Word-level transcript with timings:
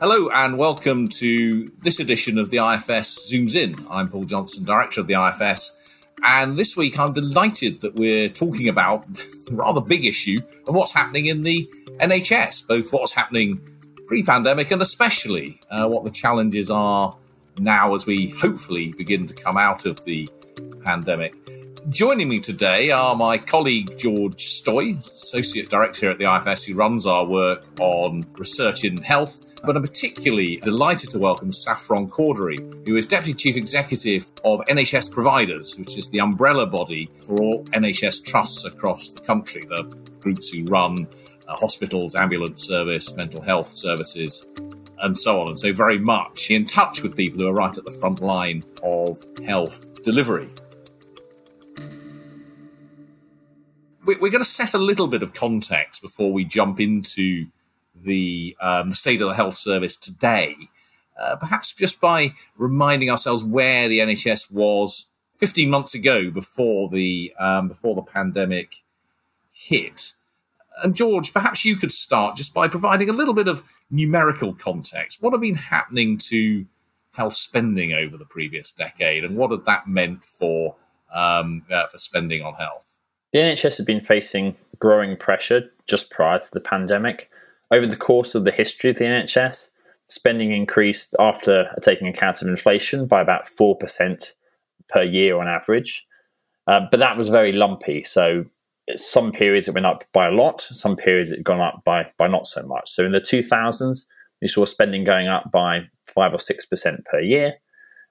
Hello 0.00 0.30
and 0.30 0.56
welcome 0.56 1.08
to 1.08 1.70
this 1.82 2.00
edition 2.00 2.38
of 2.38 2.48
the 2.48 2.56
IFS 2.56 3.30
Zooms 3.30 3.54
In. 3.54 3.86
I'm 3.90 4.08
Paul 4.08 4.24
Johnson, 4.24 4.64
Director 4.64 5.02
of 5.02 5.08
the 5.08 5.12
IFS, 5.12 5.76
and 6.24 6.58
this 6.58 6.74
week 6.74 6.98
I'm 6.98 7.12
delighted 7.12 7.82
that 7.82 7.96
we're 7.96 8.30
talking 8.30 8.70
about 8.70 9.04
the 9.12 9.28
rather 9.50 9.82
big 9.82 10.06
issue 10.06 10.40
of 10.66 10.74
what's 10.74 10.92
happening 10.92 11.26
in 11.26 11.42
the 11.42 11.68
NHS, 11.98 12.66
both 12.66 12.90
what's 12.94 13.12
happening 13.12 13.60
pre 14.06 14.22
pandemic 14.22 14.70
and 14.70 14.80
especially 14.80 15.60
uh, 15.70 15.86
what 15.86 16.04
the 16.04 16.10
challenges 16.10 16.70
are 16.70 17.14
now 17.58 17.94
as 17.94 18.06
we 18.06 18.30
hopefully 18.30 18.94
begin 18.94 19.26
to 19.26 19.34
come 19.34 19.58
out 19.58 19.84
of 19.84 20.02
the 20.06 20.30
pandemic. 20.82 21.34
Joining 21.90 22.30
me 22.30 22.40
today 22.40 22.90
are 22.90 23.14
my 23.14 23.36
colleague 23.36 23.98
George 23.98 24.46
Stoye, 24.46 24.98
Associate 24.98 25.68
Director 25.68 26.10
at 26.10 26.16
the 26.16 26.24
IFS, 26.24 26.64
who 26.64 26.74
runs 26.74 27.04
our 27.04 27.26
work 27.26 27.66
on 27.78 28.24
research 28.38 28.82
in 28.82 29.02
health 29.02 29.42
but 29.62 29.76
I'm 29.76 29.82
particularly 29.82 30.56
delighted 30.56 31.10
to 31.10 31.18
welcome 31.18 31.52
Saffron 31.52 32.08
Cordery, 32.08 32.58
who 32.86 32.96
is 32.96 33.06
Deputy 33.06 33.34
Chief 33.34 33.56
Executive 33.56 34.30
of 34.44 34.60
NHS 34.60 35.12
Providers, 35.12 35.76
which 35.78 35.98
is 35.98 36.08
the 36.10 36.20
umbrella 36.20 36.66
body 36.66 37.10
for 37.20 37.38
all 37.38 37.64
NHS 37.66 38.24
trusts 38.24 38.64
across 38.64 39.10
the 39.10 39.20
country, 39.20 39.66
the 39.66 39.82
groups 40.20 40.50
who 40.50 40.64
run 40.64 41.06
uh, 41.46 41.56
hospitals, 41.56 42.14
ambulance 42.14 42.62
service, 42.62 43.14
mental 43.14 43.40
health 43.40 43.76
services, 43.76 44.46
and 45.00 45.18
so 45.18 45.40
on. 45.40 45.48
And 45.48 45.58
so, 45.58 45.72
very 45.72 45.98
much 45.98 46.50
in 46.50 46.64
touch 46.64 47.02
with 47.02 47.16
people 47.16 47.40
who 47.40 47.48
are 47.48 47.52
right 47.52 47.76
at 47.76 47.84
the 47.84 47.90
front 47.90 48.20
line 48.20 48.64
of 48.82 49.18
health 49.44 49.84
delivery. 50.02 50.48
We're 54.06 54.16
going 54.16 54.42
to 54.42 54.44
set 54.44 54.74
a 54.74 54.78
little 54.78 55.06
bit 55.06 55.22
of 55.22 55.34
context 55.34 56.02
before 56.02 56.32
we 56.32 56.44
jump 56.44 56.80
into 56.80 57.46
the 58.04 58.56
um, 58.60 58.92
state 58.92 59.20
of 59.20 59.28
the 59.28 59.34
health 59.34 59.56
service 59.56 59.96
today, 59.96 60.56
uh, 61.20 61.36
perhaps 61.36 61.72
just 61.72 62.00
by 62.00 62.34
reminding 62.56 63.10
ourselves 63.10 63.44
where 63.44 63.88
the 63.88 63.98
NHS 63.98 64.52
was 64.52 65.06
15 65.38 65.70
months 65.70 65.94
ago 65.94 66.30
before 66.30 66.88
the 66.88 67.32
um, 67.38 67.68
before 67.68 67.94
the 67.94 68.02
pandemic 68.02 68.82
hit. 69.52 70.12
And 70.82 70.94
George, 70.94 71.32
perhaps 71.32 71.64
you 71.64 71.76
could 71.76 71.92
start 71.92 72.36
just 72.36 72.54
by 72.54 72.68
providing 72.68 73.10
a 73.10 73.12
little 73.12 73.34
bit 73.34 73.48
of 73.48 73.62
numerical 73.90 74.54
context. 74.54 75.22
What 75.22 75.32
had 75.32 75.40
been 75.40 75.56
happening 75.56 76.16
to 76.18 76.66
health 77.12 77.36
spending 77.36 77.92
over 77.92 78.16
the 78.16 78.24
previous 78.24 78.72
decade, 78.72 79.24
and 79.24 79.36
what 79.36 79.50
had 79.50 79.64
that 79.66 79.88
meant 79.88 80.24
for 80.24 80.76
um, 81.14 81.62
uh, 81.70 81.86
for 81.86 81.98
spending 81.98 82.42
on 82.42 82.54
health? 82.54 82.98
The 83.32 83.38
NHS 83.38 83.76
had 83.76 83.86
been 83.86 84.00
facing 84.00 84.56
growing 84.78 85.16
pressure 85.16 85.70
just 85.86 86.10
prior 86.10 86.38
to 86.38 86.50
the 86.52 86.60
pandemic. 86.60 87.30
Over 87.70 87.86
the 87.86 87.96
course 87.96 88.34
of 88.34 88.44
the 88.44 88.50
history 88.50 88.90
of 88.90 88.96
the 88.96 89.04
NHS, 89.04 89.70
spending 90.06 90.52
increased 90.52 91.14
after 91.20 91.76
taking 91.82 92.08
account 92.08 92.42
of 92.42 92.48
inflation 92.48 93.06
by 93.06 93.20
about 93.20 93.46
4% 93.46 94.32
per 94.88 95.02
year 95.02 95.38
on 95.38 95.46
average. 95.46 96.06
Uh, 96.66 96.80
but 96.90 96.98
that 96.98 97.16
was 97.16 97.28
very 97.28 97.52
lumpy. 97.52 98.02
So 98.02 98.44
some 98.96 99.30
periods 99.30 99.68
it 99.68 99.74
went 99.74 99.86
up 99.86 100.02
by 100.12 100.26
a 100.26 100.32
lot, 100.32 100.60
some 100.60 100.96
periods 100.96 101.30
it 101.30 101.44
gone 101.44 101.60
up 101.60 101.82
by, 101.84 102.10
by 102.18 102.26
not 102.26 102.46
so 102.46 102.62
much. 102.62 102.90
So 102.90 103.04
in 103.04 103.12
the 103.12 103.20
2000s, 103.20 104.06
we 104.42 104.48
saw 104.48 104.64
spending 104.64 105.04
going 105.04 105.28
up 105.28 105.50
by 105.52 105.88
5 106.06 106.34
or 106.34 106.38
6% 106.38 107.04
per 107.04 107.20
year. 107.20 107.54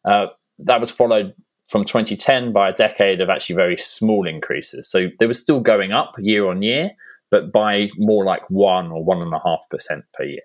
Uh, 0.06 0.28
that 0.60 0.80
was 0.80 0.92
followed 0.92 1.34
from 1.68 1.86
2010 1.86 2.52
by 2.52 2.70
a 2.70 2.74
decade 2.74 3.22
of 3.22 3.30
actually 3.30 3.56
very 3.56 3.78
small 3.78 4.28
increases. 4.28 4.90
So 4.90 5.10
they 5.20 5.28
were 5.28 5.34
still 5.34 5.60
going 5.60 5.92
up 5.92 6.16
year 6.18 6.48
on 6.48 6.62
year, 6.62 6.92
but 7.32 7.52
by 7.52 7.90
more 7.98 8.24
like 8.24 8.50
one 8.50 8.92
or 8.92 9.04
one 9.04 9.22
and 9.22 9.34
a 9.34 9.42
half 9.44 9.62
percent 9.70 10.06
per 10.14 10.24
year. 10.24 10.42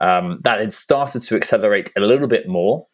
Um, 0.00 0.40
that 0.44 0.60
had 0.60 0.72
started 0.72 1.22
to 1.22 1.36
accelerate 1.36 1.90
a 1.96 2.00
little 2.00 2.28
bit 2.28 2.48
more 2.48 2.86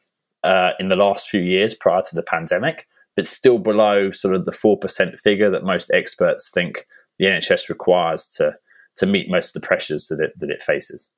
uh, 0.45 0.73
in 0.79 0.89
the 0.89 0.97
last 0.97 1.29
few 1.29 1.41
years 1.41 1.75
prior 1.75 2.03
to 2.03 2.15
the 2.15 2.23
pandemic, 2.23 2.87
but 3.17 3.27
still 3.27 3.59
below 3.59 4.13
sort 4.13 4.35
of 4.35 4.45
the 4.45 4.53
four 4.53 4.79
percent 4.79 5.19
figure 5.19 5.51
that 5.51 5.65
most 5.65 5.91
experts 5.93 6.51
think 6.51 6.87
the 7.19 7.27
NHS 7.27 7.69
requires 7.69 8.27
to 8.37 8.57
to 8.97 9.07
meet 9.07 9.31
most 9.31 9.55
of 9.55 9.63
the 9.63 9.67
pressures 9.67 10.07
that 10.09 10.21
it 10.21 10.33
that 10.39 10.51
it 10.51 10.63
faces. 10.63 11.11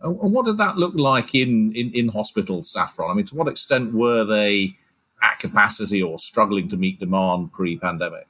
And 0.00 0.32
what 0.32 0.44
did 0.44 0.58
that 0.58 0.76
look 0.76 0.94
like 0.96 1.34
in, 1.34 1.72
in, 1.72 1.90
in 1.94 2.08
hospitals, 2.08 2.70
Saffron? 2.70 3.10
I 3.10 3.14
mean, 3.14 3.24
to 3.26 3.34
what 3.36 3.48
extent 3.48 3.94
were 3.94 4.24
they 4.24 4.76
at 5.22 5.38
capacity 5.38 6.02
or 6.02 6.18
struggling 6.18 6.68
to 6.68 6.76
meet 6.76 7.00
demand 7.00 7.52
pre 7.52 7.78
pandemic? 7.78 8.26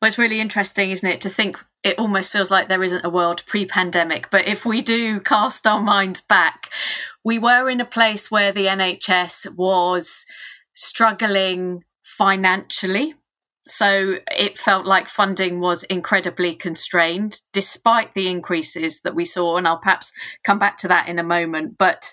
Well, 0.00 0.08
it's 0.08 0.18
really 0.18 0.40
interesting, 0.40 0.90
isn't 0.90 1.08
it, 1.08 1.20
to 1.22 1.30
think 1.30 1.58
it 1.82 1.98
almost 1.98 2.30
feels 2.30 2.50
like 2.50 2.68
there 2.68 2.82
isn't 2.82 3.04
a 3.04 3.10
world 3.10 3.42
pre 3.46 3.64
pandemic. 3.64 4.30
But 4.30 4.46
if 4.46 4.66
we 4.66 4.82
do 4.82 5.20
cast 5.20 5.66
our 5.66 5.80
minds 5.80 6.20
back, 6.20 6.70
we 7.24 7.38
were 7.38 7.70
in 7.70 7.80
a 7.80 7.86
place 7.86 8.30
where 8.30 8.52
the 8.52 8.66
NHS 8.66 9.54
was 9.56 10.26
struggling 10.74 11.84
financially. 12.02 13.14
So 13.68 14.16
it 14.30 14.58
felt 14.58 14.86
like 14.86 15.08
funding 15.08 15.60
was 15.60 15.82
incredibly 15.84 16.54
constrained 16.54 17.40
despite 17.52 18.14
the 18.14 18.28
increases 18.28 19.00
that 19.00 19.14
we 19.14 19.24
saw. 19.24 19.56
And 19.56 19.66
I'll 19.66 19.78
perhaps 19.78 20.12
come 20.44 20.58
back 20.58 20.76
to 20.78 20.88
that 20.88 21.08
in 21.08 21.18
a 21.18 21.24
moment. 21.24 21.78
But 21.78 22.12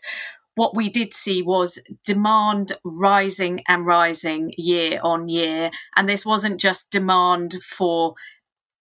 what 0.55 0.75
we 0.75 0.89
did 0.89 1.13
see 1.13 1.41
was 1.41 1.79
demand 2.05 2.73
rising 2.83 3.63
and 3.67 3.85
rising 3.85 4.53
year 4.57 4.99
on 5.03 5.27
year. 5.27 5.71
And 5.95 6.07
this 6.07 6.25
wasn't 6.25 6.59
just 6.59 6.91
demand 6.91 7.55
for 7.63 8.15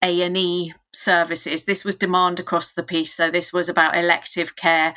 a&e 0.02 0.74
services. 0.92 1.64
This 1.64 1.84
was 1.84 1.94
demand 1.94 2.40
across 2.40 2.72
the 2.72 2.82
piece. 2.82 3.14
So 3.14 3.30
this 3.30 3.52
was 3.52 3.68
about 3.68 3.96
elective 3.96 4.56
care 4.56 4.94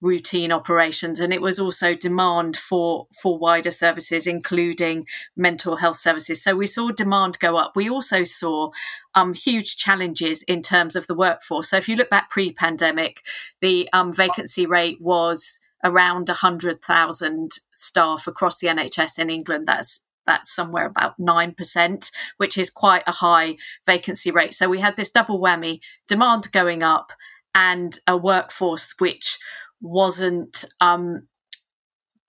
routine 0.00 0.52
operations. 0.52 1.20
And 1.20 1.32
it 1.32 1.40
was 1.40 1.58
also 1.58 1.94
demand 1.94 2.56
for 2.56 3.06
for 3.20 3.38
wider 3.38 3.70
services 3.70 4.26
including 4.26 5.04
mental 5.36 5.76
health 5.76 5.96
services. 5.96 6.42
So 6.42 6.54
we 6.54 6.66
saw 6.66 6.90
demand 6.90 7.38
go 7.38 7.56
up. 7.56 7.72
We 7.74 7.88
also 7.88 8.24
saw 8.24 8.70
um, 9.14 9.32
huge 9.32 9.76
challenges 9.76 10.42
in 10.42 10.62
terms 10.62 10.94
of 10.94 11.06
the 11.06 11.14
workforce. 11.14 11.70
So 11.70 11.76
if 11.76 11.88
you 11.88 11.96
look 11.96 12.10
back 12.10 12.30
pre-pandemic 12.30 13.22
the 13.60 13.88
um, 13.92 14.12
vacancy 14.12 14.66
rate 14.66 14.98
was 15.00 15.60
around 15.84 16.28
100,000 16.28 17.50
staff 17.72 18.26
across 18.26 18.58
the 18.58 18.68
NHS 18.68 19.18
in 19.18 19.30
England. 19.30 19.66
That's 19.66 20.00
that's 20.26 20.54
somewhere 20.54 20.84
about 20.84 21.18
9%, 21.18 22.10
which 22.36 22.58
is 22.58 22.68
quite 22.68 23.02
a 23.06 23.12
high 23.12 23.56
vacancy 23.86 24.30
rate. 24.30 24.52
So 24.52 24.68
we 24.68 24.78
had 24.78 24.96
this 24.96 25.10
double 25.10 25.40
whammy 25.40 25.80
demand 26.06 26.52
going 26.52 26.82
up 26.82 27.12
and 27.54 27.98
a 28.06 28.14
workforce 28.14 28.94
which 28.98 29.38
wasn't 29.80 30.66
um, 30.80 31.28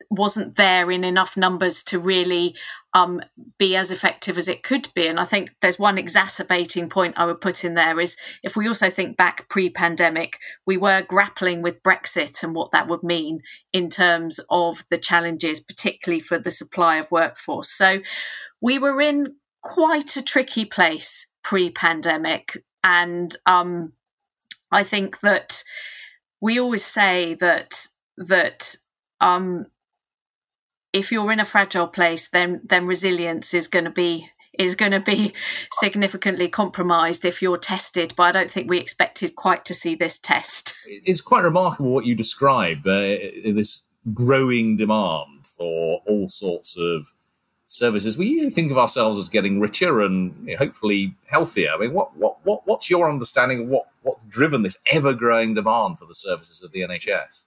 wasn't 0.09 0.55
there 0.55 0.89
in 0.89 1.03
enough 1.03 1.37
numbers 1.37 1.83
to 1.83 1.99
really 1.99 2.55
um, 2.93 3.21
be 3.59 3.75
as 3.75 3.91
effective 3.91 4.37
as 4.37 4.47
it 4.47 4.63
could 4.63 4.89
be. 4.95 5.07
And 5.07 5.19
I 5.19 5.25
think 5.25 5.55
there's 5.61 5.77
one 5.77 5.97
exacerbating 5.97 6.89
point 6.89 7.13
I 7.17 7.25
would 7.25 7.41
put 7.41 7.63
in 7.63 7.75
there 7.75 7.99
is 7.99 8.17
if 8.41 8.55
we 8.55 8.67
also 8.67 8.89
think 8.89 9.17
back 9.17 9.47
pre 9.49 9.69
pandemic, 9.69 10.39
we 10.65 10.77
were 10.77 11.03
grappling 11.03 11.61
with 11.61 11.83
Brexit 11.83 12.41
and 12.41 12.55
what 12.55 12.71
that 12.71 12.87
would 12.87 13.03
mean 13.03 13.41
in 13.71 13.89
terms 13.89 14.39
of 14.49 14.83
the 14.89 14.97
challenges, 14.97 15.59
particularly 15.59 16.19
for 16.19 16.39
the 16.39 16.51
supply 16.51 16.97
of 16.97 17.11
workforce. 17.11 17.69
So 17.69 17.99
we 18.61 18.79
were 18.79 18.99
in 18.99 19.35
quite 19.61 20.15
a 20.17 20.23
tricky 20.23 20.65
place 20.65 21.27
pre 21.43 21.69
pandemic. 21.69 22.57
And 22.83 23.35
um, 23.45 23.93
I 24.71 24.83
think 24.83 25.19
that 25.19 25.63
we 26.41 26.59
always 26.59 26.85
say 26.85 27.35
that 27.35 27.87
that 28.17 28.75
um, 29.21 29.67
if 30.93 31.11
you're 31.11 31.31
in 31.31 31.39
a 31.39 31.45
fragile 31.45 31.87
place, 31.87 32.29
then 32.29 32.61
then 32.63 32.85
resilience 32.85 33.53
is 33.53 33.67
going 33.67 33.85
to 33.85 33.91
be 33.91 34.29
is 34.57 34.75
going 34.75 34.91
to 34.91 34.99
be 34.99 35.33
significantly 35.73 36.49
compromised 36.49 37.23
if 37.23 37.41
you're 37.41 37.57
tested. 37.57 38.13
But 38.17 38.23
I 38.23 38.31
don't 38.31 38.51
think 38.51 38.69
we 38.69 38.77
expected 38.77 39.35
quite 39.35 39.65
to 39.65 39.73
see 39.73 39.95
this 39.95 40.19
test. 40.19 40.75
It's 40.85 41.21
quite 41.21 41.43
remarkable 41.43 41.91
what 41.91 42.05
you 42.05 42.15
describe. 42.15 42.85
Uh, 42.85 43.17
this 43.45 43.83
growing 44.13 44.77
demand 44.77 45.45
for 45.45 46.01
all 46.07 46.27
sorts 46.27 46.77
of 46.77 47.13
services. 47.67 48.17
We 48.17 48.27
usually 48.27 48.49
think 48.49 48.71
of 48.71 48.77
ourselves 48.77 49.17
as 49.17 49.29
getting 49.29 49.59
richer 49.59 50.01
and 50.01 50.49
hopefully 50.57 51.15
healthier. 51.27 51.71
I 51.71 51.77
mean, 51.77 51.93
what 51.93 52.15
what 52.17 52.37
what 52.43 52.65
what's 52.65 52.89
your 52.89 53.09
understanding 53.09 53.61
of 53.61 53.67
what 53.67 53.85
what's 54.01 54.25
driven 54.25 54.63
this 54.63 54.77
ever 54.91 55.13
growing 55.13 55.53
demand 55.53 55.99
for 55.99 56.05
the 56.05 56.15
services 56.15 56.61
of 56.63 56.71
the 56.71 56.81
NHS? 56.81 57.45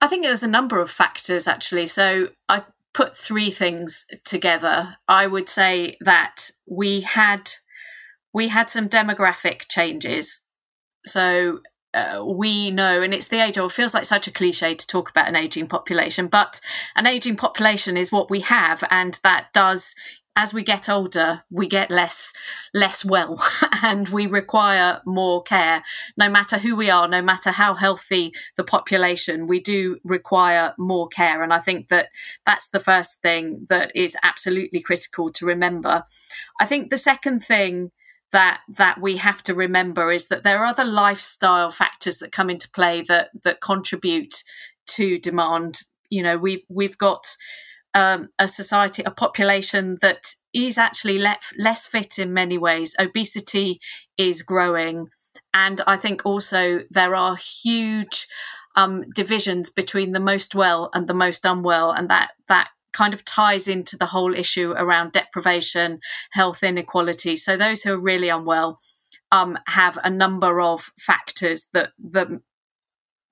I 0.00 0.06
think 0.06 0.22
there's 0.22 0.42
a 0.42 0.48
number 0.48 0.80
of 0.80 0.90
factors 0.90 1.46
actually. 1.46 1.86
So 1.86 2.28
I 2.48 2.62
put 2.94 3.16
three 3.16 3.50
things 3.50 4.06
together. 4.24 4.96
I 5.06 5.26
would 5.26 5.48
say 5.48 5.96
that 6.00 6.50
we 6.66 7.00
had 7.02 7.52
we 8.32 8.48
had 8.48 8.70
some 8.70 8.88
demographic 8.88 9.68
changes. 9.68 10.40
So 11.06 11.60
uh, 11.94 12.22
we 12.24 12.70
know, 12.70 13.00
and 13.02 13.14
it's 13.14 13.28
the 13.28 13.42
age 13.42 13.56
old, 13.56 13.72
feels 13.72 13.94
like 13.94 14.04
such 14.04 14.28
a 14.28 14.32
cliche 14.32 14.74
to 14.74 14.86
talk 14.86 15.08
about 15.10 15.26
an 15.26 15.36
aging 15.36 15.66
population, 15.66 16.26
but 16.26 16.60
an 16.94 17.06
aging 17.06 17.36
population 17.36 17.96
is 17.96 18.12
what 18.12 18.30
we 18.30 18.40
have, 18.40 18.84
and 18.90 19.18
that 19.24 19.46
does 19.54 19.94
as 20.38 20.54
we 20.54 20.62
get 20.62 20.88
older, 20.88 21.42
we 21.50 21.66
get 21.66 21.90
less 21.90 22.32
less 22.72 23.04
well, 23.04 23.44
and 23.82 24.08
we 24.08 24.26
require 24.26 25.02
more 25.04 25.42
care. 25.42 25.82
No 26.16 26.30
matter 26.30 26.58
who 26.58 26.76
we 26.76 26.88
are, 26.88 27.08
no 27.08 27.20
matter 27.20 27.50
how 27.50 27.74
healthy 27.74 28.32
the 28.56 28.62
population, 28.62 29.48
we 29.48 29.58
do 29.58 29.98
require 30.04 30.74
more 30.78 31.08
care. 31.08 31.42
And 31.42 31.52
I 31.52 31.58
think 31.58 31.88
that 31.88 32.10
that's 32.46 32.68
the 32.68 32.78
first 32.78 33.20
thing 33.20 33.66
that 33.68 33.90
is 33.96 34.16
absolutely 34.22 34.80
critical 34.80 35.32
to 35.32 35.44
remember. 35.44 36.04
I 36.60 36.66
think 36.66 36.90
the 36.90 36.98
second 36.98 37.40
thing 37.40 37.90
that 38.30 38.60
that 38.68 39.00
we 39.00 39.16
have 39.16 39.42
to 39.42 39.54
remember 39.54 40.12
is 40.12 40.28
that 40.28 40.44
there 40.44 40.60
are 40.60 40.66
other 40.66 40.84
lifestyle 40.84 41.72
factors 41.72 42.20
that 42.20 42.30
come 42.30 42.48
into 42.48 42.70
play 42.70 43.02
that 43.08 43.30
that 43.42 43.60
contribute 43.60 44.44
to 44.86 45.18
demand. 45.18 45.80
You 46.10 46.22
know, 46.22 46.38
we've 46.38 46.62
we've 46.68 46.96
got 46.96 47.26
um, 47.94 48.28
a 48.38 48.48
society, 48.48 49.02
a 49.04 49.10
population 49.10 49.96
that 50.00 50.34
is 50.54 50.78
actually 50.78 51.18
le- 51.18 51.38
less 51.58 51.86
fit 51.86 52.18
in 52.18 52.32
many 52.32 52.58
ways. 52.58 52.94
Obesity 52.98 53.80
is 54.16 54.42
growing, 54.42 55.08
and 55.54 55.80
I 55.86 55.96
think 55.96 56.22
also 56.24 56.80
there 56.90 57.14
are 57.14 57.36
huge 57.36 58.26
um, 58.76 59.04
divisions 59.14 59.70
between 59.70 60.12
the 60.12 60.20
most 60.20 60.54
well 60.54 60.90
and 60.92 61.06
the 61.06 61.14
most 61.14 61.44
unwell, 61.44 61.90
and 61.90 62.08
that 62.08 62.30
that 62.48 62.68
kind 62.92 63.14
of 63.14 63.24
ties 63.24 63.68
into 63.68 63.96
the 63.96 64.06
whole 64.06 64.34
issue 64.34 64.72
around 64.76 65.12
deprivation, 65.12 66.00
health 66.32 66.62
inequality. 66.62 67.36
So 67.36 67.56
those 67.56 67.82
who 67.82 67.92
are 67.92 68.00
really 68.00 68.28
unwell 68.28 68.80
um, 69.30 69.58
have 69.68 69.98
a 70.02 70.10
number 70.10 70.60
of 70.60 70.90
factors 70.98 71.66
that 71.72 71.90
that 72.10 72.28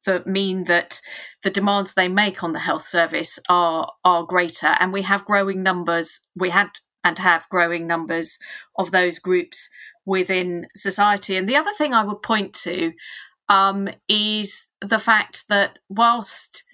that 0.07 0.27
mean 0.27 0.65
that 0.65 1.01
the 1.43 1.51
demands 1.51 1.95
they 1.95 2.09
make 2.09 2.43
on 2.43 2.53
the 2.53 2.59
health 2.59 2.87
service 2.87 3.39
are 3.49 3.93
are 4.05 4.25
greater, 4.25 4.77
and 4.81 4.93
we 4.93 5.03
have 5.03 5.25
growing 5.25 5.63
numbers. 5.63 6.21
We 6.35 6.51
had 6.51 6.69
and 7.05 7.19
have 7.19 7.49
growing 7.51 7.87
numbers 7.87 8.39
of 8.77 8.91
those 8.91 9.21
groups 9.21 9.69
within 10.05 10.67
society. 10.75 11.37
And 11.37 11.49
the 11.49 11.57
other 11.57 11.73
thing 11.79 11.95
I 11.95 12.03
would 12.03 12.23
point 12.23 12.53
to 12.65 12.93
um, 13.49 13.89
is 14.09 14.67
the 14.81 14.99
fact 14.99 15.45
that 15.49 15.79
whilst 15.89 16.65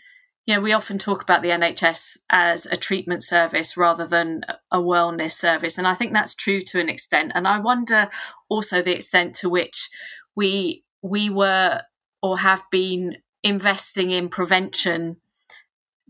you 0.46 0.54
know, 0.54 0.60
we 0.60 0.72
often 0.72 0.98
talk 0.98 1.22
about 1.22 1.42
the 1.42 1.50
NHS 1.50 2.16
as 2.30 2.66
a 2.66 2.76
treatment 2.76 3.22
service 3.22 3.76
rather 3.76 4.06
than 4.06 4.42
a 4.72 4.78
wellness 4.78 5.32
service. 5.32 5.78
And 5.78 5.86
I 5.86 5.94
think 5.94 6.12
that's 6.12 6.34
true 6.34 6.60
to 6.62 6.80
an 6.80 6.88
extent. 6.88 7.32
And 7.34 7.46
I 7.46 7.60
wonder 7.60 8.08
also 8.48 8.82
the 8.82 8.94
extent 8.94 9.36
to 9.36 9.48
which 9.48 9.88
we 10.34 10.84
we 11.00 11.30
were 11.30 11.82
or 12.22 12.38
have 12.38 12.62
been 12.70 13.16
investing 13.42 14.10
in 14.10 14.28
prevention 14.28 15.16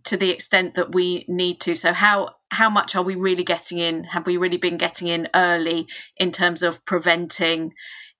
to 0.05 0.17
the 0.17 0.31
extent 0.31 0.75
that 0.75 0.95
we 0.95 1.25
need 1.29 1.61
to. 1.61 1.75
So 1.75 1.93
how 1.93 2.37
how 2.51 2.69
much 2.69 2.95
are 2.95 3.03
we 3.03 3.15
really 3.15 3.45
getting 3.45 3.79
in? 3.79 4.05
Have 4.05 4.27
we 4.27 4.37
really 4.37 4.59
been 4.59 4.77
getting 4.77 5.09
in 5.09 5.29
early 5.35 5.87
in 6.17 6.33
terms 6.33 6.63
of 6.63 6.85
preventing 6.85 7.73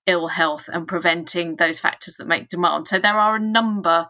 ill 0.07 0.27
health 0.27 0.69
and 0.71 0.87
preventing 0.87 1.57
those 1.57 1.79
factors 1.79 2.15
that 2.15 2.27
make 2.27 2.49
demand? 2.49 2.87
So 2.87 2.99
there 2.99 3.19
are 3.19 3.35
a 3.35 3.39
number 3.39 4.07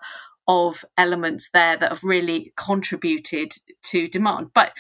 of 0.47 0.85
elements 0.97 1.50
there 1.53 1.77
that 1.77 1.89
have 1.89 2.03
really 2.03 2.53
contributed 2.56 3.53
to 3.83 4.07
demand. 4.07 4.51
But 4.53 4.71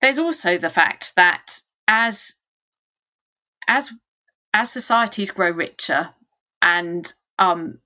there's 0.00 0.18
also 0.18 0.58
the 0.58 0.68
fact 0.68 1.14
that 1.16 1.60
as 1.86 2.34
as 3.68 3.90
as 4.54 4.70
societies 4.70 5.30
grow 5.30 5.50
richer 5.50 6.10
and 6.60 7.12
um, 7.38 7.78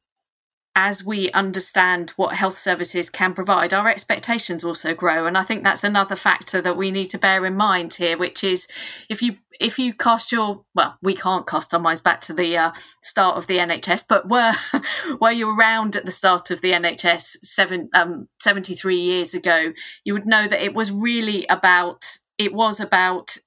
as 0.76 1.02
we 1.02 1.32
understand 1.32 2.10
what 2.10 2.36
health 2.36 2.58
services 2.58 3.08
can 3.08 3.32
provide, 3.32 3.72
our 3.72 3.88
expectations 3.88 4.62
also 4.62 4.94
grow. 4.94 5.26
And 5.26 5.36
I 5.36 5.42
think 5.42 5.64
that's 5.64 5.82
another 5.82 6.14
factor 6.14 6.60
that 6.60 6.76
we 6.76 6.90
need 6.90 7.06
to 7.06 7.18
bear 7.18 7.46
in 7.46 7.56
mind 7.56 7.94
here, 7.94 8.18
which 8.18 8.44
is 8.44 8.68
if 9.08 9.22
you 9.22 9.38
if 9.58 9.78
you 9.78 9.94
cast 9.94 10.30
your 10.30 10.64
well, 10.74 10.98
we 11.00 11.14
can't 11.14 11.46
cast 11.46 11.72
our 11.72 11.80
minds 11.80 12.02
back 12.02 12.20
to 12.22 12.34
the 12.34 12.58
uh, 12.58 12.72
start 13.02 13.38
of 13.38 13.46
the 13.46 13.56
NHS, 13.56 14.04
but 14.06 14.28
were 14.28 14.52
were 15.20 15.32
you 15.32 15.58
around 15.58 15.96
at 15.96 16.04
the 16.04 16.10
start 16.10 16.50
of 16.50 16.60
the 16.60 16.72
NHS 16.72 17.38
seven 17.42 17.88
um, 17.94 18.28
73 18.42 18.96
years 18.96 19.32
ago, 19.32 19.72
you 20.04 20.12
would 20.12 20.26
know 20.26 20.46
that 20.46 20.62
it 20.62 20.74
was 20.74 20.92
really 20.92 21.46
about 21.46 22.04
it 22.36 22.52
was 22.52 22.80
about 22.80 23.38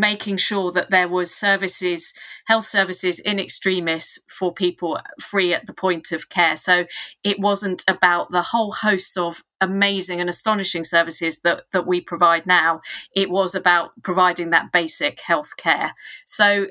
making 0.00 0.36
sure 0.36 0.72
that 0.72 0.90
there 0.90 1.08
was 1.08 1.34
services 1.34 2.12
health 2.46 2.66
services 2.66 3.18
in 3.20 3.38
extremis 3.38 4.18
for 4.28 4.52
people 4.52 5.00
free 5.20 5.54
at 5.54 5.66
the 5.66 5.72
point 5.72 6.12
of 6.12 6.28
care. 6.28 6.56
So 6.56 6.86
it 7.22 7.38
wasn't 7.40 7.84
about 7.88 8.30
the 8.30 8.42
whole 8.42 8.72
host 8.72 9.16
of 9.16 9.42
amazing 9.60 10.20
and 10.20 10.28
astonishing 10.28 10.84
services 10.84 11.40
that 11.40 11.62
that 11.72 11.86
we 11.86 12.00
provide 12.00 12.46
now. 12.46 12.80
It 13.14 13.30
was 13.30 13.54
about 13.54 13.90
providing 14.02 14.50
that 14.50 14.72
basic 14.72 15.20
health 15.20 15.56
care. 15.56 15.94
So 16.26 16.68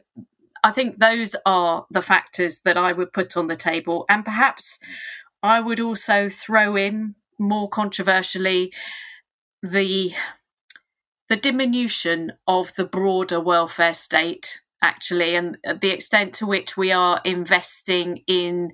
i 0.65 0.71
think 0.71 0.99
those 0.99 1.35
are 1.45 1.85
the 1.91 2.01
factors 2.01 2.61
that 2.61 2.77
i 2.77 2.93
would 2.93 3.11
put 3.13 3.35
on 3.35 3.47
the 3.47 3.55
table. 3.55 4.05
And 4.09 4.23
perhaps 4.23 4.79
i 5.41 5.59
would 5.59 5.79
also 5.79 6.29
throw 6.29 6.75
in 6.75 7.15
more 7.39 7.69
controversially 7.69 8.71
the 9.61 10.13
the 11.33 11.51
diminution 11.51 12.31
of 12.45 12.75
the 12.75 12.85
broader 12.85 13.41
welfare 13.41 13.95
state 13.95 14.61
actually 14.83 15.35
and 15.35 15.57
the 15.81 15.89
extent 15.89 16.31
to 16.31 16.45
which 16.45 16.77
we 16.77 16.91
are 16.91 17.19
investing 17.25 18.21
in 18.27 18.69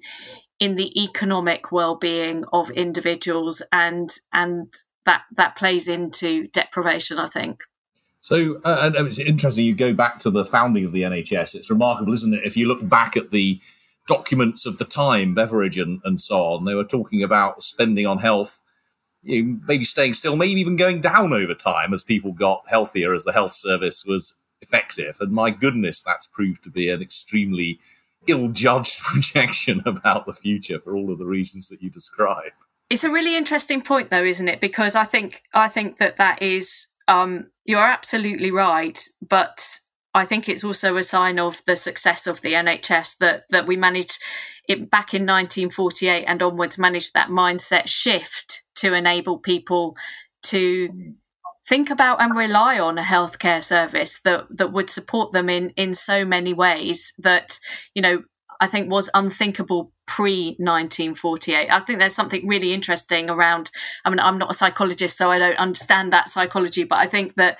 in 0.59 0.75
the 0.75 1.01
economic 1.01 1.71
well-being 1.71 2.43
of 2.51 2.69
individuals 2.71 3.61
and 3.71 4.13
and 4.33 4.73
that 5.05 5.21
that 5.37 5.55
plays 5.55 5.87
into 5.87 6.49
deprivation 6.49 7.17
i 7.17 7.27
think. 7.27 7.61
So 8.19 8.59
uh, 8.65 8.91
and 8.93 9.07
it's 9.07 9.19
interesting 9.19 9.63
you 9.63 9.73
go 9.73 9.93
back 9.93 10.19
to 10.19 10.29
the 10.29 10.43
founding 10.43 10.83
of 10.83 10.91
the 10.91 11.03
nhs 11.03 11.55
it's 11.55 11.69
remarkable 11.69 12.11
isn't 12.11 12.33
it? 12.33 12.45
If 12.45 12.57
you 12.57 12.67
look 12.67 12.85
back 12.89 13.15
at 13.15 13.31
the 13.31 13.61
documents 14.05 14.65
of 14.65 14.79
the 14.79 14.85
time 14.85 15.33
beveridge 15.33 15.77
and, 15.77 16.01
and 16.03 16.19
so 16.19 16.43
on 16.43 16.65
they 16.65 16.75
were 16.75 16.83
talking 16.83 17.23
about 17.23 17.63
spending 17.63 18.05
on 18.05 18.17
health 18.17 18.61
you 19.23 19.43
know, 19.43 19.59
maybe 19.67 19.83
staying 19.83 20.13
still, 20.13 20.35
maybe 20.35 20.59
even 20.59 20.75
going 20.75 21.01
down 21.01 21.33
over 21.33 21.53
time 21.53 21.93
as 21.93 22.03
people 22.03 22.31
got 22.31 22.67
healthier, 22.67 23.13
as 23.13 23.25
the 23.25 23.33
health 23.33 23.53
service 23.53 24.05
was 24.05 24.41
effective. 24.61 25.17
And 25.19 25.31
my 25.31 25.51
goodness, 25.51 26.01
that's 26.01 26.27
proved 26.27 26.63
to 26.63 26.69
be 26.69 26.89
an 26.89 27.01
extremely 27.01 27.79
ill-judged 28.27 28.99
projection 29.03 29.81
about 29.85 30.25
the 30.25 30.33
future 30.33 30.79
for 30.79 30.95
all 30.95 31.11
of 31.11 31.19
the 31.19 31.25
reasons 31.25 31.69
that 31.69 31.81
you 31.81 31.89
describe. 31.89 32.51
It's 32.89 33.03
a 33.03 33.11
really 33.11 33.35
interesting 33.35 33.81
point, 33.81 34.09
though, 34.09 34.23
isn't 34.23 34.47
it? 34.47 34.59
Because 34.59 34.95
I 34.95 35.03
think 35.03 35.43
I 35.53 35.67
think 35.67 35.97
that 35.97 36.17
that 36.17 36.41
is 36.41 36.87
um, 37.07 37.47
you're 37.65 37.79
absolutely 37.79 38.51
right, 38.51 38.99
but 39.27 39.79
I 40.15 40.25
think 40.25 40.49
it's 40.49 40.63
also 40.63 40.97
a 40.97 41.03
sign 41.03 41.39
of 41.39 41.61
the 41.65 41.75
success 41.75 42.25
of 42.25 42.41
the 42.41 42.53
NHS 42.53 43.17
that 43.17 43.43
that 43.49 43.67
we 43.67 43.77
managed 43.77 44.19
it 44.67 44.89
back 44.89 45.13
in 45.13 45.23
1948 45.23 46.25
and 46.25 46.41
onwards 46.41 46.77
managed 46.77 47.13
that 47.13 47.29
mindset 47.29 47.87
shift 47.87 48.63
to 48.79 48.93
enable 48.93 49.37
people 49.37 49.95
to 50.43 51.13
think 51.67 51.89
about 51.89 52.21
and 52.21 52.35
rely 52.35 52.79
on 52.79 52.97
a 52.97 53.03
healthcare 53.03 53.63
service 53.63 54.19
that 54.23 54.45
that 54.49 54.73
would 54.73 54.89
support 54.89 55.31
them 55.31 55.49
in 55.49 55.69
in 55.71 55.93
so 55.93 56.25
many 56.25 56.53
ways 56.53 57.13
that 57.19 57.59
you 57.93 58.01
know 58.01 58.23
I 58.59 58.67
think 58.67 58.91
was 58.91 59.09
unthinkable 59.13 59.93
pre 60.05 60.55
1948. 60.57 61.69
I 61.69 61.79
think 61.79 61.99
there's 61.99 62.15
something 62.15 62.45
really 62.47 62.73
interesting 62.73 63.29
around. 63.29 63.71
I 64.03 64.09
mean, 64.09 64.19
I'm 64.19 64.37
not 64.37 64.51
a 64.51 64.55
psychologist, 64.55 65.17
so 65.17 65.31
I 65.31 65.39
don't 65.39 65.57
understand 65.57 66.11
that 66.11 66.29
psychology, 66.29 66.83
but 66.83 66.99
I 66.99 67.07
think 67.07 67.35
that 67.35 67.57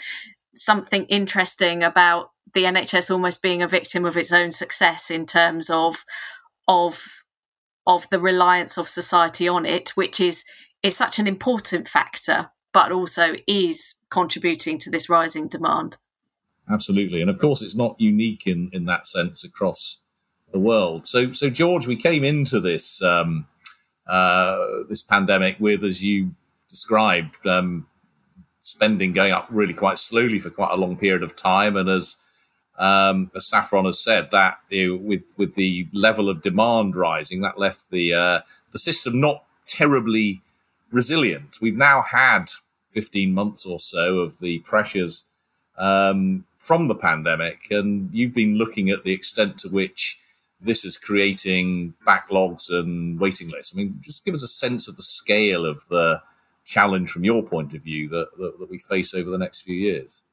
something 0.55 1.05
interesting 1.05 1.83
about 1.83 2.31
the 2.53 2.63
NHS 2.63 3.11
almost 3.11 3.41
being 3.41 3.61
a 3.61 3.67
victim 3.67 4.03
of 4.03 4.17
its 4.17 4.31
own 4.31 4.51
success 4.51 5.09
in 5.09 5.25
terms 5.25 5.69
of 5.69 6.03
of 6.67 7.23
of 7.87 8.09
the 8.09 8.19
reliance 8.19 8.77
of 8.77 8.89
society 8.89 9.47
on 9.47 9.65
it, 9.65 9.89
which 9.91 10.19
is 10.19 10.43
is 10.83 10.95
such 10.95 11.19
an 11.19 11.27
important 11.27 11.87
factor, 11.87 12.49
but 12.73 12.91
also 12.91 13.35
is 13.47 13.95
contributing 14.09 14.77
to 14.79 14.89
this 14.89 15.09
rising 15.09 15.47
demand. 15.47 15.97
Absolutely, 16.69 17.21
and 17.21 17.29
of 17.29 17.39
course, 17.39 17.61
it's 17.61 17.75
not 17.75 17.99
unique 17.99 18.45
in 18.45 18.69
in 18.71 18.85
that 18.85 19.07
sense 19.07 19.43
across 19.43 19.99
the 20.51 20.59
world. 20.59 21.07
So, 21.07 21.31
so 21.31 21.49
George, 21.49 21.87
we 21.87 21.95
came 21.95 22.23
into 22.23 22.59
this 22.59 23.01
um, 23.01 23.47
uh, 24.07 24.57
this 24.87 25.03
pandemic 25.03 25.59
with, 25.59 25.83
as 25.83 26.03
you 26.03 26.35
described, 26.67 27.45
um, 27.47 27.87
spending 28.61 29.13
going 29.13 29.31
up 29.31 29.47
really 29.49 29.73
quite 29.73 29.97
slowly 29.97 30.39
for 30.39 30.49
quite 30.49 30.71
a 30.71 30.77
long 30.77 30.97
period 30.97 31.23
of 31.23 31.35
time, 31.35 31.75
and 31.75 31.89
as 31.89 32.17
um, 32.77 33.31
as 33.35 33.47
Saffron 33.47 33.85
has 33.85 33.99
said, 33.99 34.31
that 34.31 34.59
you 34.69 34.89
know, 34.89 35.03
with 35.03 35.23
with 35.37 35.55
the 35.55 35.87
level 35.91 36.29
of 36.29 36.41
demand 36.41 36.95
rising, 36.95 37.41
that 37.41 37.57
left 37.57 37.89
the 37.89 38.13
uh, 38.13 38.39
the 38.71 38.79
system 38.79 39.19
not 39.19 39.43
terribly 39.65 40.41
resilient. 40.91 41.57
We've 41.61 41.77
now 41.77 42.01
had 42.01 42.45
15 42.91 43.33
months 43.33 43.65
or 43.65 43.79
so 43.79 44.19
of 44.19 44.39
the 44.39 44.59
pressures 44.59 45.25
um, 45.77 46.45
from 46.57 46.87
the 46.87 46.95
pandemic, 46.95 47.71
and 47.71 48.09
you've 48.11 48.33
been 48.33 48.55
looking 48.55 48.89
at 48.89 49.03
the 49.03 49.13
extent 49.13 49.57
to 49.59 49.69
which 49.69 50.19
this 50.61 50.83
is 50.83 50.97
creating 50.97 51.93
backlogs 52.05 52.69
and 52.69 53.19
waiting 53.19 53.47
lists. 53.47 53.73
I 53.73 53.77
mean, 53.77 53.97
just 54.01 54.25
give 54.25 54.33
us 54.33 54.43
a 54.43 54.47
sense 54.47 54.87
of 54.87 54.97
the 54.97 55.03
scale 55.03 55.65
of 55.65 55.87
the 55.89 56.21
challenge 56.65 57.09
from 57.09 57.23
your 57.23 57.43
point 57.43 57.73
of 57.73 57.81
view 57.81 58.09
that, 58.09 58.27
that, 58.37 58.59
that 58.59 58.69
we 58.69 58.77
face 58.77 59.13
over 59.13 59.29
the 59.29 59.37
next 59.37 59.61
few 59.61 59.75
years. 59.75 60.23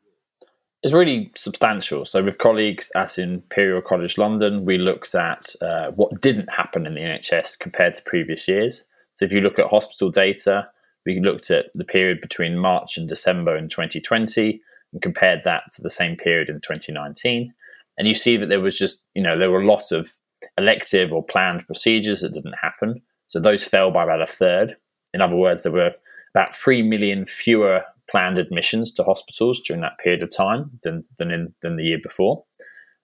It's 0.83 0.93
really 0.93 1.33
substantial. 1.35 2.05
So, 2.05 2.23
with 2.23 2.39
colleagues 2.39 2.91
at 2.95 3.19
Imperial 3.19 3.81
College 3.81 4.19
London, 4.19 4.65
we 4.65 4.79
looked 4.79 5.15
at 5.15 5.55
uh, 5.63 5.91
what 5.93 6.21
didn't 6.21 6.51
happen 6.51 6.87
in 6.87 6.95
the 6.95 7.01
NHS 7.01 7.59
compared 7.59 7.95
to 7.95 8.03
previous 8.03 8.47
years. 8.47 8.85
So, 9.17 9.25
if 9.25 9.33
you 9.33 9.41
look 9.41 9.59
at 9.59 9.67
hospital 9.67 10.11
data, 10.11 10.69
we 11.05 11.21
looked 11.21 11.51
at 11.51 11.67
the 11.75 11.85
period 11.85 12.21
between 12.21 12.59
March 12.59 12.97
and 12.97 13.09
December 13.09 13.57
in 13.57 13.69
2020 13.69 14.61
and 14.93 15.03
compared 15.03 15.43
that 15.45 15.65
to 15.75 15.83
the 15.83 15.91
same 15.91 16.17
period 16.17 16.49
in 16.49 16.61
2019. 16.61 17.53
And 17.99 18.09
you 18.09 18.15
see 18.15 18.37
that 18.37 18.49
there 18.49 18.61
was 18.61 18.79
just, 18.79 19.03
you 19.15 19.23
know, 19.23 19.39
there 19.39 19.51
were 19.51 19.63
a 19.63 19.67
lot 19.67 19.93
of 19.93 20.13
elective 20.59 21.13
or 21.13 21.25
planned 21.25 21.67
procedures 21.67 22.21
that 22.21 22.35
didn't 22.35 22.59
happen. 22.61 23.01
So 23.29 23.41
those 23.41 23.65
fell 23.65 23.91
by 23.91 24.05
about 24.05 24.23
a 24.23 24.27
third. 24.27 24.77
In 25.15 25.21
other 25.21 25.37
words, 25.37 25.63
there 25.63 25.73
were 25.73 25.93
about 26.35 26.55
3 26.55 26.83
million 26.83 27.25
fewer 27.25 27.83
planned 28.11 28.39
admissions 28.39 28.93
to 28.93 29.03
hospitals 29.03 29.63
during 29.63 29.81
that 29.83 29.99
period 29.99 30.23
of 30.23 30.35
time 30.35 30.71
than, 30.83 31.05
than, 31.19 31.31
in, 31.31 31.55
than 31.63 31.77
the 31.77 31.85
year 31.85 31.99
before. 32.03 32.45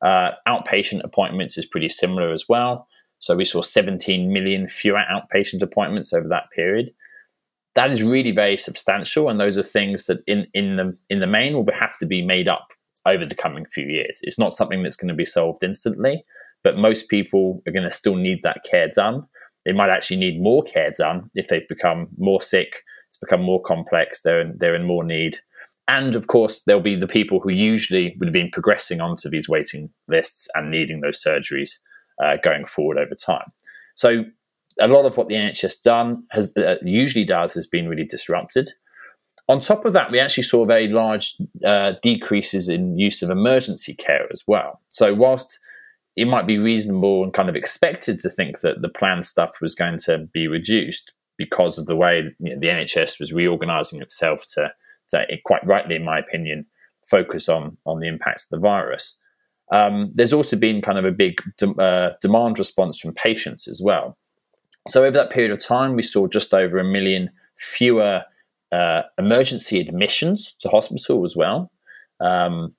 Uh, 0.03 0.33
outpatient 0.49 1.03
appointments 1.05 1.57
is 1.57 1.65
pretty 1.65 1.89
similar 1.89 2.33
as 2.33 2.49
well. 2.49 2.87
So 3.23 3.37
we 3.37 3.45
saw 3.45 3.63
17 3.63 4.33
million 4.33 4.67
fewer 4.67 5.01
outpatient 5.09 5.63
appointments 5.63 6.13
over 6.13 6.27
that 6.29 6.51
period. 6.55 6.93
That 7.77 7.93
is 7.93 8.03
really 8.03 8.33
very 8.33 8.57
substantial, 8.57 9.29
and 9.29 9.39
those 9.41 9.57
are 9.57 9.63
things 9.63 10.07
that 10.07 10.25
in, 10.27 10.49
in 10.55 10.77
the 10.77 10.99
in 11.09 11.21
the 11.21 11.29
main 11.29 11.55
will 11.55 11.65
have 11.73 11.97
to 11.99 12.07
be 12.07 12.21
made 12.21 12.49
up 12.49 12.67
over 13.07 13.25
the 13.25 13.37
coming 13.37 13.65
few 13.73 13.87
years. 13.87 14.19
It's 14.23 14.41
not 14.41 14.55
something 14.55 14.83
that's 14.83 14.97
going 14.97 15.09
to 15.09 15.15
be 15.15 15.25
solved 15.25 15.63
instantly, 15.63 16.25
but 16.65 16.77
most 16.77 17.09
people 17.09 17.63
are 17.67 17.73
going 17.73 17.89
to 17.89 17.93
still 17.93 18.17
need 18.17 18.41
that 18.43 18.65
care 18.69 18.89
done. 18.89 19.25
They 19.65 19.73
might 19.73 19.89
actually 19.89 20.19
need 20.19 20.43
more 20.43 20.65
care 20.65 20.91
done 20.91 21.31
if 21.37 21.47
they've 21.47 21.69
become 21.69 22.09
more 22.19 22.43
sick, 22.43 22.83
it's 23.07 23.19
become 23.19 23.43
more 23.43 23.63
complex, 23.63 24.23
they're 24.23 24.41
in, 24.41 24.57
they're 24.59 24.75
in 24.75 24.85
more 24.85 25.05
need. 25.05 25.39
And 25.87 26.17
of 26.17 26.27
course, 26.27 26.63
there'll 26.67 26.83
be 26.83 26.97
the 26.97 27.07
people 27.07 27.39
who 27.39 27.53
usually 27.53 28.17
would 28.19 28.27
have 28.27 28.35
been 28.35 28.51
progressing 28.51 29.01
onto 29.01 29.31
these 29.31 29.49
waiting 29.49 29.91
lists 30.09 30.49
and 30.57 30.73
needing 30.73 31.01
those 31.01 31.23
surgeries 31.23 31.71
uh, 32.23 32.37
going 32.43 32.65
forward 32.65 32.99
over 32.99 33.15
time. 33.15 33.53
So, 33.95 34.25
a 34.81 34.89
lot 34.89 35.05
of 35.05 35.19
what 35.19 35.29
the 35.29 35.35
NHS 35.35 35.83
done 35.83 36.25
has 36.31 36.57
uh, 36.57 36.77
usually 36.83 37.25
does 37.25 37.53
has 37.55 37.67
been 37.67 37.89
really 37.89 38.07
disrupted. 38.07 38.73
On 39.49 39.61
top 39.61 39.85
of 39.85 39.93
that, 39.93 40.11
we 40.11 40.19
actually 40.19 40.45
saw 40.45 40.65
very 40.65 40.89
large 40.89 41.35
uh, 41.65 41.93
decreases 42.03 42.69
in 42.69 42.99
use 42.99 43.23
of 43.23 43.29
emergency 43.29 43.95
care 43.95 44.27
as 44.33 44.45
well. 44.47 44.81
So, 44.89 45.13
whilst 45.15 45.59
it 46.17 46.27
might 46.27 46.47
be 46.47 46.59
reasonable 46.59 47.23
and 47.23 47.33
kind 47.33 47.49
of 47.49 47.57
expected 47.57 48.21
to 48.21 48.31
think 48.31 48.61
that 48.61 48.83
the 48.83 48.89
planned 48.89 49.27
stuff 49.27 49.61
was 49.61 49.75
going 49.75 49.99
to 49.99 50.19
be 50.33 50.47
reduced 50.47 51.13
because 51.39 51.79
of 51.79 51.87
the 51.87 51.97
way 51.97 52.35
you 52.39 52.55
know, 52.55 52.61
the 52.61 52.67
NHS 52.67 53.19
was 53.19 53.33
reorganizing 53.33 54.03
itself 54.03 54.45
to, 54.55 54.73
to, 55.11 55.27
quite 55.45 55.67
rightly, 55.67 55.97
in 55.97 56.05
my 56.05 56.19
opinion, 56.19 56.67
focus 57.07 57.49
on 57.49 57.77
on 57.85 58.01
the 58.01 58.09
impacts 58.09 58.45
of 58.45 58.51
the 58.51 58.63
virus. 58.63 59.19
Um, 59.73 60.13
there's 60.15 60.35
also 60.35 60.55
been 60.55 60.83
kind 60.83 60.99
of 60.99 61.05
a 61.05 61.11
big 61.11 61.41
de- 61.57 61.83
uh, 61.83 62.15
demand 62.21 62.59
response 62.59 63.01
from 63.01 63.15
patients 63.15 63.67
as 63.67 63.81
well. 63.83 64.19
So 64.89 65.01
over 65.01 65.13
that 65.13 65.31
period 65.31 65.51
of 65.51 65.65
time, 65.65 65.97
we 65.97 66.03
saw 66.03 66.27
just 66.27 66.53
over 66.53 66.79
a 66.79 66.85
million 66.85 67.31
fewer 67.59 68.23
uh, 68.71 69.03
emergency 69.19 69.81
admissions 69.81 70.55
to 70.61 70.69
hospital 70.69 71.25
as 71.25 71.37
well. 71.37 71.73
Um, 72.21 72.75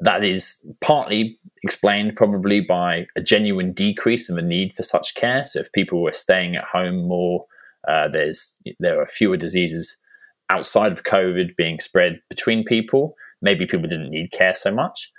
that 0.00 0.24
is 0.24 0.66
partly 0.80 1.38
explained 1.62 2.16
probably 2.16 2.60
by 2.60 3.06
a 3.16 3.22
genuine 3.22 3.72
decrease 3.72 4.28
in 4.28 4.36
the 4.36 4.42
need 4.42 4.74
for 4.74 4.82
such 4.82 5.14
care. 5.14 5.44
So 5.44 5.60
if 5.60 5.72
people 5.72 6.02
were 6.02 6.12
staying 6.12 6.56
at 6.56 6.64
home 6.64 7.06
more, 7.08 7.46
uh, 7.88 8.08
there's 8.08 8.56
there 8.78 9.00
are 9.00 9.06
fewer 9.06 9.36
diseases 9.36 10.00
outside 10.50 10.92
of 10.92 11.04
COVID 11.04 11.56
being 11.56 11.80
spread 11.80 12.20
between 12.28 12.64
people. 12.64 13.14
Maybe 13.40 13.66
people 13.66 13.88
didn't 13.88 14.10
need 14.10 14.32
care 14.32 14.54
so 14.54 14.74
much. 14.74 15.10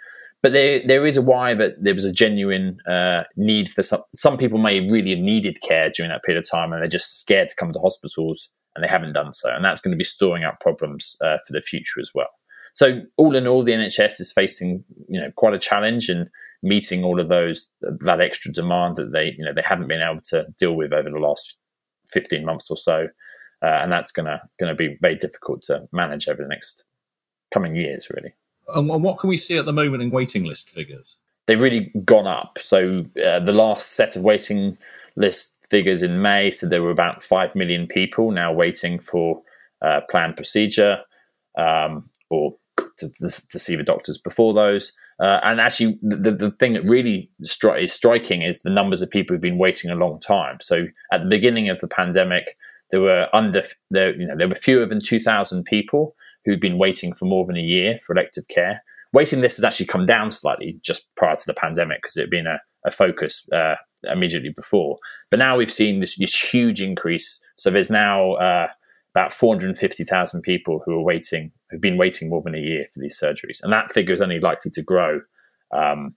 But 0.43 0.53
there, 0.53 0.81
there 0.85 1.05
is 1.05 1.17
a 1.17 1.21
why 1.21 1.55
that 1.55 1.83
there 1.83 1.95
was 1.95 2.05
a 2.05 2.11
genuine 2.11 2.77
uh, 2.87 3.23
need 3.35 3.69
for 3.69 3.81
some. 3.81 4.01
Some 4.13 4.37
people 4.37 4.59
may 4.59 4.79
really 4.79 5.15
needed 5.15 5.61
care 5.61 5.89
during 5.89 6.11
that 6.11 6.23
period 6.23 6.43
of 6.43 6.49
time, 6.49 6.71
and 6.71 6.81
they're 6.81 6.89
just 6.89 7.19
scared 7.19 7.49
to 7.49 7.55
come 7.55 7.73
to 7.73 7.79
hospitals, 7.79 8.49
and 8.75 8.83
they 8.83 8.89
haven't 8.89 9.13
done 9.13 9.33
so, 9.33 9.53
and 9.53 9.65
that's 9.65 9.81
going 9.81 9.91
to 9.91 9.97
be 9.97 10.03
storing 10.03 10.43
up 10.43 10.59
problems 10.59 11.15
uh, 11.21 11.37
for 11.45 11.53
the 11.53 11.61
future 11.61 11.99
as 11.99 12.11
well. 12.13 12.29
So 12.73 13.01
all 13.17 13.35
in 13.35 13.47
all, 13.47 13.63
the 13.63 13.71
NHS 13.71 14.19
is 14.19 14.31
facing 14.31 14.83
you 15.09 15.19
know 15.19 15.31
quite 15.35 15.55
a 15.55 15.59
challenge 15.59 16.09
in 16.09 16.29
meeting 16.61 17.03
all 17.03 17.19
of 17.19 17.29
those 17.29 17.67
that 17.81 18.21
extra 18.21 18.51
demand 18.51 18.95
that 18.97 19.11
they 19.11 19.33
you 19.37 19.43
know 19.43 19.53
they 19.55 19.63
haven't 19.63 19.87
been 19.87 20.01
able 20.01 20.21
to 20.29 20.45
deal 20.59 20.75
with 20.75 20.93
over 20.93 21.09
the 21.09 21.19
last 21.19 21.57
15 22.11 22.45
months 22.45 22.69
or 22.69 22.77
so, 22.77 23.07
uh, 23.63 23.79
and 23.81 23.91
that's 23.91 24.11
gonna 24.11 24.41
gonna 24.59 24.75
be 24.75 24.97
very 25.01 25.15
difficult 25.15 25.63
to 25.63 25.87
manage 25.91 26.27
over 26.27 26.43
the 26.43 26.47
next 26.47 26.83
coming 27.51 27.75
years, 27.75 28.07
really. 28.13 28.33
And 28.69 28.87
what 28.87 29.17
can 29.17 29.29
we 29.29 29.37
see 29.37 29.57
at 29.57 29.65
the 29.65 29.73
moment 29.73 30.03
in 30.03 30.09
waiting 30.09 30.43
list 30.43 30.69
figures? 30.69 31.17
They've 31.45 31.61
really 31.61 31.91
gone 32.03 32.27
up. 32.27 32.57
So 32.59 33.05
uh, 33.25 33.39
the 33.39 33.53
last 33.53 33.93
set 33.93 34.15
of 34.15 34.23
waiting 34.23 34.77
list 35.15 35.65
figures 35.69 36.03
in 36.03 36.21
May 36.21 36.51
said 36.51 36.69
there 36.69 36.83
were 36.83 36.91
about 36.91 37.23
five 37.23 37.55
million 37.55 37.87
people 37.87 38.31
now 38.31 38.51
waiting 38.51 38.99
for 38.99 39.41
uh, 39.81 40.01
planned 40.09 40.35
procedure 40.35 40.99
um, 41.57 42.09
or 42.29 42.55
to, 42.97 43.09
to, 43.09 43.49
to, 43.49 43.59
see 43.59 43.75
the 43.75 43.83
doctors 43.83 44.17
before 44.17 44.53
those. 44.53 44.93
Uh, 45.19 45.39
and 45.43 45.59
actually, 45.59 45.97
the, 46.01 46.31
the 46.31 46.51
thing 46.51 46.73
that 46.73 46.83
really 46.83 47.29
stri- 47.43 47.83
is 47.83 47.93
striking 47.93 48.43
is 48.43 48.61
the 48.61 48.69
numbers 48.69 49.01
of 49.01 49.09
people 49.09 49.33
who've 49.33 49.41
been 49.41 49.57
waiting 49.57 49.89
a 49.89 49.95
long 49.95 50.19
time. 50.19 50.57
So 50.61 50.85
at 51.11 51.23
the 51.23 51.29
beginning 51.29 51.69
of 51.69 51.79
the 51.79 51.87
pandemic, 51.87 52.55
there 52.91 53.01
were 53.01 53.27
under 53.33 53.63
there, 53.89 54.15
you 54.15 54.27
know, 54.27 54.35
there 54.37 54.47
were 54.47 54.55
fewer 54.55 54.85
than 54.85 55.01
two 55.01 55.19
thousand 55.19 55.65
people 55.65 56.15
who'd 56.47 56.61
been 56.61 56.77
waiting 56.77 57.13
for 57.13 57.25
more 57.25 57.45
than 57.45 57.57
a 57.57 57.61
year 57.61 57.97
for 57.97 58.13
elective 58.13 58.47
care. 58.47 58.81
Waiting 59.11 59.41
list 59.41 59.57
has 59.57 59.65
actually 59.65 59.85
come 59.85 60.05
down 60.05 60.31
slightly 60.31 60.79
just 60.81 61.13
prior 61.15 61.35
to 61.35 61.45
the 61.45 61.53
pandemic 61.53 62.01
because 62.01 62.15
it 62.15 62.21
had 62.21 62.29
been 62.29 62.47
a, 62.47 62.59
a 62.85 62.91
focus 62.91 63.45
uh, 63.51 63.75
immediately 64.03 64.51
before. 64.55 64.97
But 65.29 65.39
now 65.39 65.57
we've 65.57 65.71
seen 65.71 65.99
this, 65.99 66.17
this 66.17 66.33
huge 66.33 66.81
increase. 66.81 67.41
So 67.57 67.69
there's 67.69 67.91
now 67.91 68.33
uh, 68.33 68.67
about 69.13 69.33
450,000 69.33 70.41
people 70.41 70.81
who 70.85 70.93
are 70.93 71.03
waiting, 71.03 71.51
who've 71.69 71.81
been 71.81 71.97
waiting 71.97 72.29
more 72.29 72.41
than 72.41 72.55
a 72.55 72.59
year 72.59 72.85
for 72.93 73.01
these 73.01 73.19
surgeries. 73.21 73.61
And 73.61 73.73
that 73.73 73.91
figure 73.91 74.13
is 74.13 74.21
only 74.21 74.39
likely 74.39 74.71
to 74.71 74.81
grow 74.81 75.19
um, 75.75 76.15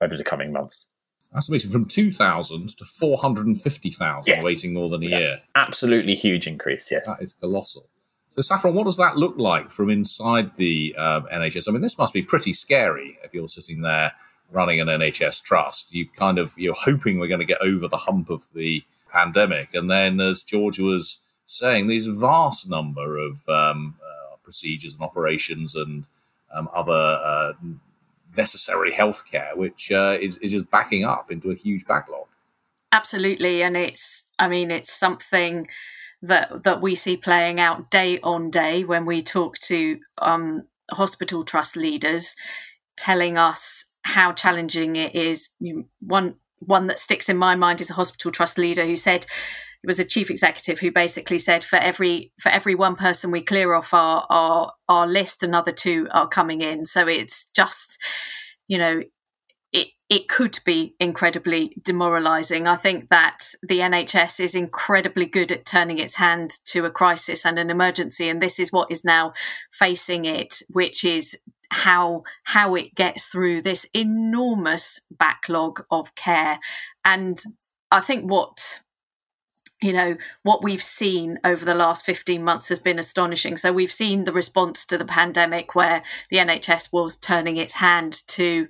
over 0.00 0.16
the 0.16 0.24
coming 0.24 0.52
months. 0.52 0.88
That's 1.32 1.48
amazing. 1.48 1.72
From 1.72 1.86
2,000 1.86 2.76
to 2.76 2.84
450,000 2.84 4.30
yes. 4.30 4.44
waiting 4.44 4.74
more 4.74 4.88
than 4.90 5.02
a 5.02 5.06
yeah. 5.06 5.18
year. 5.18 5.42
Absolutely 5.56 6.14
huge 6.14 6.46
increase, 6.46 6.88
yes. 6.90 7.06
That 7.06 7.20
is 7.20 7.32
colossal. 7.32 7.88
So, 8.32 8.40
Saffron, 8.40 8.72
what 8.72 8.84
does 8.84 8.96
that 8.96 9.18
look 9.18 9.36
like 9.36 9.70
from 9.70 9.90
inside 9.90 10.56
the 10.56 10.96
um, 10.96 11.28
NHS? 11.30 11.68
I 11.68 11.72
mean, 11.72 11.82
this 11.82 11.98
must 11.98 12.14
be 12.14 12.22
pretty 12.22 12.54
scary 12.54 13.18
if 13.22 13.34
you're 13.34 13.46
sitting 13.46 13.82
there 13.82 14.10
running 14.50 14.80
an 14.80 14.88
NHS 14.88 15.42
trust. 15.42 15.94
You've 15.94 16.14
kind 16.14 16.38
of 16.38 16.56
you're 16.56 16.72
hoping 16.72 17.18
we're 17.18 17.28
going 17.28 17.40
to 17.40 17.46
get 17.46 17.60
over 17.60 17.88
the 17.88 17.98
hump 17.98 18.30
of 18.30 18.50
the 18.54 18.82
pandemic, 19.10 19.74
and 19.74 19.90
then, 19.90 20.18
as 20.18 20.42
George 20.42 20.78
was 20.78 21.18
saying 21.44 21.88
these 21.88 22.06
vast 22.06 22.70
number 22.70 23.18
of 23.18 23.46
um, 23.50 23.96
uh, 24.02 24.36
procedures 24.42 24.94
and 24.94 25.02
operations 25.02 25.74
and 25.74 26.06
um, 26.54 26.70
other 26.74 26.90
uh, 27.22 27.52
necessary 28.34 28.92
healthcare, 28.92 29.54
which 29.54 29.92
uh, 29.92 30.16
is, 30.18 30.38
is 30.38 30.52
just 30.52 30.70
backing 30.70 31.04
up 31.04 31.30
into 31.30 31.50
a 31.50 31.54
huge 31.54 31.86
backlog. 31.86 32.28
Absolutely, 32.92 33.62
and 33.62 33.76
it's 33.76 34.24
I 34.38 34.48
mean 34.48 34.70
it's 34.70 34.90
something 34.90 35.66
that 36.22 36.64
that 36.64 36.80
we 36.80 36.94
see 36.94 37.16
playing 37.16 37.60
out 37.60 37.90
day 37.90 38.20
on 38.20 38.50
day 38.50 38.84
when 38.84 39.04
we 39.04 39.22
talk 39.22 39.58
to 39.58 39.98
um, 40.18 40.62
hospital 40.90 41.44
trust 41.44 41.76
leaders, 41.76 42.34
telling 42.96 43.36
us 43.36 43.84
how 44.04 44.32
challenging 44.32 44.96
it 44.96 45.14
is. 45.14 45.48
One 46.00 46.36
one 46.60 46.86
that 46.86 46.98
sticks 46.98 47.28
in 47.28 47.36
my 47.36 47.56
mind 47.56 47.80
is 47.80 47.90
a 47.90 47.94
hospital 47.94 48.30
trust 48.30 48.56
leader 48.58 48.86
who 48.86 48.96
said 48.96 49.26
it 49.82 49.86
was 49.88 49.98
a 49.98 50.04
chief 50.04 50.30
executive 50.30 50.78
who 50.78 50.92
basically 50.92 51.38
said 51.38 51.64
for 51.64 51.76
every 51.76 52.32
for 52.40 52.50
every 52.50 52.74
one 52.74 52.94
person 52.94 53.30
we 53.30 53.42
clear 53.42 53.74
off 53.74 53.92
our 53.92 54.26
our 54.30 54.72
our 54.88 55.06
list 55.06 55.42
another 55.42 55.72
two 55.72 56.06
are 56.12 56.28
coming 56.28 56.60
in 56.60 56.84
so 56.84 57.08
it's 57.08 57.50
just 57.50 57.98
you 58.68 58.78
know 58.78 59.02
it 59.72 59.88
it 60.08 60.28
could 60.28 60.58
be 60.66 60.94
incredibly 61.00 61.74
demoralizing. 61.82 62.66
I 62.66 62.76
think 62.76 63.08
that 63.08 63.38
the 63.62 63.78
nhs 63.78 64.40
is 64.40 64.54
incredibly 64.54 65.26
good 65.26 65.50
at 65.50 65.64
turning 65.64 65.98
its 65.98 66.16
hand 66.16 66.58
to 66.66 66.84
a 66.84 66.90
crisis 66.90 67.46
and 67.46 67.58
an 67.58 67.70
emergency 67.70 68.28
and 68.28 68.40
this 68.40 68.60
is 68.60 68.72
what 68.72 68.90
is 68.90 69.04
now 69.04 69.32
facing 69.72 70.24
it 70.24 70.60
which 70.70 71.04
is 71.04 71.36
how 71.70 72.22
how 72.44 72.74
it 72.74 72.94
gets 72.94 73.26
through 73.26 73.62
this 73.62 73.86
enormous 73.94 75.00
backlog 75.10 75.84
of 75.90 76.14
care. 76.14 76.58
And 77.04 77.40
i 77.90 78.00
think 78.00 78.30
what 78.30 78.80
you 79.82 79.92
know 79.92 80.16
what 80.42 80.62
we've 80.62 80.82
seen 80.82 81.38
over 81.42 81.64
the 81.64 81.74
last 81.74 82.04
15 82.04 82.44
months 82.44 82.68
has 82.68 82.78
been 82.78 82.98
astonishing. 82.98 83.56
So 83.56 83.72
we've 83.72 83.92
seen 83.92 84.24
the 84.24 84.32
response 84.32 84.84
to 84.86 84.98
the 84.98 85.04
pandemic 85.06 85.74
where 85.74 86.02
the 86.28 86.36
nhs 86.36 86.92
was 86.92 87.16
turning 87.16 87.56
its 87.56 87.74
hand 87.74 88.22
to 88.28 88.68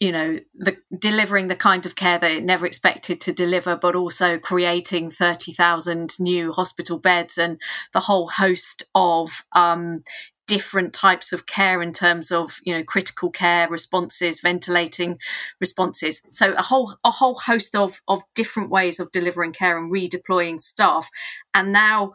you 0.00 0.10
know 0.10 0.40
the 0.54 0.76
delivering 0.98 1.48
the 1.48 1.56
kind 1.56 1.86
of 1.86 1.94
care 1.94 2.18
that 2.18 2.30
it 2.30 2.42
never 2.42 2.66
expected 2.66 3.20
to 3.20 3.32
deliver 3.32 3.76
but 3.76 3.94
also 3.94 4.38
creating 4.38 5.10
30,000 5.10 6.18
new 6.18 6.52
hospital 6.52 6.98
beds 6.98 7.38
and 7.38 7.60
the 7.92 8.00
whole 8.00 8.28
host 8.28 8.82
of 8.94 9.44
um, 9.52 10.02
different 10.50 10.92
types 10.92 11.32
of 11.32 11.46
care 11.46 11.80
in 11.80 11.92
terms 11.92 12.32
of 12.32 12.58
you 12.64 12.74
know 12.74 12.82
critical 12.82 13.30
care 13.30 13.68
responses 13.68 14.40
ventilating 14.40 15.16
responses. 15.60 16.22
So 16.32 16.54
a 16.54 16.62
whole 16.62 16.96
a 17.04 17.10
whole 17.12 17.36
host 17.36 17.76
of 17.76 18.00
of 18.08 18.24
different 18.34 18.68
ways 18.68 18.98
of 18.98 19.12
delivering 19.12 19.52
care 19.52 19.78
and 19.78 19.92
redeploying 19.92 20.60
staff. 20.60 21.08
And 21.54 21.72
now 21.72 22.14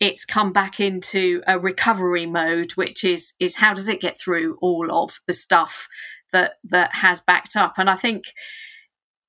it's 0.00 0.24
come 0.24 0.50
back 0.50 0.80
into 0.80 1.42
a 1.46 1.58
recovery 1.58 2.24
mode 2.24 2.72
which 2.72 3.04
is 3.04 3.34
is 3.38 3.56
how 3.56 3.74
does 3.74 3.88
it 3.88 4.00
get 4.00 4.18
through 4.18 4.56
all 4.62 4.90
of 4.90 5.20
the 5.26 5.34
stuff 5.34 5.86
that 6.34 6.54
that 6.64 6.92
has 6.92 7.20
backed 7.20 7.56
up 7.56 7.74
and 7.78 7.88
i 7.88 7.96
think 7.96 8.24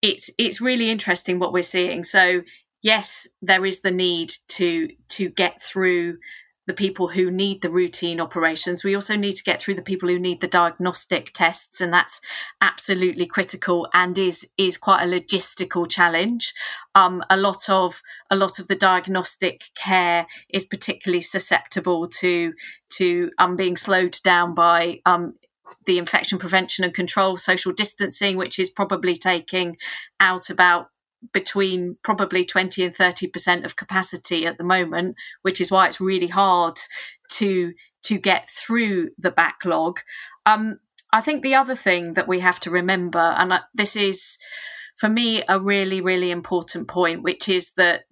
it's 0.01 0.29
it's 0.37 0.59
really 0.59 0.89
interesting 0.89 1.39
what 1.39 1.53
we're 1.53 1.63
seeing 1.63 2.03
so 2.03 2.41
yes 2.81 3.27
there 3.41 3.65
is 3.65 3.79
the 3.79 3.91
need 3.91 4.33
to 4.49 4.89
to 5.07 5.29
get 5.29 5.61
through 5.61 6.17
the 6.67 6.73
people 6.73 7.07
who 7.07 7.29
need 7.29 7.61
the 7.61 7.69
routine 7.69 8.19
operations. 8.19 8.83
We 8.83 8.95
also 8.95 9.15
need 9.15 9.33
to 9.33 9.43
get 9.43 9.61
through 9.61 9.75
the 9.75 9.81
people 9.81 10.09
who 10.09 10.17
need 10.17 10.41
the 10.41 10.47
diagnostic 10.47 11.31
tests, 11.33 11.79
and 11.79 11.93
that's 11.93 12.21
absolutely 12.61 13.27
critical 13.27 13.87
and 13.93 14.17
is 14.17 14.47
is 14.57 14.77
quite 14.77 15.03
a 15.03 15.07
logistical 15.07 15.89
challenge. 15.89 16.53
Um, 16.95 17.23
a 17.29 17.37
lot 17.37 17.69
of 17.69 18.01
a 18.31 18.35
lot 18.35 18.59
of 18.59 18.67
the 18.67 18.75
diagnostic 18.75 19.63
care 19.75 20.25
is 20.49 20.65
particularly 20.65 21.21
susceptible 21.21 22.07
to 22.19 22.53
to 22.97 23.31
um, 23.37 23.55
being 23.55 23.77
slowed 23.77 24.17
down 24.23 24.55
by 24.55 25.01
um, 25.05 25.35
the 25.85 25.97
infection 25.97 26.37
prevention 26.37 26.83
and 26.83 26.93
control 26.93 27.37
social 27.37 27.71
distancing, 27.71 28.37
which 28.37 28.59
is 28.59 28.69
probably 28.69 29.15
taking 29.15 29.77
out 30.19 30.49
about 30.49 30.89
between 31.33 31.95
probably 32.03 32.45
20 32.45 32.83
and 32.85 32.95
30% 32.95 33.65
of 33.65 33.75
capacity 33.75 34.45
at 34.45 34.57
the 34.57 34.63
moment, 34.63 35.15
which 35.41 35.59
is 35.59 35.71
why 35.71 35.87
it's 35.87 36.01
really 36.01 36.27
hard 36.27 36.77
to 37.29 37.73
to 38.03 38.19
get 38.19 38.47
through 38.47 39.09
the 39.17 39.31
backlog. 39.31 39.99
Um, 40.45 40.79
I 41.11 41.21
think 41.21 41.41
the 41.41 41.55
other 41.55 41.75
thing 41.75 42.13
that 42.13 42.27
we 42.27 42.39
have 42.39 42.59
to 42.61 42.69
remember, 42.69 43.17
and 43.17 43.53
this 43.73 43.95
is 43.95 44.37
for 44.95 45.09
me 45.09 45.43
a 45.49 45.59
really, 45.59 46.01
really 46.01 46.29
important 46.29 46.87
point, 46.87 47.23
which 47.23 47.49
is 47.49 47.71
that 47.77 48.03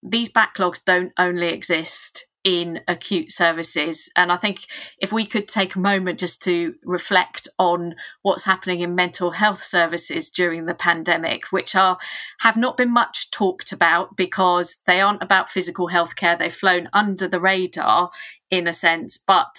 these 0.00 0.30
backlogs 0.30 0.84
don't 0.84 1.12
only 1.18 1.48
exist 1.48 2.26
in 2.44 2.80
acute 2.88 3.30
services. 3.30 4.10
And 4.16 4.32
I 4.32 4.36
think 4.36 4.66
if 4.98 5.12
we 5.12 5.24
could 5.24 5.46
take 5.46 5.74
a 5.74 5.80
moment 5.80 6.18
just 6.18 6.42
to 6.42 6.74
reflect 6.84 7.46
on 7.58 7.94
what's 8.22 8.44
happening 8.44 8.80
in 8.80 8.94
mental 8.94 9.30
health 9.30 9.62
services 9.62 10.28
during 10.28 10.66
the 10.66 10.74
pandemic, 10.74 11.46
which 11.52 11.74
are 11.74 11.98
have 12.40 12.56
not 12.56 12.76
been 12.76 12.90
much 12.90 13.30
talked 13.30 13.72
about 13.72 14.16
because 14.16 14.78
they 14.86 15.00
aren't 15.00 15.22
about 15.22 15.50
physical 15.50 15.88
healthcare. 15.88 16.38
They've 16.38 16.52
flown 16.52 16.88
under 16.92 17.28
the 17.28 17.40
radar 17.40 18.10
in 18.50 18.66
a 18.66 18.72
sense. 18.72 19.18
But 19.18 19.56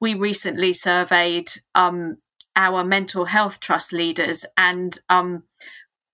we 0.00 0.14
recently 0.14 0.72
surveyed 0.72 1.50
um, 1.74 2.18
our 2.56 2.82
mental 2.82 3.26
health 3.26 3.60
trust 3.60 3.92
leaders 3.92 4.44
and 4.56 4.98
um, 5.08 5.44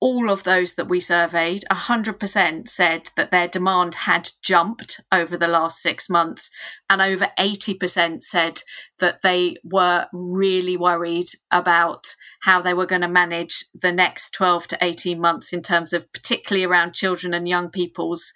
all 0.02 0.30
of 0.30 0.42
those 0.42 0.74
that 0.74 0.88
we 0.88 0.98
surveyed, 0.98 1.62
100% 1.70 2.68
said 2.68 3.08
that 3.14 3.30
their 3.30 3.46
demand 3.46 3.94
had 3.94 4.28
jumped 4.42 5.00
over 5.12 5.36
the 5.36 5.46
last 5.46 5.80
six 5.80 6.10
months. 6.10 6.50
And 6.90 7.00
over 7.00 7.28
80% 7.38 8.20
said 8.20 8.62
that 8.98 9.22
they 9.22 9.58
were 9.62 10.08
really 10.12 10.76
worried 10.76 11.28
about 11.52 12.16
how 12.40 12.60
they 12.60 12.74
were 12.74 12.84
going 12.84 13.02
to 13.02 13.08
manage 13.08 13.64
the 13.80 13.92
next 13.92 14.32
12 14.32 14.66
to 14.68 14.78
18 14.82 15.20
months 15.20 15.52
in 15.52 15.62
terms 15.62 15.92
of 15.92 16.12
particularly 16.12 16.64
around 16.64 16.94
children 16.94 17.32
and 17.32 17.46
young 17.46 17.70
people's 17.70 18.32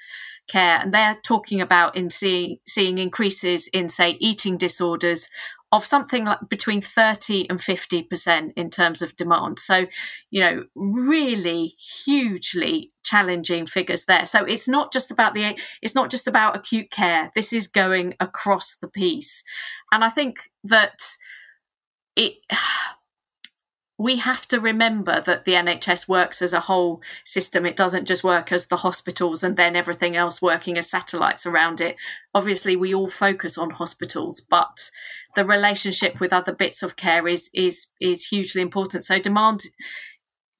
care. 0.47 0.79
And 0.81 0.95
they're 0.95 1.19
talking 1.25 1.61
about 1.61 1.97
in 1.97 2.11
seeing, 2.11 2.59
seeing 2.69 2.99
increases 2.99 3.69
in, 3.73 3.89
say, 3.89 4.17
eating 4.21 4.57
disorders 4.57 5.29
of 5.73 5.85
something 5.85 6.25
like 6.25 6.39
between 6.49 6.81
30 6.81 7.51
and 7.51 7.59
50% 7.59 8.53
in 8.57 8.71
terms 8.71 9.03
of 9.03 9.17
demand. 9.17 9.59
So, 9.59 9.87
you 10.31 10.41
know, 10.41 10.65
really 10.75 11.75
hugely 12.05 12.93
challenging 13.03 13.67
figures 13.67 14.05
there. 14.05 14.27
So 14.27 14.45
it's 14.45 14.69
not 14.69 14.93
just 14.93 15.11
about 15.11 15.35
the 15.35 15.57
it's 15.83 15.95
not 15.95 16.11
just 16.11 16.27
about 16.27 16.57
acute 16.57 16.91
care. 16.91 17.31
This 17.35 17.53
is 17.53 17.67
going 17.67 18.15
across 18.21 18.77
the 18.77 18.89
piece. 18.89 19.43
And 19.93 20.05
I 20.05 20.09
think 20.09 20.39
that 20.65 21.01
it 22.15 22.35
we 23.99 24.17
have 24.17 24.47
to 24.49 24.61
remember 24.61 25.23
that 25.23 25.45
the 25.45 25.53
NHS 25.53 26.07
works 26.07 26.43
as 26.43 26.53
a 26.53 26.61
whole 26.61 27.01
system. 27.25 27.65
It 27.65 27.77
doesn't 27.77 28.07
just 28.07 28.23
work 28.23 28.53
as 28.53 28.67
the 28.67 28.77
hospitals 28.77 29.43
and 29.43 29.57
then 29.57 29.75
everything 29.75 30.17
else 30.17 30.43
working 30.43 30.77
as 30.77 30.91
satellites 30.91 31.47
around 31.47 31.81
it. 31.81 31.97
Obviously, 32.35 32.77
we 32.77 32.95
all 32.95 33.09
focus 33.09 33.57
on 33.57 33.71
hospitals, 33.71 34.41
but 34.41 34.91
the 35.35 35.47
relationship 35.47 36.21
with 36.21 36.33
other 36.33 36.53
bits 36.53 36.83
of 36.83 36.97
care 36.97 37.27
is 37.27 37.49
is 37.55 37.87
is 38.01 38.27
hugely 38.27 38.61
important. 38.61 39.05
So 39.05 39.19
demand 39.19 39.63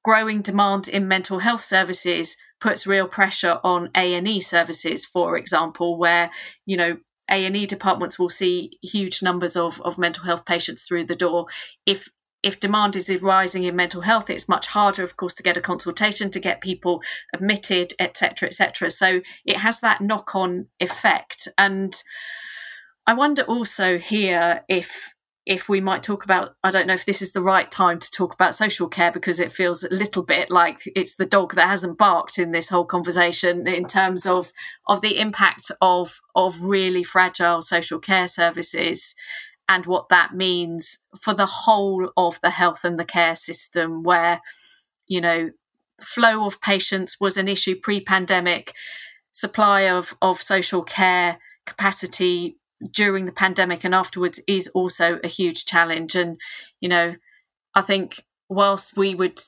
growing 0.03 0.41
demand 0.41 0.89
in 0.89 1.09
mental 1.09 1.41
health 1.41 1.61
services 1.61 2.37
puts 2.61 2.87
real 2.87 3.09
pressure 3.09 3.59
on 3.63 3.91
A&E 3.97 4.41
services, 4.41 5.05
for 5.05 5.37
example, 5.37 5.99
where, 5.99 6.31
you 6.65 6.77
know, 6.77 6.97
a&E 7.31 7.67
departments 7.67 8.19
will 8.19 8.31
see 8.31 8.79
huge 8.83 9.23
numbers 9.23 9.57
of, 9.57 9.81
of 9.83 9.99
mental 9.99 10.25
health 10.25 10.47
patients 10.47 10.85
through 10.85 11.05
the 11.05 11.17
door. 11.17 11.47
If 11.85 12.09
if 12.47 12.61
demand 12.61 12.95
is 12.95 13.11
rising 13.23 13.65
in 13.65 13.75
mental 13.75 14.03
health, 14.03 14.31
it's 14.31 14.49
much 14.49 14.69
harder, 14.69 15.03
of 15.03 15.17
course, 15.17 15.35
to 15.35 15.43
get 15.43 15.57
a 15.57 15.61
consultation, 15.61 16.31
to 16.31 16.39
get 16.39 16.61
people 16.61 17.03
admitted, 17.35 17.93
etc., 17.99 18.47
etc. 18.47 18.89
So 18.89 19.21
it 19.45 19.57
has 19.57 19.81
that 19.81 20.01
knock-on 20.01 20.69
effect. 20.79 21.49
And 21.59 22.01
I 23.05 23.15
wonder 23.15 23.43
also 23.43 23.99
here 23.99 24.63
if 24.69 25.13
if 25.45 25.69
we 25.69 25.81
might 25.81 26.03
talk 26.03 26.25
about 26.25 26.57
i 26.65 26.73
don't 26.73 26.89
know 26.89 26.95
if 26.95 27.05
this 27.05 27.23
is 27.23 27.31
the 27.31 27.41
right 27.41 27.71
time 27.71 28.01
to 28.01 28.11
talk 28.11 28.35
about 28.35 28.53
social 28.53 28.89
care 28.89 29.13
because 29.13 29.39
it 29.39 29.53
feels 29.53 29.85
a 29.85 29.95
little 29.95 30.25
bit 30.25 30.51
like 30.51 30.81
it's 30.97 31.15
the 31.15 31.25
dog 31.25 31.55
that 31.55 31.69
hasn't 31.69 31.97
barked 31.97 32.37
in 32.37 32.51
this 32.51 32.69
whole 32.69 32.85
conversation 32.85 33.65
in 33.69 33.87
terms 33.87 34.27
of 34.27 34.51
of 34.89 35.03
the 35.03 35.21
impact 35.21 35.71
of 35.81 36.21
of 36.35 36.61
really 36.63 37.05
fragile 37.05 37.63
social 37.63 38.01
care 38.01 38.27
services 38.27 39.15
and 39.69 39.87
what 39.87 40.09
that 40.09 40.35
means 40.35 40.99
for 41.21 41.35
the 41.35 41.47
whole 41.47 42.11
of 42.17 42.41
the 42.41 42.51
health 42.51 42.85
and 42.85 42.99
the 42.99 43.05
care 43.05 43.35
system, 43.35 44.03
where, 44.03 44.41
you 45.07 45.21
know, 45.21 45.51
flow 46.01 46.47
of 46.47 46.61
patients 46.61 47.19
was 47.21 47.37
an 47.37 47.49
issue 47.49 47.77
pre 47.77 48.01
pandemic, 48.01 48.73
supply 49.33 49.83
of, 49.83 50.15
of 50.23 50.41
social 50.41 50.83
care 50.83 51.39
capacity 51.65 52.59
during 52.91 53.25
the 53.25 53.33
pandemic 53.33 53.85
and 53.85 53.95
afterwards 53.95 54.41
is 54.47 54.69
also 54.69 55.19
a 55.25 55.29
huge 55.29 55.65
challenge. 55.65 56.15
And, 56.15 56.41
you 56.81 56.89
know, 56.89 57.17
I 57.75 57.81
think 57.81 58.25
whilst 58.49 58.97
we 58.97 59.15
would, 59.15 59.41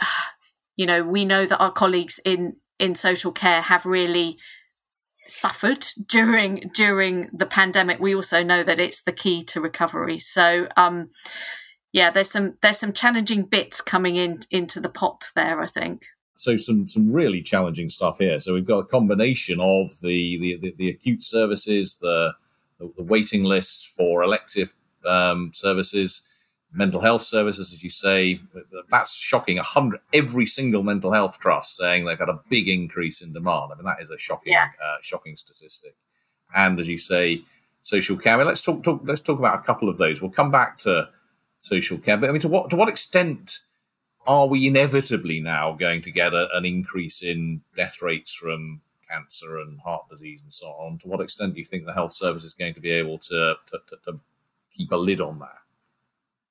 you 0.76 0.86
know, 0.86 1.02
we 1.02 1.24
know 1.24 1.44
that 1.44 1.58
our 1.58 1.72
colleagues 1.72 2.20
in, 2.24 2.56
in 2.78 2.94
social 2.94 3.32
care 3.32 3.62
have 3.62 3.84
really 3.84 4.38
suffered 5.28 5.84
during 6.06 6.70
during 6.74 7.28
the 7.32 7.46
pandemic 7.46 8.00
we 8.00 8.14
also 8.14 8.42
know 8.42 8.62
that 8.62 8.78
it's 8.80 9.02
the 9.02 9.12
key 9.12 9.44
to 9.44 9.60
recovery. 9.60 10.18
So 10.18 10.68
um 10.76 11.10
yeah 11.92 12.10
there's 12.10 12.30
some 12.30 12.54
there's 12.62 12.78
some 12.78 12.92
challenging 12.92 13.44
bits 13.44 13.80
coming 13.80 14.16
in 14.16 14.40
into 14.50 14.80
the 14.80 14.88
pot 14.88 15.30
there 15.34 15.60
i 15.60 15.66
think. 15.66 16.06
So 16.36 16.56
some 16.56 16.88
some 16.88 17.12
really 17.12 17.42
challenging 17.42 17.88
stuff 17.88 18.18
here. 18.18 18.40
So 18.40 18.54
we've 18.54 18.66
got 18.66 18.78
a 18.78 18.84
combination 18.84 19.60
of 19.60 20.00
the 20.00 20.38
the, 20.38 20.56
the, 20.56 20.74
the 20.76 20.88
acute 20.90 21.24
services 21.24 21.96
the, 21.96 22.34
the, 22.78 22.92
the 22.96 23.02
waiting 23.02 23.44
lists 23.44 23.84
for 23.84 24.22
elective 24.22 24.74
um, 25.04 25.50
services 25.52 26.22
mental 26.72 27.00
health 27.00 27.22
services, 27.22 27.72
as 27.72 27.82
you 27.82 27.90
say, 27.90 28.40
that's 28.90 29.14
shocking. 29.14 29.58
A 29.58 29.62
hundred, 29.62 30.00
every 30.12 30.46
single 30.46 30.82
mental 30.82 31.12
health 31.12 31.38
trust 31.38 31.76
saying 31.76 32.04
they've 32.04 32.18
had 32.18 32.28
a 32.28 32.40
big 32.50 32.68
increase 32.68 33.22
in 33.22 33.32
demand. 33.32 33.72
I 33.72 33.76
mean, 33.76 33.84
that 33.84 34.02
is 34.02 34.10
a 34.10 34.18
shocking, 34.18 34.52
yeah. 34.52 34.68
uh, 34.82 34.96
shocking 35.02 35.36
statistic. 35.36 35.94
And 36.54 36.78
as 36.78 36.88
you 36.88 36.98
say, 36.98 37.42
social 37.82 38.16
care. 38.16 38.34
I 38.34 38.36
mean, 38.38 38.46
let's 38.46 38.62
talk, 38.62 38.82
talk, 38.82 39.00
let's 39.04 39.20
talk 39.20 39.38
about 39.38 39.58
a 39.58 39.62
couple 39.62 39.88
of 39.88 39.98
those. 39.98 40.20
We'll 40.20 40.30
come 40.30 40.50
back 40.50 40.78
to 40.78 41.08
social 41.60 41.98
care, 41.98 42.16
but 42.16 42.28
I 42.28 42.32
mean, 42.32 42.40
to 42.42 42.48
what 42.48 42.70
to 42.70 42.76
what 42.76 42.88
extent 42.88 43.60
are 44.26 44.46
we 44.46 44.66
inevitably 44.66 45.40
now 45.40 45.72
going 45.72 46.02
to 46.02 46.10
get 46.10 46.34
a, 46.34 46.48
an 46.54 46.64
increase 46.66 47.22
in 47.22 47.62
death 47.74 48.02
rates 48.02 48.34
from 48.34 48.82
cancer 49.10 49.58
and 49.58 49.80
heart 49.80 50.02
disease 50.10 50.42
and 50.42 50.52
so 50.52 50.68
on? 50.68 50.98
To 50.98 51.08
what 51.08 51.20
extent 51.20 51.54
do 51.54 51.60
you 51.60 51.64
think 51.64 51.86
the 51.86 51.94
health 51.94 52.12
service 52.12 52.44
is 52.44 52.52
going 52.52 52.74
to 52.74 52.80
be 52.80 52.90
able 52.90 53.18
to, 53.18 53.54
to, 53.68 53.78
to, 53.86 53.96
to 54.04 54.20
keep 54.70 54.92
a 54.92 54.96
lid 54.96 55.20
on 55.20 55.38
that? 55.38 55.58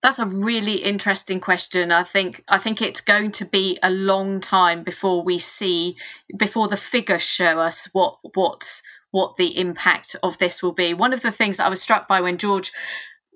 That's 0.03 0.19
a 0.19 0.27
really 0.27 0.75
interesting 0.75 1.39
question. 1.39 1.91
I 1.91 2.03
think 2.03 2.43
I 2.47 2.59
think 2.59 2.81
it's 2.81 3.01
going 3.01 3.31
to 3.31 3.45
be 3.45 3.79
a 3.81 3.89
long 3.89 4.39
time 4.39 4.83
before 4.83 5.23
we 5.23 5.39
see 5.39 5.97
before 6.37 6.67
the 6.67 6.77
figures 6.77 7.23
show 7.23 7.59
us 7.59 7.89
what 7.93 8.17
what 8.35 8.81
what 9.11 9.37
the 9.37 9.57
impact 9.57 10.15
of 10.21 10.37
this 10.37 10.61
will 10.61 10.73
be. 10.73 10.93
One 10.93 11.13
of 11.13 11.23
the 11.23 11.31
things 11.31 11.59
I 11.59 11.69
was 11.69 11.81
struck 11.81 12.07
by 12.07 12.21
when 12.21 12.37
George 12.37 12.71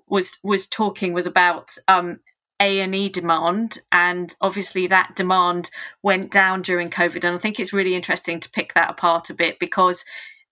was 0.06 0.38
was 0.44 0.66
talking 0.68 1.12
was 1.12 1.26
about 1.26 1.76
um, 1.88 2.20
a 2.60 2.80
and 2.80 2.94
E 2.94 3.08
demand, 3.08 3.78
and 3.90 4.34
obviously 4.40 4.86
that 4.86 5.16
demand 5.16 5.70
went 6.02 6.30
down 6.30 6.62
during 6.62 6.90
COVID. 6.90 7.24
And 7.24 7.34
I 7.34 7.38
think 7.38 7.58
it's 7.58 7.72
really 7.72 7.96
interesting 7.96 8.38
to 8.38 8.50
pick 8.50 8.74
that 8.74 8.90
apart 8.90 9.30
a 9.30 9.34
bit 9.34 9.58
because 9.58 10.04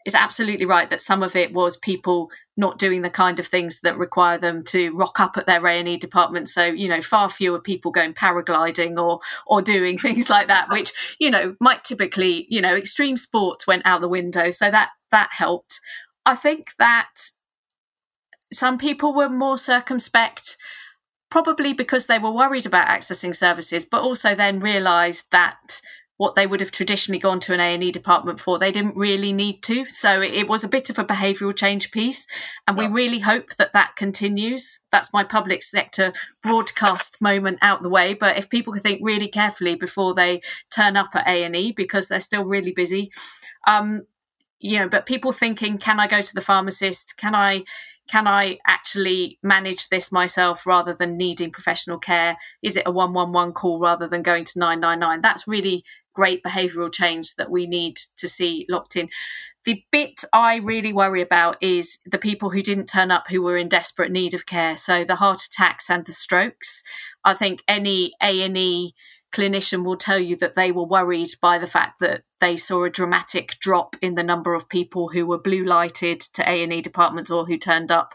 is 0.07 0.15
absolutely 0.15 0.65
right 0.65 0.89
that 0.91 1.03
some 1.03 1.23
of 1.23 1.37
it 1.37 1.53
was 1.53 1.77
people 1.77 2.31
not 2.57 2.79
doing 2.79 3.03
the 3.03 3.11
kind 3.11 3.39
of 3.39 3.47
things 3.47 3.81
that 3.81 3.99
require 3.99 4.39
them 4.39 4.65
to 4.65 4.95
rock 4.97 5.21
up 5.21 5.37
at 5.37 5.47
their 5.47 5.65
A&E 5.67 5.99
department. 5.99 6.49
So 6.49 6.65
you 6.65 6.89
know 6.89 7.03
far 7.03 7.29
fewer 7.29 7.61
people 7.61 7.91
going 7.91 8.15
paragliding 8.15 8.99
or 8.99 9.21
or 9.47 9.63
doing 9.63 9.99
things 9.99 10.31
like 10.31 10.49
that 10.49 10.71
which 10.71 10.93
you 11.19 11.31
know 11.31 11.55
might 11.61 11.85
typically 11.85 12.47
you 12.49 12.61
know 12.61 12.75
extreme 12.75 13.17
sports 13.17 13.67
went 13.67 13.83
out 13.85 14.01
the 14.01 14.09
window. 14.09 14.51
So 14.51 14.71
that 14.71 14.91
that 15.11 15.31
helped. 15.33 15.81
I 16.25 16.37
think 16.37 16.71
that 16.79 17.11
some 18.53 18.79
people 18.79 19.15
were 19.15 19.29
more 19.29 19.59
circumspect 19.59 20.57
probably 21.31 21.73
because 21.73 22.07
they 22.07 22.19
were 22.19 22.33
worried 22.33 22.67
about 22.67 22.89
accessing 22.89 23.35
services 23.35 23.85
but 23.85 24.03
also 24.03 24.35
then 24.35 24.59
realized 24.59 25.31
that 25.31 25.81
what 26.21 26.35
they 26.35 26.47
would 26.47 26.61
have 26.61 26.71
traditionally 26.71 27.19
gone 27.19 27.41
to 27.41 27.55
an 27.55 27.61
A&E 27.61 27.91
department 27.91 28.39
for 28.39 28.59
they 28.59 28.71
didn't 28.71 28.95
really 28.95 29.33
need 29.33 29.63
to 29.63 29.87
so 29.87 30.21
it, 30.21 30.47
was 30.47 30.63
a 30.63 30.69
bit 30.69 30.91
of 30.91 30.99
a 30.99 31.05
behavioral 31.05 31.57
change 31.57 31.91
piece 31.93 32.27
and 32.69 32.77
yeah. 32.77 32.87
we 32.87 32.93
really 32.93 33.21
hope 33.21 33.57
that 33.57 33.73
that 33.73 33.97
continues 33.97 34.81
that's 34.93 35.15
my 35.15 35.25
public 35.25 35.63
sector 35.63 36.13
broadcast 36.43 37.17
moment 37.23 37.59
out 37.63 37.81
the 37.81 37.89
way 37.89 38.13
but 38.13 38.37
if 38.37 38.51
people 38.51 38.71
could 38.71 38.83
think 38.83 39.01
really 39.03 39.29
carefully 39.29 39.75
before 39.77 40.13
they 40.13 40.43
turn 40.69 40.95
up 40.95 41.09
at 41.15 41.27
A&E 41.27 41.73
because 41.73 42.09
they're 42.09 42.21
still 42.21 42.45
really 42.45 42.73
busy 42.73 43.11
um, 43.67 44.03
you 44.59 44.79
know 44.79 44.91
but 44.91 45.07
people 45.07 45.33
thinking 45.33 45.79
can 45.79 45.99
i 45.99 46.07
go 46.07 46.21
to 46.21 46.35
the 46.35 46.43
pharmacist 46.43 47.17
can 47.17 47.35
i 47.35 47.65
can 48.11 48.27
I 48.27 48.59
actually 48.67 49.39
manage 49.41 49.89
this 49.89 50.11
myself 50.11 50.67
rather 50.67 50.93
than 50.93 51.17
needing 51.17 51.53
professional 51.53 51.97
care? 51.97 52.37
Is 52.61 52.75
it 52.75 52.83
a 52.85 52.91
111 52.91 53.55
call 53.55 53.79
rather 53.79 54.09
than 54.09 54.25
going 54.25 54.45
to 54.47 54.59
999? 54.59 55.21
That's 55.21 55.47
really 55.47 55.85
great 56.15 56.43
behavioural 56.43 56.93
change 56.93 57.37
that 57.37 57.51
we 57.51 57.67
need 57.67 57.97
to 58.17 58.29
see 58.29 58.67
locked 58.69 58.97
in. 58.97 59.09
The 59.65 59.85
bit 59.93 60.25
I 60.33 60.57
really 60.57 60.93
worry 60.93 61.21
about 61.21 61.63
is 61.63 61.99
the 62.07 62.19
people 62.19 62.51
who 62.51 62.63
didn't 62.63 62.87
turn 62.87 63.11
up 63.11 63.25
who 63.29 63.43
were 63.43 63.59
in 63.59 63.69
desperate 63.69 64.11
need 64.11 64.33
of 64.33 64.47
care. 64.47 64.77
So 64.77 65.05
the 65.05 65.17
heart 65.17 65.43
attacks 65.43 65.91
and 65.91 66.05
the 66.07 66.13
strokes. 66.13 66.83
I 67.25 67.35
think 67.35 67.63
any 67.69 68.13
A 68.23 68.43
and 68.43 68.57
E 68.57 68.95
clinician 69.33 69.85
will 69.85 69.97
tell 69.97 70.19
you 70.19 70.37
that 70.37 70.55
they 70.55 70.73
were 70.73 70.85
worried 70.85 71.31
by 71.41 71.59
the 71.59 71.67
fact 71.67 72.01
that 72.01 72.23
they 72.41 72.57
saw 72.57 72.85
a 72.85 72.91
dramatic 72.91 73.57
drop 73.61 73.95
in 74.03 74.15
the 74.15 74.23
number 74.23 74.55
of 74.55 74.69
people 74.69 75.09
who 75.09 75.27
were 75.27 75.39
blue 75.39 75.65
lighted 75.65 76.21
to 76.21 76.49
A 76.49 76.63
and 76.63 76.73
E 76.73 76.81
departments 76.81 77.31
or 77.31 77.47
who 77.47 77.57
turned 77.57 77.93
up 77.93 78.15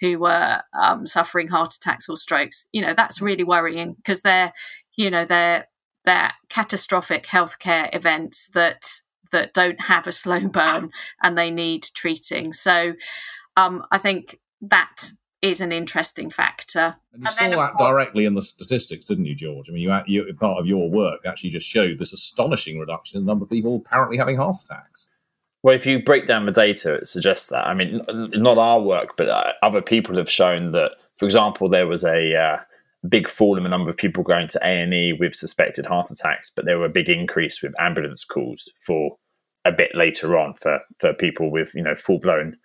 who 0.00 0.18
were 0.18 0.62
um, 0.78 1.06
suffering 1.06 1.48
heart 1.48 1.74
attacks 1.74 2.08
or 2.08 2.16
strokes. 2.16 2.66
You 2.72 2.82
know 2.82 2.94
that's 2.94 3.20
really 3.20 3.44
worrying 3.44 3.94
because 3.94 4.22
they're 4.22 4.52
you 4.96 5.10
know 5.10 5.24
they're 5.24 5.66
they're 6.06 6.32
catastrophic 6.48 7.26
healthcare 7.26 7.94
events 7.94 8.48
that 8.54 8.90
that 9.32 9.52
don't 9.52 9.80
have 9.80 10.06
a 10.06 10.12
slow 10.12 10.40
burn 10.40 10.90
and 11.22 11.36
they 11.36 11.50
need 11.50 11.88
treating. 11.94 12.52
So 12.52 12.94
um, 13.56 13.84
I 13.90 13.98
think 13.98 14.38
that 14.62 15.10
is 15.42 15.60
an 15.60 15.72
interesting 15.72 16.30
factor. 16.30 16.96
And 17.12 17.22
you 17.22 17.28
and 17.40 17.54
saw 17.54 17.66
that 17.66 17.78
directly 17.78 18.24
in 18.24 18.34
the 18.34 18.42
statistics, 18.42 19.04
didn't 19.04 19.26
you, 19.26 19.34
George? 19.34 19.68
I 19.68 19.72
mean, 19.72 19.82
you, 19.82 20.02
you, 20.06 20.34
part 20.34 20.58
of 20.58 20.66
your 20.66 20.88
work 20.88 21.20
actually 21.26 21.50
just 21.50 21.66
showed 21.66 21.98
this 21.98 22.12
astonishing 22.12 22.78
reduction 22.78 23.18
in 23.18 23.26
the 23.26 23.30
number 23.30 23.44
of 23.44 23.50
people 23.50 23.82
apparently 23.84 24.16
having 24.16 24.36
heart 24.36 24.56
attacks. 24.64 25.08
Well, 25.62 25.74
if 25.74 25.86
you 25.86 26.02
break 26.02 26.26
down 26.26 26.46
the 26.46 26.52
data, 26.52 26.94
it 26.94 27.08
suggests 27.08 27.48
that. 27.48 27.66
I 27.66 27.74
mean, 27.74 28.00
not 28.08 28.58
our 28.58 28.80
work, 28.80 29.16
but 29.16 29.28
uh, 29.28 29.52
other 29.62 29.82
people 29.82 30.16
have 30.16 30.30
shown 30.30 30.70
that. 30.72 30.92
For 31.16 31.24
example, 31.24 31.68
there 31.68 31.86
was 31.86 32.04
a 32.04 32.36
uh, 32.36 32.58
big 33.08 33.28
fall 33.28 33.56
in 33.56 33.62
the 33.62 33.68
number 33.68 33.90
of 33.90 33.96
people 33.96 34.22
going 34.22 34.48
to 34.48 34.60
A&E 34.62 35.14
with 35.18 35.34
suspected 35.34 35.86
heart 35.86 36.10
attacks, 36.10 36.50
but 36.54 36.64
there 36.64 36.78
were 36.78 36.86
a 36.86 36.90
big 36.90 37.08
increase 37.08 37.62
with 37.62 37.78
ambulance 37.80 38.24
calls 38.24 38.70
for 38.80 39.16
a 39.64 39.72
bit 39.72 39.94
later 39.94 40.38
on 40.38 40.54
for, 40.54 40.80
for 40.98 41.12
people 41.12 41.50
with, 41.50 41.74
you 41.74 41.82
know, 41.82 41.94
full 41.94 42.18
blown 42.18 42.56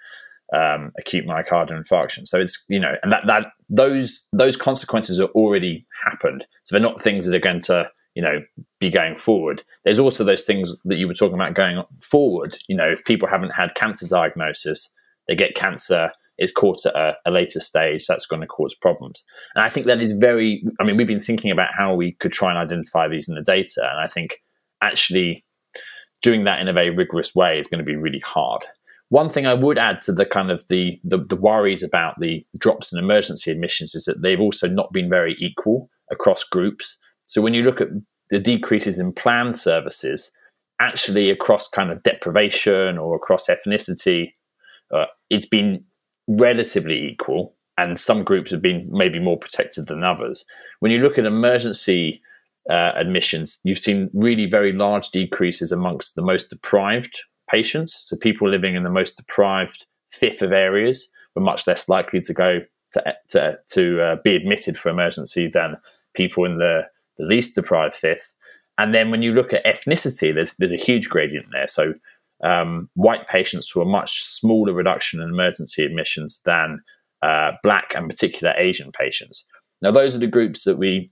um, 0.54 0.92
acute 1.00 1.26
myocardial 1.26 1.82
infarction. 1.82 2.28
So 2.28 2.40
it's, 2.40 2.64
you 2.68 2.80
know, 2.80 2.96
and 3.04 3.12
that, 3.12 3.26
that 3.28 3.48
those, 3.70 4.28
those 4.34 4.58
consequences 4.58 5.20
are 5.20 5.30
already 5.30 5.86
happened. 6.06 6.46
So 6.64 6.76
they're 6.76 6.82
not 6.82 7.02
things 7.02 7.26
that 7.26 7.36
are 7.36 7.40
going 7.40 7.62
to, 7.62 7.90
you 8.16 8.22
know, 8.22 8.42
be 8.80 8.90
going 8.90 9.18
forward. 9.18 9.64
There's 9.84 10.00
also 10.00 10.24
those 10.24 10.44
things 10.44 10.78
that 10.86 10.98
you 10.98 11.08
were 11.08 11.14
talking 11.14 11.36
about 11.36 11.54
going 11.54 11.82
forward. 12.00 12.58
You 12.68 12.76
know, 12.76 12.88
if 12.88 13.04
people 13.06 13.30
haven't 13.30 13.52
had 13.52 13.76
cancer 13.76 14.08
diagnosis, 14.08 14.94
they 15.28 15.36
get 15.36 15.56
cancer 15.56 16.12
is 16.42 16.52
caught 16.52 16.86
at 16.86 16.96
a, 16.96 17.16
a, 17.26 17.32
later 17.32 17.60
stage, 17.60 18.08
that's 18.08 18.26
going 18.26 18.42
to 18.42 18.48
cause 18.48 18.74
problems. 18.74 19.24
And 19.56 19.64
I 19.64 19.70
think 19.70 19.86
that 19.86 20.02
is 20.02 20.14
very, 20.14 20.64
I 20.80 20.84
mean, 20.84 20.98
we've 20.98 21.08
been 21.08 21.22
thinking 21.22 21.52
about 21.52 21.70
how 21.78 21.94
we 21.94 22.14
could 22.14 22.34
try 22.34 22.50
and 22.50 22.58
identify 22.58 23.08
these 23.08 23.30
in 23.30 23.36
the 23.36 23.42
data. 23.42 23.88
And 23.90 24.00
I 24.00 24.08
think 24.08 24.42
actually 24.82 25.46
doing 26.22 26.44
that 26.46 26.60
in 26.60 26.68
a 26.68 26.74
very 26.74 26.90
rigorous 26.90 27.36
way 27.36 27.60
is 27.60 27.68
going 27.68 27.80
to 27.80 27.86
be 27.86 27.96
really 27.96 28.20
hard. 28.20 28.66
One 29.10 29.30
thing 29.30 29.46
I 29.46 29.54
would 29.54 29.78
add 29.78 30.02
to 30.04 30.14
the 30.14 30.26
kind 30.26 30.50
of 30.50 30.68
the, 30.68 31.00
the, 31.04 31.18
the 31.18 31.36
worries 31.36 31.84
about 31.84 32.20
the 32.20 32.46
drops 32.58 32.92
in 32.92 33.00
emergency 33.00 33.52
admissions 33.52 33.94
is 33.94 34.06
that 34.06 34.22
they've 34.22 34.40
also 34.40 34.68
not 34.68 34.92
been 34.92 35.10
very 35.10 35.36
equal 35.40 35.90
across 36.10 36.44
groups. 36.44 36.98
So 37.28 37.42
when 37.42 37.54
you 37.54 37.64
look 37.64 37.82
at 37.82 37.90
the 38.30 38.40
decreases 38.40 39.00
in 39.00 39.14
planned 39.14 39.58
services, 39.58 40.32
actually 40.80 41.30
across 41.30 41.68
kind 41.68 41.92
of 41.92 42.02
deprivation 42.04 42.98
or 42.98 43.16
across 43.16 43.48
ethnicity, 43.48 44.34
uh, 44.92 45.06
it's 45.30 45.46
been 45.46 45.84
relatively 46.40 47.10
equal, 47.10 47.56
and 47.78 48.00
some 48.00 48.24
groups 48.24 48.52
have 48.52 48.62
been 48.62 48.88
maybe 48.92 49.20
more 49.20 49.38
protected 49.38 49.88
than 49.88 50.04
others. 50.04 50.46
When 50.80 50.92
you 50.92 51.00
look 51.00 51.18
at 51.18 51.26
emergency 51.26 52.22
uh, 52.70 52.92
admissions, 52.96 53.60
you've 53.64 53.80
seen 53.80 54.10
really 54.14 54.46
very 54.46 54.72
large 54.72 55.10
decreases 55.10 55.72
amongst 55.72 56.16
the 56.16 56.22
most 56.22 56.50
deprived 56.50 57.22
patients. 57.50 58.06
So 58.08 58.16
people 58.18 58.50
living 58.50 58.76
in 58.76 58.84
the 58.84 58.90
most 58.90 59.18
deprived 59.18 59.86
fifth 60.12 60.42
of 60.42 60.52
areas 60.52 61.12
were 61.36 61.42
much 61.42 61.68
less 61.68 61.90
likely 61.90 62.22
to 62.22 62.34
go 62.34 62.60
to 62.94 63.16
to, 63.30 63.58
to 63.70 64.02
uh, 64.02 64.16
be 64.24 64.36
admitted 64.36 64.78
for 64.78 64.90
emergency 64.90 65.48
than 65.48 65.78
people 66.14 66.46
in 66.46 66.58
the, 66.58 66.84
the 67.18 67.26
least 67.26 67.56
deprived 67.56 67.96
fifth. 67.96 68.34
And 68.78 68.94
then 68.94 69.12
when 69.12 69.22
you 69.22 69.34
look 69.34 69.54
at 69.54 69.66
ethnicity, 69.66 70.34
there's 70.34 70.56
there's 70.56 70.74
a 70.74 70.78
huge 70.78 71.10
gradient 71.10 71.48
there. 71.52 71.68
So 71.68 71.94
um, 72.44 72.90
white 72.96 73.28
patients 73.28 73.72
saw 73.72 73.82
a 73.82 73.86
much 73.86 74.24
smaller 74.24 74.74
reduction 74.74 75.22
in 75.22 75.30
emergency 75.30 75.84
admissions 75.84 76.42
than 76.46 76.80
uh, 77.22 77.52
black 77.64 77.94
and 77.96 78.10
particular 78.10 78.54
Asian 78.58 78.92
patients. 78.92 79.46
Now, 79.82 79.92
those 79.92 80.16
are 80.16 80.20
the 80.20 80.28
groups 80.28 80.64
that 80.64 80.78
we 80.78 81.12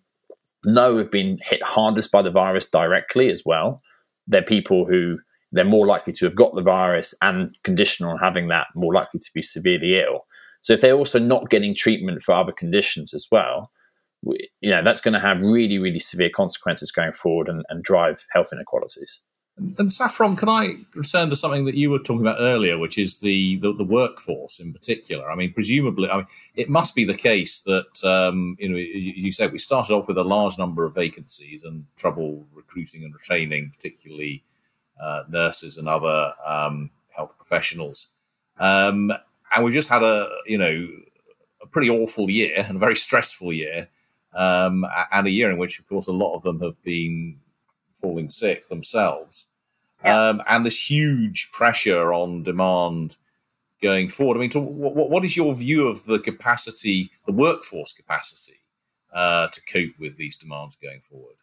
know 0.65 0.98
have 0.98 1.12
been 1.12 1.39
hit 1.44 1.63
hardest 1.63 2.12
by 2.12 2.22
the 2.22 2.32
virus 2.32 2.70
directly 2.70 3.30
as 3.30 3.44
well. 3.46 3.82
They're 4.28 4.42
people 4.42 4.86
who 4.86 5.18
they're 5.52 5.65
more 5.65 5.88
likely 5.88 6.13
to 6.13 6.26
have 6.26 6.36
got 6.36 6.56
the 6.56 6.62
virus 6.62 7.15
and 7.22 7.50
conditional 7.63 8.12
on 8.12 8.20
having 8.20 8.50
that, 8.50 8.68
more 8.76 8.94
likely 8.94 9.20
to 9.20 9.32
be 9.34 9.42
severely 9.42 10.00
ill. 10.00 10.26
So 10.62 10.74
if 10.74 10.82
they're 10.82 10.94
also 10.94 11.20
not 11.20 11.50
getting 11.50 11.74
treatment 11.74 12.22
for 12.22 12.36
other 12.36 12.52
conditions 12.52 13.13
as 13.13 13.28
well, 13.32 13.72
we, 14.22 14.50
you 14.62 14.70
know, 14.70 14.84
that's 14.84 15.02
going 15.02 15.13
to 15.13 15.20
have 15.20 15.42
really, 15.42 15.80
really 15.80 16.00
severe 16.00 16.30
consequences 16.30 16.92
going 16.92 17.13
forward 17.13 17.48
and, 17.48 17.63
and 17.70 17.84
drive 17.84 18.26
health 18.34 18.50
inequalities. 18.52 19.20
And 19.78 19.91
Saffron, 19.91 20.36
can 20.36 20.48
I 20.48 20.76
return 20.95 21.30
to 21.30 21.36
something 21.36 21.65
that 21.65 21.76
you 21.76 21.89
were 21.89 22.00
talking 22.00 22.22
about 22.22 22.38
earlier, 22.39 22.78
which 22.78 22.98
is 22.98 23.19
the, 23.19 23.58
the, 23.58 23.74
the 23.74 23.84
workforce 23.84 24.60
in 24.60 24.72
particular? 24.72 25.30
I 25.30 25.36
mean, 25.36 25.54
presumably, 25.54 26.10
I 26.10 26.17
mean, 26.17 26.28
it 26.56 26.69
must 26.69 26.95
be 26.95 27.04
the 27.04 27.13
case 27.13 27.60
that 27.62 28.04
um, 28.06 28.56
you 28.60 28.69
know, 28.69 28.78
you, 28.78 29.13
you 29.15 29.32
said 29.32 29.52
we 29.52 29.58
started 29.58 29.93
off 29.93 30.08
with 30.08 30.17
a 30.17 30.24
large 30.24 30.58
number 30.58 30.86
of 30.86 30.95
vacancies 30.95 31.63
and 31.63 31.86
trouble 31.98 32.45
recruiting 32.54 33.04
and 33.04 33.13
retaining, 33.13 33.72
particularly 33.76 34.43
uh, 35.02 35.24
nurses 35.30 35.78
and 35.78 35.89
other 35.89 36.34
um, 36.45 36.89
health 37.10 37.36
professionals. 37.38 38.08
Um, 38.60 39.12
and 39.54 39.65
we've 39.65 39.74
just 39.74 39.89
had 39.89 40.04
a 40.04 40.30
you 40.45 40.58
know 40.58 40.88
a 41.62 41.67
pretty 41.67 41.89
awful 41.89 42.30
year 42.30 42.65
and 42.67 42.78
a 42.78 42.80
very 42.80 42.95
stressful 42.95 43.52
year, 43.52 43.89
um, 44.34 44.86
and 45.12 45.28
a 45.28 45.32
year 45.32 45.52
in 45.52 45.58
which, 45.58 45.80
of 45.80 45.88
course, 45.89 46.08
a 46.08 46.13
lot 46.13 46.36
of 46.36 46.43
them 46.43 46.62
have 46.62 46.82
been 46.84 47.39
falling 48.00 48.30
sick 48.30 48.69
themselves 48.69 49.48
yeah. 50.03 50.29
um, 50.29 50.41
and 50.47 50.65
this 50.65 50.89
huge 50.89 51.51
pressure 51.51 52.13
on 52.13 52.43
demand 52.43 53.17
going 53.81 54.09
forward. 54.09 54.38
I 54.38 54.39
mean, 54.41 54.49
to, 54.51 54.59
what, 54.59 55.09
what 55.09 55.25
is 55.25 55.38
your 55.38 55.53
view 55.55 55.88
of 55.88 56.05
the 56.05 56.19
capacity, 56.19 57.12
the 57.25 57.31
workforce 57.31 57.93
capacity, 57.93 58.59
uh, 59.13 59.47
to 59.47 59.62
cope 59.62 59.97
with 59.99 60.17
these 60.17 60.35
demands 60.35 60.75
going 60.75 61.01
forward? 61.01 61.35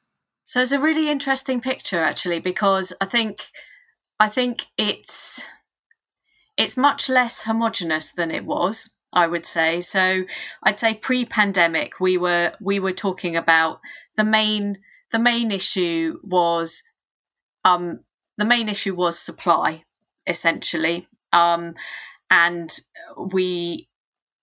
So 0.44 0.62
it's 0.62 0.72
a 0.72 0.80
really 0.80 1.10
interesting 1.10 1.60
picture, 1.60 2.00
actually, 2.00 2.38
because 2.38 2.92
I 3.00 3.06
think 3.06 3.38
I 4.20 4.28
think 4.28 4.66
it's 4.78 5.44
it's 6.56 6.76
much 6.76 7.08
less 7.08 7.42
homogenous 7.42 8.12
than 8.12 8.30
it 8.30 8.44
was. 8.44 8.90
I 9.12 9.26
would 9.26 9.46
say 9.46 9.80
so. 9.80 10.24
I'd 10.62 10.78
say 10.78 10.94
pre-pandemic, 10.94 12.00
we 12.00 12.16
were 12.16 12.52
we 12.60 12.78
were 12.78 12.92
talking 12.92 13.34
about 13.34 13.80
the 14.16 14.24
main 14.24 14.78
the 15.10 15.18
main 15.18 15.50
issue 15.50 16.18
was 16.22 16.82
um, 17.64 18.00
the 18.38 18.44
main 18.44 18.68
issue 18.68 18.94
was 18.94 19.18
supply, 19.18 19.84
essentially, 20.26 21.08
um, 21.32 21.74
and 22.30 22.80
we 23.32 23.88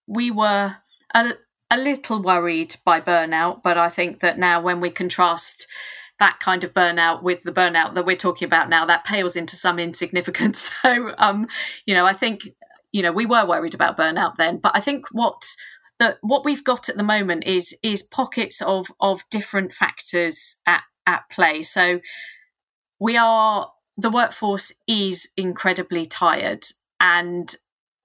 we 0.07 0.31
were 0.31 0.75
a, 1.13 1.33
a 1.69 1.77
little 1.77 2.21
worried 2.21 2.75
by 2.85 2.99
burnout, 2.99 3.61
but 3.63 3.77
I 3.77 3.89
think 3.89 4.19
that 4.19 4.37
now 4.37 4.61
when 4.61 4.81
we 4.81 4.89
contrast 4.89 5.67
that 6.19 6.39
kind 6.39 6.63
of 6.63 6.73
burnout 6.73 7.23
with 7.23 7.41
the 7.43 7.51
burnout 7.51 7.95
that 7.95 8.05
we're 8.05 8.15
talking 8.15 8.45
about 8.45 8.69
now 8.69 8.85
that 8.85 9.03
pales 9.03 9.35
into 9.35 9.55
some 9.55 9.79
insignificance. 9.79 10.71
So 10.81 11.13
um 11.17 11.47
you 11.85 11.93
know 11.95 12.05
i 12.05 12.13
think 12.13 12.47
you 12.91 13.01
know 13.01 13.11
we 13.11 13.25
were 13.25 13.45
worried 13.45 13.73
about 13.73 13.97
burnout 13.97 14.35
then 14.37 14.57
but 14.57 14.73
i 14.75 14.79
think 14.79 15.05
what 15.11 15.43
that 15.99 16.17
what 16.21 16.45
we've 16.45 16.63
got 16.63 16.89
at 16.89 16.97
the 16.97 17.03
moment 17.03 17.45
is 17.45 17.75
is 17.81 18.03
pockets 18.03 18.61
of 18.61 18.87
of 18.99 19.23
different 19.29 19.73
factors 19.73 20.57
at 20.65 20.83
at 21.05 21.23
play. 21.29 21.61
So 21.61 21.99
we 22.99 23.17
are 23.17 23.71
the 23.97 24.09
workforce 24.09 24.71
is 24.87 25.29
incredibly 25.37 26.05
tired 26.05 26.65
and 26.99 27.55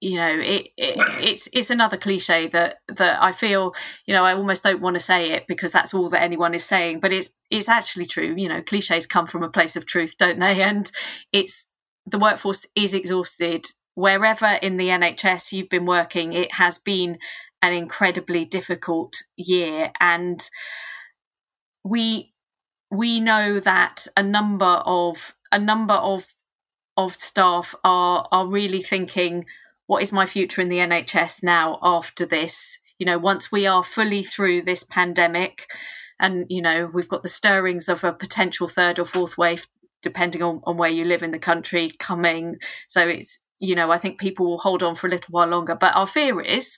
you 0.01 0.15
know 0.15 0.39
it, 0.39 0.69
it, 0.77 0.95
it's 1.21 1.49
it's 1.51 1.69
another 1.69 1.97
cliche 1.97 2.47
that 2.47 2.77
that 2.87 3.21
I 3.21 3.31
feel 3.31 3.73
you 4.05 4.13
know 4.13 4.23
I 4.23 4.33
almost 4.33 4.63
don't 4.63 4.81
want 4.81 4.95
to 4.95 4.99
say 4.99 5.31
it 5.31 5.45
because 5.47 5.71
that's 5.71 5.93
all 5.93 6.09
that 6.09 6.21
anyone 6.21 6.53
is 6.53 6.63
saying 6.63 6.99
but 6.99 7.11
it's 7.11 7.29
it's 7.49 7.67
actually 7.67 8.05
true 8.05 8.33
you 8.37 8.47
know 8.47 8.61
cliches 8.61 9.07
come 9.07 9.27
from 9.27 9.43
a 9.43 9.49
place 9.49 9.75
of 9.75 9.85
truth 9.85 10.15
don't 10.17 10.39
they? 10.39 10.61
And 10.61 10.89
it's 11.33 11.67
the 12.05 12.19
workforce 12.19 12.65
is 12.75 12.93
exhausted. 12.93 13.67
Wherever 13.95 14.57
in 14.61 14.77
the 14.77 14.87
NHS 14.87 15.51
you've 15.51 15.69
been 15.69 15.85
working 15.85 16.33
it 16.33 16.53
has 16.53 16.77
been 16.77 17.17
an 17.61 17.73
incredibly 17.73 18.45
difficult 18.45 19.17
year 19.35 19.91
and 19.99 20.49
we 21.83 22.33
we 22.91 23.19
know 23.19 23.59
that 23.59 24.07
a 24.15 24.23
number 24.23 24.65
of 24.65 25.35
a 25.51 25.59
number 25.59 25.93
of 25.93 26.25
of 26.97 27.15
staff 27.15 27.75
are 27.83 28.27
are 28.31 28.47
really 28.47 28.81
thinking 28.81 29.45
what 29.89 30.03
is 30.03 30.11
my 30.11 30.27
future 30.27 30.61
in 30.61 30.69
the 30.69 30.77
NHS 30.77 31.41
now 31.41 31.79
after 31.81 32.23
this? 32.23 32.77
You 32.99 33.07
know, 33.07 33.17
once 33.17 33.51
we 33.51 33.65
are 33.65 33.83
fully 33.83 34.21
through 34.21 34.61
this 34.61 34.83
pandemic, 34.83 35.65
and 36.19 36.45
you 36.47 36.61
know 36.61 36.91
we've 36.93 37.09
got 37.09 37.23
the 37.23 37.29
stirrings 37.29 37.89
of 37.89 38.03
a 38.03 38.13
potential 38.13 38.67
third 38.67 38.99
or 38.99 39.05
fourth 39.05 39.35
wave, 39.35 39.67
depending 40.03 40.43
on, 40.43 40.61
on 40.65 40.77
where 40.77 40.91
you 40.91 41.05
live 41.05 41.23
in 41.23 41.31
the 41.31 41.39
country, 41.39 41.91
coming. 41.97 42.57
So 42.87 43.07
it's 43.07 43.39
you 43.57 43.73
know 43.73 43.89
I 43.89 43.97
think 43.97 44.19
people 44.19 44.45
will 44.45 44.59
hold 44.59 44.83
on 44.83 44.93
for 44.93 45.07
a 45.07 45.09
little 45.09 45.31
while 45.31 45.47
longer. 45.47 45.75
But 45.75 45.95
our 45.95 46.05
fear 46.05 46.39
is 46.39 46.77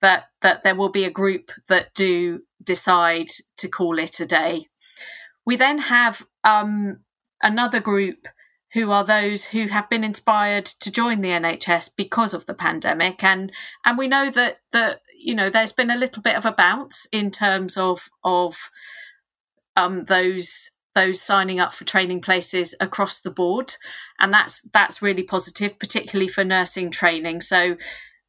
that 0.00 0.24
that 0.40 0.64
there 0.64 0.76
will 0.76 0.88
be 0.88 1.04
a 1.04 1.10
group 1.10 1.50
that 1.68 1.92
do 1.94 2.38
decide 2.62 3.28
to 3.58 3.68
call 3.68 3.98
it 3.98 4.18
a 4.20 4.24
day. 4.24 4.66
We 5.44 5.56
then 5.56 5.78
have 5.78 6.24
um, 6.42 7.00
another 7.42 7.80
group 7.80 8.28
who 8.72 8.90
are 8.90 9.04
those 9.04 9.46
who 9.46 9.68
have 9.68 9.88
been 9.88 10.04
inspired 10.04 10.66
to 10.66 10.90
join 10.90 11.20
the 11.20 11.30
NHS 11.30 11.90
because 11.96 12.34
of 12.34 12.46
the 12.46 12.54
pandemic. 12.54 13.22
And 13.22 13.52
and 13.84 13.96
we 13.96 14.08
know 14.08 14.30
that 14.30 14.60
that 14.72 15.00
you 15.18 15.34
know 15.34 15.50
there's 15.50 15.72
been 15.72 15.90
a 15.90 15.96
little 15.96 16.22
bit 16.22 16.36
of 16.36 16.44
a 16.44 16.52
bounce 16.52 17.06
in 17.12 17.30
terms 17.30 17.76
of 17.76 18.08
of 18.24 18.70
um, 19.76 20.04
those 20.04 20.70
those 20.94 21.20
signing 21.20 21.60
up 21.60 21.74
for 21.74 21.84
training 21.84 22.20
places 22.20 22.74
across 22.80 23.20
the 23.20 23.30
board. 23.30 23.74
And 24.18 24.32
that's 24.32 24.62
that's 24.72 25.02
really 25.02 25.22
positive 25.22 25.78
particularly 25.78 26.28
for 26.28 26.42
nursing 26.44 26.90
training. 26.90 27.42
So 27.42 27.76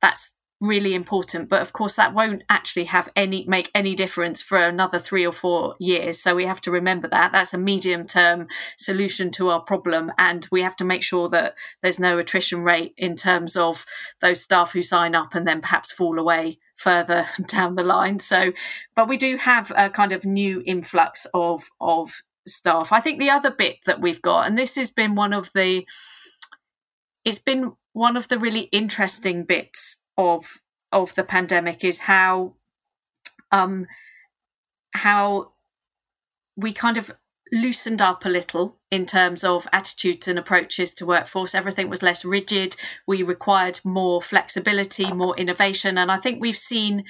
that's 0.02 0.34
really 0.60 0.96
important 0.96 1.50
but 1.50 1.62
of 1.62 1.72
course 1.72 1.96
that 1.96 2.16
won't 2.16 2.44
actually 2.50 2.86
have 2.86 3.08
any 3.16 3.46
make 3.48 3.70
any 3.76 3.94
difference 3.94 4.42
for 4.42 4.58
another 4.58 4.98
3 4.98 5.26
or 5.26 5.32
4 5.32 5.76
years. 5.80 6.20
So 6.20 6.36
we 6.36 6.46
have 6.46 6.62
to 6.62 6.72
remember 6.72 7.08
that. 7.10 7.32
That's 7.32 7.54
a 7.54 7.60
medium 7.60 8.08
term 8.08 8.48
solution 8.76 9.30
to 9.32 9.50
our 9.50 9.62
problem 9.62 10.12
and 10.18 10.48
we 10.52 10.64
have 10.64 10.76
to 10.78 10.84
make 10.84 11.04
sure 11.04 11.30
that 11.30 11.56
there's 11.82 12.00
no 12.00 12.18
attrition 12.18 12.64
rate 12.64 12.94
in 12.98 13.16
terms 13.16 13.56
of 13.56 13.86
those 14.20 14.42
staff 14.42 14.72
who 14.72 14.82
sign 14.82 15.14
up 15.14 15.36
and 15.36 15.48
then 15.48 15.62
perhaps 15.62 15.92
fall 15.92 16.18
away 16.18 16.58
further 16.76 17.28
down 17.48 17.76
the 17.76 17.84
line. 17.84 18.18
So 18.18 18.52
but 18.96 19.08
we 19.08 19.18
do 19.18 19.38
have 19.38 19.72
a 19.78 19.90
kind 19.90 20.12
of 20.12 20.26
new 20.26 20.64
influx 20.66 21.28
of 21.36 21.70
of 21.80 22.24
staff. 22.48 22.92
I 22.92 23.00
think 23.00 23.20
the 23.20 23.30
other 23.30 23.52
bit 23.52 23.78
that 23.86 24.02
we've 24.02 24.22
got 24.22 24.48
and 24.48 24.58
this 24.58 24.76
has 24.76 24.90
been 24.90 25.14
one 25.14 25.34
of 25.34 25.52
the 25.54 25.86
it's 27.24 27.40
been 27.40 27.74
one 27.94 28.18
of 28.18 28.28
the 28.28 28.40
really 28.40 28.70
interesting 28.72 29.44
bits 29.44 29.98
of 30.18 30.60
of 30.92 31.14
the 31.16 31.24
pandemic 31.24 31.84
is 31.84 32.00
how 32.00 32.54
um 33.52 33.86
how 34.94 35.52
we 36.56 36.74
kind 36.74 36.98
of 36.98 37.12
loosened 37.52 38.02
up 38.02 38.26
a 38.26 38.30
little 38.30 38.78
in 38.92 39.06
terms 39.06 39.44
of 39.44 39.68
attitudes 39.72 40.28
and 40.28 40.38
approaches 40.38 40.94
to 40.94 41.06
workforce. 41.06 41.56
Everything 41.56 41.90
was 41.90 42.04
less 42.04 42.26
rigid. 42.26 42.76
We 43.06 43.24
required 43.24 43.80
more 43.84 44.22
flexibility 44.22 45.12
more 45.14 45.38
innovation. 45.38 45.98
And 45.98 46.12
i 46.12 46.18
think 46.18 46.42
we've 46.42 46.58
seen 46.58 47.06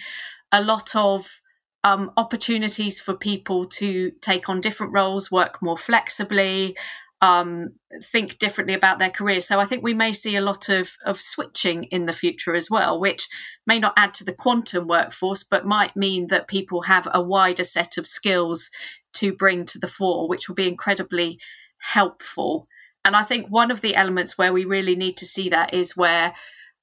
a 0.51 0.61
lot 0.61 0.95
of 0.95 1.41
um, 1.83 2.11
opportunities 2.17 2.99
for 2.99 3.13
people 3.13 3.65
to 3.65 4.11
take 4.21 4.49
on 4.49 4.59
different 4.59 4.93
roles 4.93 5.31
work 5.31 5.61
more 5.61 5.77
flexibly 5.77 6.75
um, 7.21 7.73
think 8.03 8.37
differently 8.37 8.75
about 8.75 8.99
their 8.99 9.09
careers. 9.09 9.47
So 9.47 9.59
I 9.59 9.65
think 9.65 9.83
we 9.83 9.93
may 9.93 10.13
see 10.13 10.35
a 10.35 10.41
lot 10.41 10.69
of, 10.69 10.95
of 11.05 11.19
switching 11.19 11.85
in 11.85 12.05
the 12.05 12.13
future 12.13 12.53
as 12.53 12.69
well, 12.69 12.99
which 12.99 13.27
may 13.65 13.79
not 13.79 13.93
add 13.97 14.13
to 14.15 14.23
the 14.23 14.33
quantum 14.33 14.87
workforce, 14.87 15.43
but 15.43 15.65
might 15.65 15.95
mean 15.95 16.27
that 16.27 16.47
people 16.47 16.83
have 16.83 17.07
a 17.11 17.21
wider 17.21 17.63
set 17.63 17.97
of 17.97 18.07
skills 18.07 18.69
to 19.13 19.33
bring 19.33 19.65
to 19.65 19.79
the 19.79 19.87
fore, 19.87 20.27
which 20.27 20.47
will 20.47 20.55
be 20.55 20.67
incredibly 20.67 21.39
helpful. 21.79 22.67
And 23.03 23.15
I 23.15 23.23
think 23.23 23.47
one 23.47 23.71
of 23.71 23.81
the 23.81 23.95
elements 23.95 24.37
where 24.37 24.53
we 24.53 24.65
really 24.65 24.95
need 24.95 25.17
to 25.17 25.25
see 25.25 25.49
that 25.49 25.73
is 25.73 25.97
where 25.97 26.35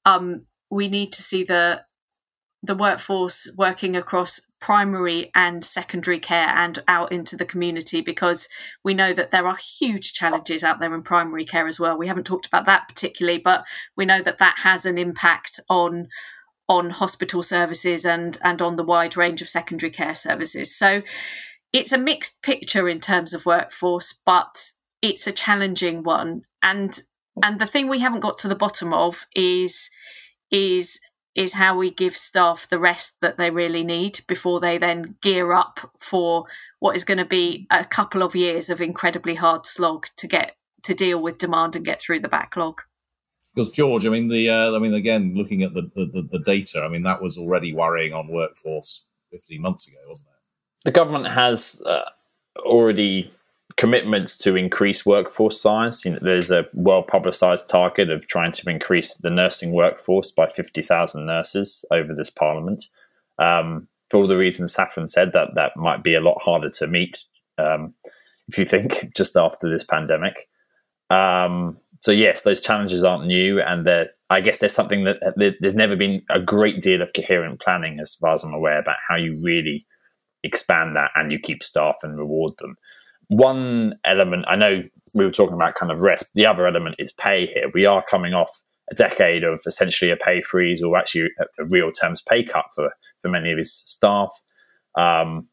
um, 0.05 0.47
we 0.71 0.89
need 0.89 1.13
to 1.13 1.23
see 1.23 1.45
the 1.45 1.85
the 2.63 2.75
workforce 2.75 3.47
working 3.59 3.95
across 3.95 4.41
primary 4.65 5.31
and 5.35 5.63
secondary 5.63 6.19
care 6.19 6.49
and 6.49 6.83
out 6.89 7.13
into 7.13 7.37
the 7.37 7.45
community 7.45 8.01
because 8.01 8.49
we 8.83 8.95
know 8.95 9.13
that 9.13 9.31
there 9.31 9.47
are 9.47 9.59
huge 9.59 10.15
challenges 10.15 10.65
out 10.65 10.81
there 10.81 10.95
in 10.95 11.03
primary 11.03 11.45
care 11.45 11.69
as 11.69 11.79
well. 11.79 11.99
We 11.99 12.07
haven't 12.07 12.25
talked 12.25 12.47
about 12.47 12.65
that 12.65 12.89
particularly, 12.89 13.39
but 13.39 13.67
we 13.95 14.07
know 14.07 14.23
that 14.23 14.39
that 14.39 14.55
has 14.61 14.87
an 14.87 14.97
impact 14.97 15.61
on 15.69 16.09
on 16.67 16.89
hospital 16.89 17.43
services 17.43 18.07
and 18.07 18.39
and 18.43 18.63
on 18.63 18.77
the 18.77 18.83
wide 18.83 19.19
range 19.19 19.43
of 19.43 19.51
secondary 19.51 19.91
care 19.91 20.15
services. 20.15 20.75
So 20.75 21.03
it's 21.75 21.93
a 21.93 21.99
mixed 21.99 22.41
picture 22.41 22.89
in 22.89 23.01
terms 23.01 23.35
of 23.35 23.45
workforce, 23.45 24.15
but 24.25 24.73
it's 25.03 25.27
a 25.27 25.33
challenging 25.33 26.05
one. 26.05 26.41
And 26.63 27.03
and 27.43 27.59
the 27.59 27.67
thing 27.67 27.87
we 27.87 27.99
haven't 27.99 28.21
got 28.21 28.39
to 28.39 28.49
the 28.49 28.55
bottom 28.55 28.95
of 28.95 29.27
is 29.37 29.91
is 30.51 30.99
is 31.35 31.55
how 31.55 31.77
we 31.77 31.91
give 31.91 32.17
staff 32.17 32.69
the 32.69 32.79
rest 32.79 33.21
that 33.21 33.37
they 33.37 33.51
really 33.51 33.83
need 33.83 34.21
before 34.29 34.61
they 34.61 34.79
then 34.79 35.17
gear 35.21 35.53
up 35.53 35.81
for 35.99 36.45
what 36.79 36.95
is 36.95 37.05
going 37.05 37.19
to 37.19 37.25
be 37.25 37.67
a 37.71 37.85
couple 37.85 38.23
of 38.23 38.37
years 38.37 38.71
of 38.71 38.81
incredibly 38.81 39.35
hard 39.35 39.67
slog 39.67 40.07
to 40.17 40.29
get 40.29 40.57
to 40.83 40.95
deal 40.95 41.21
with 41.21 41.39
demand 41.39 41.75
and 41.75 41.85
get 41.85 42.01
through 42.01 42.21
the 42.21 42.29
backlog. 42.29 42.83
Because 43.55 43.73
George, 43.73 44.07
I 44.07 44.11
mean 44.11 44.29
the, 44.29 44.49
uh, 44.49 44.77
I 44.77 44.79
mean 44.79 44.95
again, 44.95 45.35
looking 45.35 45.63
at 45.63 45.75
the, 45.75 45.91
the, 45.95 46.29
the 46.31 46.39
data, 46.41 46.83
I 46.83 46.89
mean 46.89 47.03
that 47.05 47.23
was 47.23 47.39
already 47.39 47.73
worrying 47.73 48.13
on 48.13 48.29
workforce 48.29 49.07
15 49.31 49.61
months 49.61 49.89
ago, 49.89 49.99
wasn't 50.09 50.29
it? 50.29 50.85
The 50.85 50.93
government 50.93 51.33
has 51.33 51.83
uh, 51.87 52.11
already 52.59 53.33
commitments 53.77 54.37
to 54.39 54.57
increase 54.57 55.05
workforce 55.05 55.61
size. 55.61 56.05
You 56.05 56.13
know, 56.13 56.19
there's 56.21 56.51
a 56.51 56.67
well 56.73 57.03
publicised 57.03 57.69
target 57.69 58.11
of 58.11 58.27
trying 58.27 58.53
to 58.53 58.71
increase 58.71 59.15
the 59.15 59.31
nursing 59.31 59.73
workforce 59.73 60.31
by 60.31 60.49
50,000 60.49 61.27
nurses 61.27 61.85
over 61.91 62.15
this 62.15 62.31
parliament. 62.31 62.87
Um, 63.39 63.89
for 64.11 64.19
all 64.19 64.29
the 64.29 64.37
reasons 64.37 64.73
Saffron 64.73 65.09
said, 65.09 65.33
that 65.33 65.55
that 65.57 65.77
might 65.77 66.05
be 66.05 66.15
a 66.15 66.21
lot 66.21 66.41
harder 66.43 66.71
to 66.71 66.87
meet 66.87 67.25
um, 67.59 67.95
if 68.49 68.59
you 68.59 68.65
think 68.65 69.13
just 69.17 69.37
after 69.37 69.69
this 69.69 69.85
pandemic. 69.85 70.49
Um, 71.11 71.79
so 72.01 72.13
yes, 72.13 72.43
those 72.43 72.61
challenges 72.61 73.03
aren't 73.03 73.27
new, 73.27 73.61
and 73.63 73.89
I 74.29 74.41
guess 74.43 74.59
there's 74.59 74.75
something 74.75 75.05
that 75.05 75.55
there's 75.59 75.75
never 75.75 75.97
been 75.97 76.23
a 76.29 76.39
great 76.39 76.83
deal 76.83 77.01
of 77.01 77.15
coherent 77.15 77.61
planning, 77.61 77.99
as 77.99 78.15
far 78.15 78.35
as 78.35 78.45
I'm 78.45 78.53
aware, 78.53 78.79
about 78.79 78.97
how 79.09 79.17
you 79.17 79.39
really 79.41 79.87
expand 80.43 80.97
that 80.97 81.11
and 81.15 81.33
you 81.33 81.39
keep 81.39 81.63
staff 81.63 81.97
and 82.03 82.19
reward 82.19 82.53
them 82.59 82.77
one 83.29 83.99
element, 84.05 84.45
I 84.49 84.57
know 84.57 84.83
we 85.15 85.25
were 85.25 85.31
talking 85.31 85.55
about 85.55 85.75
kind 85.75 85.93
of 85.93 86.01
rest. 86.01 86.31
The 86.35 86.47
other 86.47 86.67
element 86.67 86.97
is 86.99 87.13
pay 87.13 87.47
here. 87.47 87.71
We 87.73 87.87
are 87.87 88.05
coming 88.09 88.35
off 88.35 88.61
a 88.91 88.95
decade 88.95 89.45
of 89.45 89.61
essentially 89.67 90.11
a 90.11 90.17
pay 90.17 90.43
freeze 90.43 90.83
or 90.83 90.97
actually 90.97 91.31
a, 91.39 91.65
real 91.71 91.91
terms 91.91 92.21
pay 92.21 92.45
cut 92.45 92.67
for, 92.75 92.91
for 93.21 93.29
many 93.29 93.51
of 93.51 93.59
his 93.59 93.73
staff. 93.73 94.31
Um, 94.97 95.49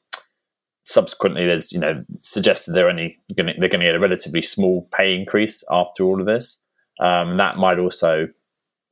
subsequently, 0.83 1.45
there's 1.45 1.71
you 1.71 1.79
know 1.79 2.03
suggested 2.19 2.73
they're 2.73 2.89
only 2.89 3.19
gonna, 3.35 3.53
they're 3.57 3.69
going 3.69 3.81
to 3.81 3.87
get 3.87 3.95
a 3.95 3.99
relatively 3.99 4.41
small 4.41 4.87
pay 4.91 5.15
increase 5.15 5.63
after 5.71 6.03
all 6.03 6.19
of 6.19 6.25
this. 6.25 6.61
Um, 6.99 7.37
that 7.37 7.57
might 7.57 7.79
also 7.79 8.27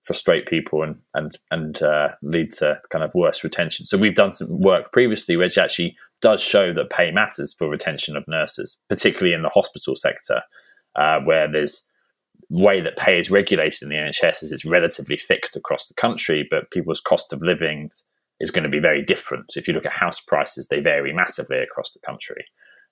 frustrate 0.02 0.48
people 0.48 0.84
and 0.84 0.96
and 1.14 1.38
and 1.52 1.82
uh, 1.84 2.10
lead 2.22 2.52
to 2.54 2.80
kind 2.90 3.04
of 3.04 3.14
worse 3.14 3.44
retention. 3.44 3.86
So 3.86 3.98
we've 3.98 4.16
done 4.16 4.32
some 4.32 4.60
work 4.60 4.92
previously, 4.92 5.36
which 5.36 5.58
actually 5.58 5.98
does 6.22 6.42
show 6.42 6.74
that 6.74 6.90
pay 6.90 7.12
matters 7.12 7.54
for 7.54 7.70
retention 7.70 8.16
of 8.16 8.24
nurses, 8.28 8.80
particularly 8.90 9.34
in 9.34 9.42
the 9.42 9.50
hospital 9.50 9.96
sector, 9.96 10.42
uh, 10.96 11.20
where 11.22 11.52
there's 11.52 11.88
way 12.50 12.82
that 12.82 12.98
pay 12.98 13.20
is 13.20 13.30
regulated 13.30 13.84
in 13.84 13.90
the 13.90 13.96
NHS 13.96 14.44
is 14.44 14.52
it's 14.52 14.66
relatively 14.66 15.18
fixed 15.18 15.56
across 15.56 15.88
the 15.88 15.94
country, 15.94 16.48
but 16.50 16.72
people's 16.72 17.02
cost 17.02 17.32
of 17.32 17.42
living 17.42 17.92
is 18.40 18.52
going 18.52 18.64
to 18.64 18.70
be 18.70 18.80
very 18.80 19.04
different. 19.04 19.52
So 19.52 19.60
if 19.60 19.68
you 19.68 19.74
look 19.74 19.86
at 19.86 19.92
house 19.92 20.20
prices, 20.20 20.68
they 20.68 20.80
vary 20.80 21.14
massively 21.14 21.58
across 21.60 21.92
the 21.92 22.00
country. 22.00 22.46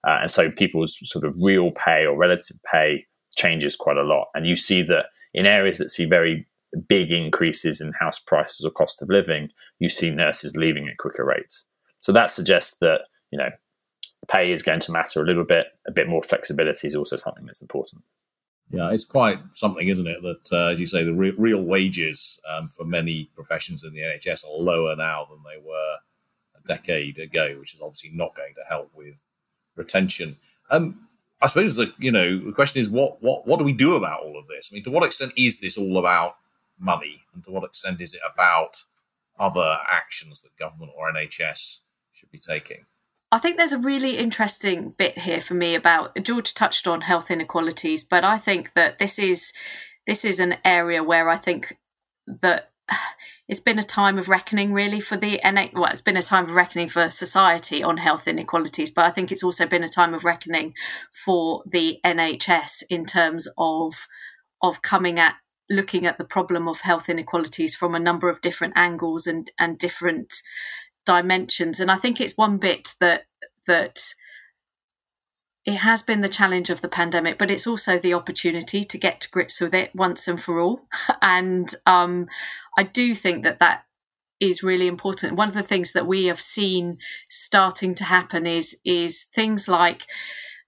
Uh, 0.07 0.19
and 0.21 0.31
so 0.31 0.51
people's 0.51 0.99
sort 1.03 1.25
of 1.25 1.33
real 1.37 1.71
pay 1.71 2.05
or 2.05 2.17
relative 2.17 2.57
pay 2.71 3.05
changes 3.35 3.75
quite 3.75 3.97
a 3.97 4.03
lot. 4.03 4.27
And 4.33 4.45
you 4.45 4.55
see 4.55 4.83
that 4.83 5.05
in 5.33 5.45
areas 5.45 5.77
that 5.79 5.89
see 5.89 6.05
very 6.05 6.47
big 6.87 7.11
increases 7.11 7.81
in 7.81 7.93
house 7.93 8.19
prices 8.19 8.65
or 8.65 8.71
cost 8.71 9.01
of 9.01 9.09
living, 9.09 9.49
you 9.79 9.89
see 9.89 10.09
nurses 10.09 10.55
leaving 10.55 10.87
at 10.87 10.97
quicker 10.97 11.25
rates. 11.25 11.67
So 11.99 12.11
that 12.11 12.29
suggests 12.29 12.77
that, 12.79 13.01
you 13.31 13.37
know, 13.37 13.49
pay 14.29 14.51
is 14.51 14.63
going 14.63 14.79
to 14.81 14.91
matter 14.91 15.21
a 15.21 15.25
little 15.25 15.45
bit. 15.45 15.67
A 15.87 15.91
bit 15.91 16.07
more 16.07 16.23
flexibility 16.23 16.87
is 16.87 16.95
also 16.95 17.15
something 17.15 17.45
that's 17.45 17.61
important. 17.61 18.03
Yeah, 18.69 18.91
it's 18.91 19.05
quite 19.05 19.39
something, 19.53 19.87
isn't 19.87 20.07
it? 20.07 20.21
That, 20.21 20.51
uh, 20.51 20.67
as 20.67 20.79
you 20.79 20.87
say, 20.87 21.03
the 21.03 21.13
re- 21.13 21.33
real 21.37 21.63
wages 21.63 22.41
um, 22.49 22.67
for 22.67 22.83
many 22.83 23.29
professions 23.33 23.83
in 23.83 23.93
the 23.93 24.01
NHS 24.01 24.45
are 24.45 24.61
lower 24.61 24.95
now 24.95 25.25
than 25.29 25.39
they 25.43 25.61
were 25.65 25.95
a 26.57 26.67
decade 26.67 27.17
ago, 27.17 27.55
which 27.59 27.73
is 27.73 27.81
obviously 27.81 28.09
not 28.13 28.35
going 28.35 28.53
to 28.55 28.63
help 28.67 28.91
with 28.93 29.21
retention. 29.77 30.35
Um, 30.69 31.07
I 31.41 31.47
suppose 31.47 31.75
the 31.75 31.93
you 31.97 32.11
know 32.11 32.37
the 32.37 32.51
question 32.51 32.81
is 32.81 32.89
what 32.89 33.21
what 33.21 33.47
what 33.47 33.59
do 33.59 33.65
we 33.65 33.73
do 33.73 33.95
about 33.95 34.23
all 34.23 34.37
of 34.37 34.47
this? 34.47 34.69
I 34.71 34.73
mean, 34.73 34.83
to 34.83 34.91
what 34.91 35.05
extent 35.05 35.33
is 35.37 35.59
this 35.59 35.77
all 35.77 35.97
about 35.97 36.35
money, 36.77 37.23
and 37.33 37.43
to 37.45 37.51
what 37.51 37.63
extent 37.63 38.01
is 38.01 38.13
it 38.13 38.21
about 38.33 38.83
other 39.39 39.77
actions 39.89 40.41
that 40.41 40.57
government 40.57 40.91
or 40.97 41.11
NHS 41.11 41.81
should 42.11 42.31
be 42.31 42.39
taking? 42.39 42.85
I 43.31 43.39
think 43.39 43.57
there's 43.57 43.73
a 43.73 43.79
really 43.79 44.17
interesting 44.17 44.93
bit 44.97 45.17
here 45.17 45.41
for 45.41 45.53
me 45.53 45.75
about 45.75 46.15
George 46.23 46.53
touched 46.53 46.87
on 46.87 47.01
health 47.01 47.29
inequalities, 47.29 48.03
but 48.03 48.23
I 48.23 48.37
think 48.37 48.73
that 48.73 48.99
this 48.99 49.19
is 49.19 49.51
this 50.05 50.23
is 50.23 50.39
an 50.39 50.55
area 50.63 51.03
where 51.03 51.29
I 51.29 51.35
think 51.35 51.77
that 52.41 52.71
it's 53.49 53.59
been 53.59 53.79
a 53.79 53.83
time 53.83 54.17
of 54.17 54.29
reckoning 54.29 54.73
really 54.73 55.01
for 55.01 55.17
the 55.17 55.41
well 55.73 55.91
it's 55.91 56.01
been 56.01 56.17
a 56.17 56.21
time 56.21 56.45
of 56.45 56.55
reckoning 56.55 56.87
for 56.87 57.09
society 57.09 57.83
on 57.83 57.97
health 57.97 58.27
inequalities 58.27 58.91
but 58.91 59.05
I 59.05 59.11
think 59.11 59.31
it's 59.31 59.43
also 59.43 59.65
been 59.65 59.83
a 59.83 59.89
time 59.89 60.13
of 60.13 60.23
reckoning 60.23 60.73
for 61.13 61.63
the 61.65 61.99
NHS 62.05 62.83
in 62.89 63.05
terms 63.05 63.47
of 63.57 63.93
of 64.61 64.81
coming 64.81 65.19
at 65.19 65.35
looking 65.69 66.05
at 66.05 66.17
the 66.17 66.23
problem 66.23 66.67
of 66.67 66.79
health 66.79 67.09
inequalities 67.09 67.75
from 67.75 67.93
a 67.93 67.99
number 67.99 68.29
of 68.29 68.39
different 68.39 68.73
angles 68.77 69.27
and 69.27 69.51
and 69.59 69.77
different 69.77 70.41
dimensions. 71.07 71.79
And 71.79 71.89
I 71.89 71.95
think 71.95 72.21
it's 72.21 72.37
one 72.37 72.57
bit 72.57 72.93
that 72.99 73.23
that 73.65 74.13
it 75.65 75.75
has 75.75 76.01
been 76.01 76.21
the 76.21 76.29
challenge 76.29 76.69
of 76.69 76.79
the 76.81 76.87
pandemic, 76.87 77.37
but 77.37 77.51
it's 77.51 77.67
also 77.67 77.97
the 77.97 78.13
opportunity 78.13 78.83
to 78.83 78.97
get 78.97 79.19
to 79.21 79.29
grips 79.29 79.59
with 79.59 79.73
it 79.73 79.93
once 79.93 80.27
and 80.27 80.41
for 80.41 80.59
all. 80.59 80.87
And 81.21 81.73
um, 81.85 82.27
I 82.77 82.83
do 82.83 83.13
think 83.13 83.43
that 83.43 83.59
that 83.59 83.83
is 84.39 84.63
really 84.63 84.87
important. 84.87 85.35
One 85.35 85.49
of 85.49 85.55
the 85.55 85.63
things 85.63 85.93
that 85.93 86.07
we 86.07 86.25
have 86.25 86.39
seen 86.39 86.99
starting 87.27 87.95
to 87.95 88.03
happen 88.03 88.45
is 88.45 88.77
is 88.85 89.25
things 89.33 89.67
like 89.67 90.05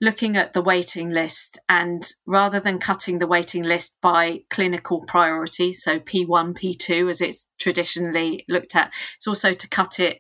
looking 0.01 0.38
at 0.38 0.53
the 0.53 0.62
waiting 0.62 1.09
list 1.09 1.59
and 1.67 2.07
rather 2.25 2.59
than 2.59 2.79
cutting 2.79 3.19
the 3.19 3.27
waiting 3.27 3.63
list 3.63 3.97
by 4.01 4.39
clinical 4.49 5.01
priority, 5.01 5.73
so 5.73 5.99
P1, 5.99 6.57
P2, 6.57 7.09
as 7.09 7.21
it's 7.21 7.47
traditionally 7.59 8.45
looked 8.47 8.75
at, 8.75 8.91
it's 9.17 9.27
also 9.27 9.51
to 9.51 9.67
cut 9.67 9.99
it 9.99 10.19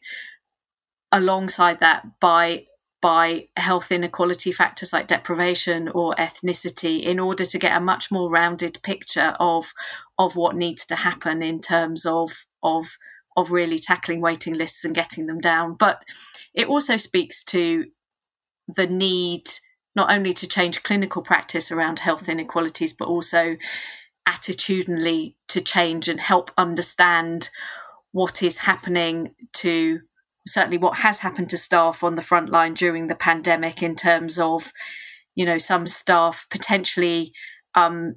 alongside 1.11 1.79
that 1.79 2.03
by 2.19 2.65
by 3.01 3.47
health 3.55 3.93
inequality 3.93 4.51
factors 4.51 4.91
like 4.91 5.07
deprivation 5.07 5.87
or 5.87 6.13
ethnicity 6.15 7.01
in 7.01 7.17
order 7.17 7.45
to 7.45 7.57
get 7.57 7.77
a 7.77 7.79
much 7.79 8.11
more 8.11 8.29
rounded 8.29 8.77
picture 8.83 9.35
of 9.39 9.71
of 10.17 10.35
what 10.35 10.57
needs 10.57 10.85
to 10.85 10.95
happen 10.95 11.41
in 11.41 11.61
terms 11.61 12.05
of 12.05 12.45
of 12.61 12.97
of 13.37 13.51
really 13.51 13.79
tackling 13.79 14.19
waiting 14.19 14.53
lists 14.53 14.83
and 14.83 14.93
getting 14.93 15.27
them 15.27 15.39
down. 15.39 15.75
But 15.75 16.03
it 16.53 16.67
also 16.67 16.97
speaks 16.97 17.41
to 17.45 17.85
the 18.75 18.85
need 18.85 19.49
not 19.99 20.15
only 20.15 20.31
to 20.31 20.47
change 20.47 20.81
clinical 20.83 21.21
practice 21.21 21.73
around 21.73 21.99
health 21.99 22.29
inequalities, 22.29 22.93
but 22.93 23.09
also 23.09 23.57
attitudinally 24.29 25.35
to 25.49 25.59
change 25.59 26.07
and 26.07 26.21
help 26.21 26.51
understand 26.57 27.49
what 28.13 28.41
is 28.41 28.59
happening 28.59 29.35
to 29.51 29.99
certainly 30.47 30.77
what 30.77 30.99
has 30.99 31.19
happened 31.19 31.49
to 31.49 31.57
staff 31.57 32.01
on 32.01 32.15
the 32.15 32.21
front 32.21 32.49
line 32.49 32.73
during 32.73 33.07
the 33.07 33.15
pandemic 33.15 33.83
in 33.83 33.93
terms 33.93 34.39
of 34.39 34.71
you 35.35 35.45
know 35.45 35.57
some 35.57 35.85
staff 35.85 36.47
potentially 36.49 37.33
um, 37.75 38.15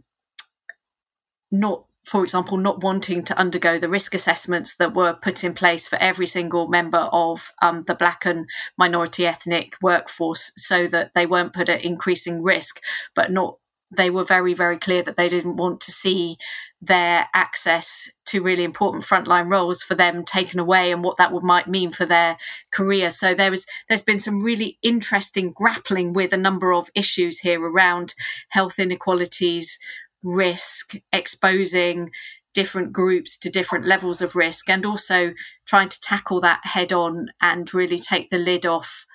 not 1.50 1.84
for 2.04 2.24
example, 2.24 2.58
not 2.58 2.82
wanting 2.82 3.22
to 3.24 3.38
undergo 3.38 3.78
the 3.78 3.88
risk 3.88 4.14
assessments 4.14 4.76
that 4.76 4.94
were 4.94 5.14
put 5.14 5.44
in 5.44 5.54
place 5.54 5.86
for 5.86 5.96
every 5.96 6.26
single 6.26 6.68
member 6.68 7.08
of 7.12 7.52
um, 7.62 7.82
the 7.82 7.94
Black 7.94 8.26
and 8.26 8.48
minority 8.76 9.26
ethnic 9.26 9.76
workforce 9.80 10.52
so 10.56 10.86
that 10.88 11.12
they 11.14 11.26
weren't 11.26 11.52
put 11.52 11.68
at 11.68 11.84
increasing 11.84 12.42
risk, 12.42 12.80
but 13.14 13.30
not 13.30 13.56
they 13.94 14.10
were 14.10 14.24
very, 14.24 14.54
very 14.54 14.78
clear 14.78 15.02
that 15.02 15.16
they 15.16 15.28
didn't 15.28 15.56
want 15.56 15.80
to 15.82 15.92
see 15.92 16.38
their 16.80 17.28
access 17.34 18.10
to 18.24 18.42
really 18.42 18.64
important 18.64 19.04
frontline 19.04 19.50
roles 19.50 19.82
for 19.82 19.94
them 19.94 20.24
taken 20.24 20.58
away 20.58 20.90
and 20.90 21.04
what 21.04 21.16
that 21.18 21.32
would 21.32 21.44
might 21.44 21.68
mean 21.68 21.92
for 21.92 22.06
their 22.06 22.36
career. 22.72 23.10
So 23.10 23.34
there 23.34 23.50
was 23.50 23.66
there's 23.88 24.02
been 24.02 24.18
some 24.18 24.42
really 24.42 24.78
interesting 24.82 25.52
grappling 25.52 26.14
with 26.14 26.32
a 26.32 26.38
number 26.38 26.72
of 26.72 26.90
issues 26.94 27.38
here 27.38 27.60
around 27.60 28.14
health 28.48 28.78
inequalities, 28.78 29.78
risk, 30.22 30.94
exposing 31.12 32.10
different 32.54 32.92
groups 32.92 33.38
to 33.38 33.50
different 33.50 33.86
levels 33.86 34.20
of 34.20 34.36
risk, 34.36 34.68
and 34.68 34.84
also 34.84 35.32
trying 35.66 35.88
to 35.88 36.00
tackle 36.00 36.40
that 36.40 36.60
head 36.64 36.92
on 36.92 37.30
and 37.40 37.72
really 37.72 37.98
take 37.98 38.30
the 38.30 38.38
lid 38.38 38.66
off 38.66 39.06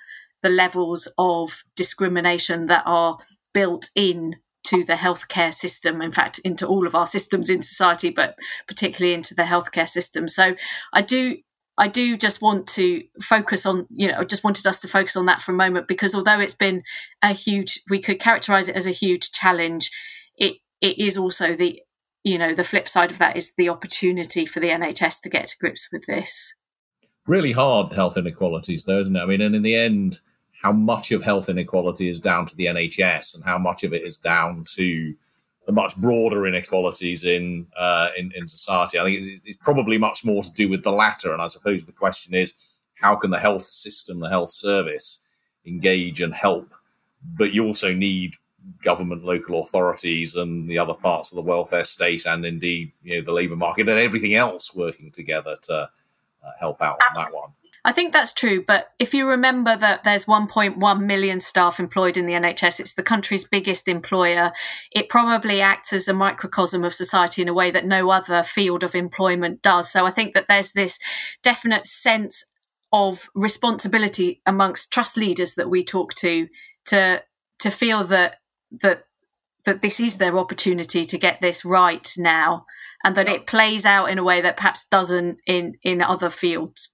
the 0.42 0.48
levels 0.48 1.08
of 1.18 1.62
discrimination 1.76 2.66
that 2.66 2.82
are 2.86 3.18
built 3.52 3.90
in 3.94 4.36
to 4.64 4.84
the 4.84 4.94
healthcare 4.94 5.52
system, 5.52 6.02
in 6.02 6.12
fact, 6.12 6.38
into 6.40 6.66
all 6.66 6.86
of 6.86 6.94
our 6.94 7.06
systems 7.06 7.48
in 7.48 7.62
society, 7.62 8.10
but 8.10 8.36
particularly 8.66 9.14
into 9.14 9.34
the 9.34 9.42
healthcare 9.42 9.88
system. 9.88 10.28
So 10.28 10.54
I 10.92 11.02
do 11.02 11.36
I 11.78 11.86
do 11.86 12.16
just 12.16 12.42
want 12.42 12.66
to 12.70 13.04
focus 13.22 13.64
on, 13.64 13.86
you 13.88 14.08
know, 14.08 14.24
just 14.24 14.42
wanted 14.42 14.66
us 14.66 14.80
to 14.80 14.88
focus 14.88 15.14
on 15.14 15.26
that 15.26 15.40
for 15.40 15.52
a 15.52 15.56
moment 15.56 15.86
because 15.86 16.12
although 16.12 16.40
it's 16.40 16.54
been 16.54 16.82
a 17.22 17.32
huge, 17.32 17.80
we 17.88 18.02
could 18.02 18.18
characterize 18.18 18.68
it 18.68 18.74
as 18.74 18.86
a 18.86 18.90
huge 18.90 19.30
challenge, 19.30 19.92
it 20.36 20.56
it 20.80 20.98
is 20.98 21.16
also 21.16 21.54
the 21.54 21.82
you 22.24 22.38
know 22.38 22.54
the 22.54 22.64
flip 22.64 22.88
side 22.88 23.10
of 23.10 23.18
that 23.18 23.36
is 23.36 23.52
the 23.54 23.68
opportunity 23.68 24.44
for 24.44 24.60
the 24.60 24.68
NHS 24.68 25.20
to 25.22 25.28
get 25.28 25.48
to 25.48 25.58
grips 25.58 25.88
with 25.92 26.06
this. 26.06 26.54
Really 27.26 27.52
hard 27.52 27.92
health 27.92 28.16
inequalities, 28.16 28.84
though, 28.84 29.00
isn't 29.00 29.14
it? 29.14 29.20
I 29.20 29.26
mean, 29.26 29.40
and 29.40 29.54
in 29.54 29.62
the 29.62 29.76
end, 29.76 30.20
how 30.62 30.72
much 30.72 31.12
of 31.12 31.22
health 31.22 31.48
inequality 31.48 32.08
is 32.08 32.18
down 32.18 32.46
to 32.46 32.56
the 32.56 32.66
NHS, 32.66 33.34
and 33.34 33.44
how 33.44 33.58
much 33.58 33.84
of 33.84 33.92
it 33.92 34.02
is 34.02 34.16
down 34.16 34.64
to 34.74 35.14
the 35.66 35.72
much 35.72 35.94
broader 35.96 36.46
inequalities 36.46 37.24
in 37.24 37.66
uh, 37.76 38.08
in, 38.16 38.32
in 38.34 38.48
society. 38.48 38.98
I 38.98 39.04
think 39.04 39.22
it's, 39.22 39.46
it's 39.46 39.56
probably 39.56 39.98
much 39.98 40.24
more 40.24 40.42
to 40.42 40.52
do 40.52 40.68
with 40.68 40.82
the 40.82 40.90
latter. 40.90 41.32
And 41.32 41.42
I 41.42 41.46
suppose 41.46 41.84
the 41.84 41.92
question 41.92 42.34
is, 42.34 42.54
how 42.94 43.14
can 43.16 43.30
the 43.30 43.38
health 43.38 43.62
system, 43.62 44.20
the 44.20 44.30
health 44.30 44.50
service, 44.50 45.22
engage 45.66 46.22
and 46.22 46.34
help? 46.34 46.74
But 47.22 47.52
you 47.52 47.66
also 47.66 47.92
need 47.92 48.36
government, 48.82 49.24
local 49.24 49.60
authorities, 49.60 50.34
and 50.34 50.68
the 50.68 50.78
other 50.78 50.94
parts 50.94 51.30
of 51.30 51.36
the 51.36 51.42
welfare 51.42 51.84
state, 51.84 52.26
and 52.26 52.44
indeed, 52.44 52.92
you 53.02 53.16
know, 53.16 53.24
the 53.24 53.32
labour 53.32 53.56
market 53.56 53.88
and 53.88 53.98
everything 53.98 54.34
else 54.34 54.74
working 54.74 55.10
together 55.10 55.56
to 55.62 55.74
uh, 55.74 56.50
help 56.58 56.80
out 56.80 57.00
on 57.08 57.14
that 57.16 57.34
one. 57.34 57.50
I 57.84 57.92
think 57.92 58.12
that's 58.12 58.32
true, 58.32 58.62
but 58.66 58.88
if 58.98 59.14
you 59.14 59.26
remember 59.26 59.76
that 59.76 60.04
there's 60.04 60.24
1.1 60.24 61.00
million 61.00 61.40
staff 61.40 61.80
employed 61.80 62.16
in 62.16 62.26
the 62.26 62.34
NHS, 62.34 62.80
it's 62.80 62.94
the 62.94 63.02
country's 63.02 63.46
biggest 63.46 63.88
employer. 63.88 64.52
It 64.90 65.08
probably 65.08 65.60
acts 65.60 65.92
as 65.92 66.08
a 66.08 66.12
microcosm 66.12 66.84
of 66.84 66.92
society 66.92 67.40
in 67.40 67.48
a 67.48 67.54
way 67.54 67.70
that 67.70 67.86
no 67.86 68.10
other 68.10 68.42
field 68.42 68.82
of 68.82 68.94
employment 68.94 69.62
does. 69.62 69.90
So 69.90 70.04
I 70.04 70.10
think 70.10 70.34
that 70.34 70.46
there's 70.48 70.72
this 70.72 70.98
definite 71.42 71.86
sense 71.86 72.44
of 72.92 73.26
responsibility 73.34 74.42
amongst 74.44 74.92
trust 74.92 75.16
leaders 75.16 75.54
that 75.54 75.70
we 75.70 75.84
talk 75.84 76.14
to 76.14 76.48
to 76.86 77.22
to 77.60 77.70
feel 77.70 78.04
that 78.04 78.36
that 78.70 79.04
that 79.64 79.82
this 79.82 80.00
is 80.00 80.16
their 80.16 80.38
opportunity 80.38 81.04
to 81.04 81.18
get 81.18 81.40
this 81.40 81.64
right 81.64 82.14
now 82.16 82.64
and 83.04 83.14
that 83.16 83.28
it 83.28 83.46
plays 83.46 83.84
out 83.84 84.06
in 84.06 84.16
a 84.18 84.24
way 84.24 84.40
that 84.40 84.56
perhaps 84.56 84.86
doesn't 84.86 85.40
in 85.46 85.74
in 85.82 86.00
other 86.00 86.30
fields. 86.30 86.90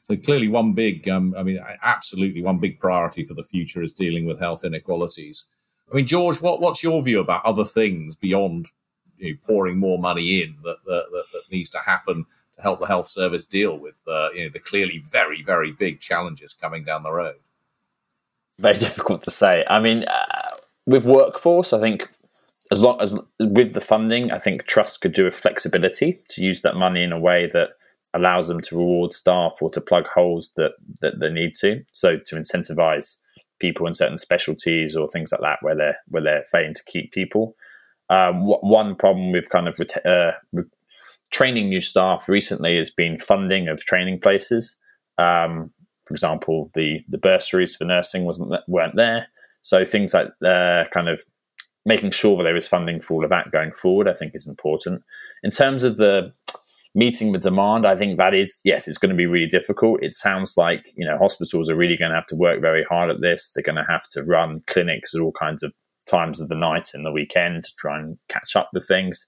So 0.00 0.16
clearly 0.16 0.48
one 0.48 0.72
big 0.72 1.08
um, 1.08 1.34
i 1.36 1.42
mean 1.42 1.58
absolutely 1.82 2.42
one 2.42 2.58
big 2.58 2.78
priority 2.78 3.24
for 3.24 3.34
the 3.34 3.42
future 3.42 3.82
is 3.82 3.92
dealing 3.92 4.26
with 4.26 4.40
health 4.40 4.64
inequalities. 4.64 5.46
I 5.90 5.96
mean 5.96 6.06
george 6.06 6.40
what, 6.40 6.60
what's 6.60 6.82
your 6.82 7.02
view 7.02 7.20
about 7.20 7.44
other 7.44 7.64
things 7.64 8.16
beyond 8.16 8.66
you 9.18 9.32
know, 9.32 9.38
pouring 9.46 9.78
more 9.78 9.98
money 9.98 10.42
in 10.42 10.56
that, 10.64 10.78
that, 10.84 11.06
that, 11.10 11.24
that, 11.32 11.42
needs 11.50 11.70
to 11.70 11.78
happen 11.78 12.26
to 12.54 12.62
help 12.62 12.80
the 12.80 12.86
health 12.86 13.08
service 13.08 13.44
deal 13.44 13.78
with 13.78 14.02
uh, 14.06 14.28
you 14.34 14.44
know 14.44 14.50
the 14.50 14.58
clearly 14.58 14.98
very 14.98 15.42
very 15.42 15.72
big 15.72 16.00
challenges 16.00 16.52
coming 16.52 16.84
down 16.84 17.02
the 17.02 17.12
road? 17.12 17.36
Very 18.58 18.78
difficult 18.86 19.22
to 19.24 19.30
say. 19.30 19.64
I 19.68 19.80
mean 19.80 20.04
uh, 20.04 20.56
with 20.86 21.04
workforce, 21.04 21.72
I 21.72 21.80
think 21.80 22.08
as 22.70 22.80
long 22.80 23.00
as 23.00 23.14
with 23.40 23.74
the 23.74 23.80
funding, 23.80 24.32
I 24.32 24.38
think 24.38 24.64
trust 24.64 25.00
could 25.00 25.12
do 25.12 25.24
with 25.24 25.34
flexibility 25.34 26.20
to 26.30 26.42
use 26.42 26.62
that 26.62 26.76
money 26.76 27.02
in 27.02 27.12
a 27.12 27.18
way 27.18 27.48
that 27.52 27.70
allows 28.14 28.48
them 28.48 28.60
to 28.62 28.76
reward 28.76 29.12
staff 29.12 29.58
or 29.60 29.70
to 29.70 29.80
plug 29.80 30.06
holes 30.08 30.50
that 30.56 30.72
that 31.00 31.20
they 31.20 31.30
need 31.30 31.54
to. 31.56 31.84
So 31.92 32.18
to 32.18 32.36
incentivize 32.36 33.18
people 33.58 33.86
in 33.86 33.94
certain 33.94 34.18
specialties 34.18 34.96
or 34.96 35.08
things 35.08 35.32
like 35.32 35.40
that 35.40 35.58
where 35.60 35.76
they're 35.76 35.98
where 36.08 36.22
they're 36.22 36.44
failing 36.50 36.74
to 36.74 36.84
keep 36.86 37.12
people. 37.12 37.56
Um, 38.08 38.42
one 38.44 38.94
problem 38.94 39.32
with 39.32 39.48
kind 39.48 39.66
of 39.66 39.76
uh, 40.04 40.32
training 41.30 41.68
new 41.68 41.80
staff 41.80 42.28
recently 42.28 42.76
has 42.78 42.90
been 42.90 43.18
funding 43.18 43.68
of 43.68 43.80
training 43.80 44.20
places. 44.20 44.78
Um, 45.18 45.72
for 46.06 46.14
example, 46.14 46.70
the 46.74 47.00
the 47.08 47.18
bursaries 47.18 47.76
for 47.76 47.84
nursing 47.84 48.24
wasn't 48.24 48.54
weren't 48.68 48.96
there, 48.96 49.28
so 49.66 49.84
things 49.84 50.14
like 50.14 50.28
uh, 50.44 50.84
kind 50.94 51.08
of 51.08 51.24
making 51.84 52.12
sure 52.12 52.36
that 52.36 52.44
there 52.44 52.56
is 52.56 52.68
funding 52.68 53.00
for 53.00 53.14
all 53.14 53.24
of 53.24 53.30
that 53.30 53.50
going 53.50 53.72
forward, 53.72 54.06
I 54.06 54.14
think, 54.14 54.36
is 54.36 54.46
important. 54.46 55.02
In 55.42 55.50
terms 55.50 55.82
of 55.82 55.96
the 55.96 56.32
meeting 56.94 57.32
the 57.32 57.38
demand, 57.38 57.84
I 57.84 57.96
think 57.96 58.16
that 58.16 58.32
is 58.32 58.60
yes, 58.64 58.86
it's 58.86 58.96
going 58.96 59.10
to 59.10 59.16
be 59.16 59.26
really 59.26 59.48
difficult. 59.48 60.04
It 60.04 60.14
sounds 60.14 60.56
like 60.56 60.86
you 60.94 61.04
know 61.04 61.18
hospitals 61.18 61.68
are 61.68 61.74
really 61.74 61.96
going 61.96 62.12
to 62.12 62.14
have 62.14 62.26
to 62.26 62.36
work 62.36 62.60
very 62.60 62.84
hard 62.84 63.10
at 63.10 63.22
this. 63.22 63.50
They're 63.52 63.64
going 63.64 63.74
to 63.74 63.90
have 63.90 64.06
to 64.10 64.22
run 64.22 64.62
clinics 64.68 65.16
at 65.16 65.20
all 65.20 65.32
kinds 65.32 65.64
of 65.64 65.72
times 66.06 66.38
of 66.38 66.48
the 66.48 66.54
night 66.54 66.90
and 66.94 67.04
the 67.04 67.10
weekend 67.10 67.64
to 67.64 67.72
try 67.76 67.98
and 67.98 68.16
catch 68.28 68.54
up 68.54 68.70
with 68.72 68.86
things 68.86 69.26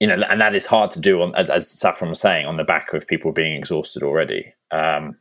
you 0.00 0.06
know, 0.06 0.14
and 0.28 0.40
that 0.40 0.54
is 0.54 0.64
hard 0.64 0.92
to 0.92 1.00
do 1.00 1.20
on, 1.22 1.34
as, 1.34 1.50
as 1.50 1.68
Saffron 1.68 2.10
was 2.10 2.20
saying, 2.20 2.46
on 2.46 2.56
the 2.56 2.64
back 2.64 2.92
of 2.92 3.06
people 3.06 3.32
being 3.32 3.56
exhausted 3.56 4.04
already. 4.04 4.54
Um, 4.70 5.16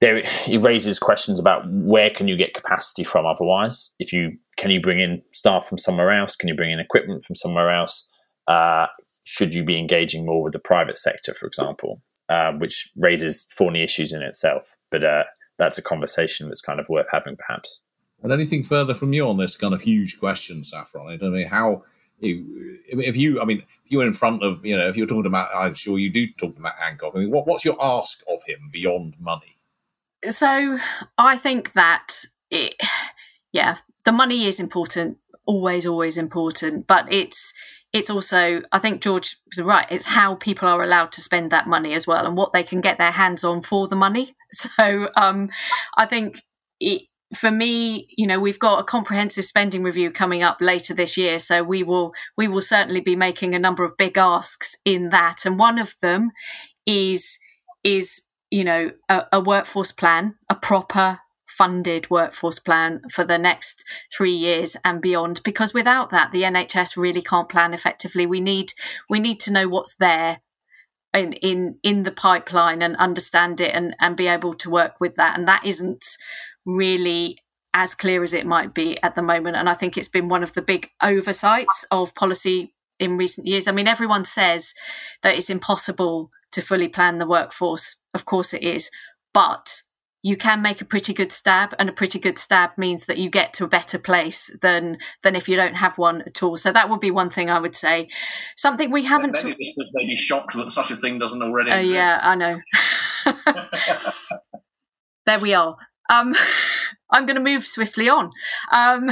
there, 0.00 0.22
it 0.46 0.62
raises 0.62 0.98
questions 0.98 1.38
about 1.38 1.62
where 1.70 2.10
can 2.10 2.26
you 2.26 2.36
get 2.36 2.54
capacity 2.54 3.04
from 3.04 3.26
otherwise. 3.26 3.94
If 3.98 4.12
you 4.12 4.38
can 4.56 4.70
you 4.70 4.80
bring 4.80 5.00
in 5.00 5.22
staff 5.32 5.66
from 5.66 5.78
somewhere 5.78 6.10
else? 6.10 6.36
Can 6.36 6.48
you 6.48 6.54
bring 6.54 6.70
in 6.70 6.80
equipment 6.80 7.24
from 7.24 7.36
somewhere 7.36 7.70
else? 7.70 8.08
Uh, 8.46 8.86
should 9.24 9.54
you 9.54 9.64
be 9.64 9.78
engaging 9.78 10.26
more 10.26 10.42
with 10.42 10.52
the 10.52 10.58
private 10.58 10.98
sector, 10.98 11.34
for 11.34 11.46
example, 11.46 12.02
uh, 12.28 12.52
which 12.52 12.90
raises 12.96 13.46
thorny 13.56 13.82
issues 13.82 14.12
in 14.12 14.22
itself. 14.22 14.76
But 14.90 15.04
uh, 15.04 15.24
that's 15.58 15.78
a 15.78 15.82
conversation 15.82 16.48
that's 16.48 16.62
kind 16.62 16.80
of 16.80 16.88
worth 16.88 17.06
having, 17.12 17.36
perhaps. 17.36 17.80
And 18.22 18.32
anything 18.32 18.62
further 18.62 18.94
from 18.94 19.12
you 19.12 19.26
on 19.26 19.36
this 19.38 19.56
kind 19.56 19.72
of 19.72 19.82
huge 19.82 20.18
question, 20.18 20.64
Saffron? 20.64 21.18
I 21.22 21.28
mean, 21.28 21.46
how 21.46 21.84
if 22.20 23.16
you, 23.16 23.40
I 23.40 23.44
mean, 23.44 23.58
if 23.84 23.90
you 23.90 23.98
were 23.98 24.06
in 24.06 24.12
front 24.12 24.42
of, 24.42 24.64
you 24.64 24.76
know, 24.76 24.88
if 24.88 24.96
you're 24.96 25.06
talking 25.06 25.26
about, 25.26 25.48
I'm 25.54 25.74
sure 25.74 25.98
you 25.98 26.10
do 26.10 26.26
talk 26.34 26.58
about 26.58 26.74
Hancock. 26.74 27.12
I 27.14 27.20
mean, 27.20 27.30
what, 27.30 27.46
what's 27.46 27.64
your 27.64 27.76
ask 27.80 28.22
of 28.28 28.40
him 28.46 28.68
beyond 28.72 29.14
money? 29.18 29.56
So 30.28 30.78
I 31.16 31.36
think 31.36 31.72
that 31.72 32.24
it, 32.50 32.74
yeah, 33.52 33.78
the 34.04 34.12
money 34.12 34.44
is 34.44 34.60
important, 34.60 35.18
always, 35.46 35.86
always 35.86 36.18
important, 36.18 36.86
but 36.86 37.12
it's 37.12 37.52
it's 37.92 38.10
also 38.10 38.62
I 38.70 38.78
think 38.78 39.02
George 39.02 39.36
was 39.46 39.64
right. 39.64 39.86
It's 39.90 40.04
how 40.04 40.36
people 40.36 40.68
are 40.68 40.82
allowed 40.82 41.12
to 41.12 41.20
spend 41.20 41.50
that 41.50 41.66
money 41.66 41.94
as 41.94 42.06
well, 42.06 42.26
and 42.26 42.36
what 42.36 42.52
they 42.52 42.62
can 42.62 42.80
get 42.80 42.98
their 42.98 43.10
hands 43.10 43.44
on 43.44 43.62
for 43.62 43.88
the 43.88 43.96
money. 43.96 44.34
So 44.52 45.08
um, 45.16 45.48
I 45.96 46.06
think 46.06 46.42
it, 46.80 47.02
for 47.36 47.52
me, 47.52 48.08
you 48.18 48.26
know, 48.26 48.40
we've 48.40 48.58
got 48.58 48.80
a 48.80 48.84
comprehensive 48.84 49.44
spending 49.44 49.84
review 49.84 50.10
coming 50.10 50.42
up 50.42 50.56
later 50.60 50.92
this 50.92 51.16
year, 51.16 51.38
so 51.38 51.62
we 51.62 51.84
will 51.84 52.12
we 52.36 52.48
will 52.48 52.60
certainly 52.60 53.00
be 53.00 53.14
making 53.14 53.54
a 53.54 53.60
number 53.60 53.84
of 53.84 53.96
big 53.96 54.18
asks 54.18 54.74
in 54.84 55.10
that, 55.10 55.46
and 55.46 55.56
one 55.56 55.78
of 55.78 55.94
them 56.02 56.32
is 56.84 57.38
is 57.84 58.20
you 58.50 58.64
know 58.64 58.90
a, 59.08 59.24
a 59.32 59.40
workforce 59.40 59.92
plan, 59.92 60.36
a 60.48 60.54
proper 60.54 61.20
funded 61.46 62.08
workforce 62.10 62.58
plan 62.58 63.02
for 63.10 63.24
the 63.24 63.38
next 63.38 63.84
three 64.14 64.32
years 64.32 64.76
and 64.84 65.02
beyond 65.02 65.42
because 65.42 65.74
without 65.74 66.10
that 66.10 66.30
the 66.30 66.42
nhs 66.42 66.96
really 66.96 67.20
can't 67.20 67.48
plan 67.48 67.74
effectively 67.74 68.24
we 68.24 68.40
need 68.40 68.72
we 69.10 69.18
need 69.18 69.40
to 69.40 69.52
know 69.52 69.68
what's 69.68 69.96
there 69.96 70.40
in 71.12 71.32
in 71.34 71.76
in 71.82 72.04
the 72.04 72.12
pipeline 72.12 72.80
and 72.80 72.96
understand 72.96 73.60
it 73.60 73.74
and 73.74 73.96
and 74.00 74.16
be 74.16 74.28
able 74.28 74.54
to 74.54 74.70
work 74.70 74.94
with 75.00 75.16
that 75.16 75.36
and 75.36 75.48
that 75.48 75.66
isn't 75.66 76.16
really 76.64 77.36
as 77.74 77.94
clear 77.94 78.22
as 78.22 78.32
it 78.32 78.46
might 78.46 78.74
be 78.74 79.00
at 79.02 79.14
the 79.14 79.22
moment. 79.22 79.56
And 79.56 79.68
I 79.68 79.74
think 79.74 79.96
it's 79.96 80.08
been 80.08 80.28
one 80.28 80.42
of 80.42 80.52
the 80.54 80.62
big 80.62 80.90
oversights 81.02 81.84
of 81.90 82.14
policy 82.14 82.74
in 82.98 83.16
recent 83.16 83.46
years. 83.46 83.68
I 83.68 83.72
mean, 83.72 83.88
everyone 83.88 84.24
says 84.24 84.74
that 85.22 85.34
it's 85.36 85.50
impossible 85.50 86.30
to 86.52 86.60
fully 86.60 86.88
plan 86.88 87.18
the 87.18 87.26
workforce. 87.26 87.96
Of 88.14 88.24
course 88.24 88.54
it 88.54 88.62
is. 88.62 88.90
But 89.32 89.82
you 90.22 90.36
can 90.36 90.60
make 90.60 90.80
a 90.80 90.84
pretty 90.84 91.14
good 91.14 91.32
stab 91.32 91.74
and 91.78 91.88
a 91.88 91.92
pretty 91.92 92.18
good 92.18 92.38
stab 92.38 92.70
means 92.76 93.06
that 93.06 93.18
you 93.18 93.30
get 93.30 93.54
to 93.54 93.64
a 93.64 93.68
better 93.68 93.98
place 93.98 94.54
than 94.60 94.98
than 95.22 95.34
if 95.34 95.48
you 95.48 95.56
don't 95.56 95.76
have 95.76 95.96
one 95.96 96.22
at 96.22 96.42
all 96.42 96.58
so 96.58 96.70
that 96.70 96.90
would 96.90 97.00
be 97.00 97.10
one 97.10 97.30
thing 97.30 97.48
i 97.48 97.58
would 97.58 97.74
say 97.74 98.06
something 98.54 98.90
we 98.90 99.02
haven't 99.02 99.32
maybe 99.42 99.54
t- 99.54 99.90
may 99.94 100.04
be 100.04 100.14
shocked 100.14 100.54
that 100.54 100.70
such 100.70 100.90
a 100.90 100.96
thing 100.96 101.18
doesn't 101.18 101.42
already 101.42 101.70
uh, 101.70 101.78
exist 101.78 101.94
yeah 101.94 102.20
i 102.22 102.34
know 102.34 102.60
there 105.24 105.38
we 105.38 105.54
are 105.54 105.74
um, 106.10 106.34
I'm 107.12 107.26
going 107.26 107.36
to 107.36 107.42
move 107.42 107.64
swiftly 107.64 108.08
on. 108.08 108.30
Um, 108.72 109.10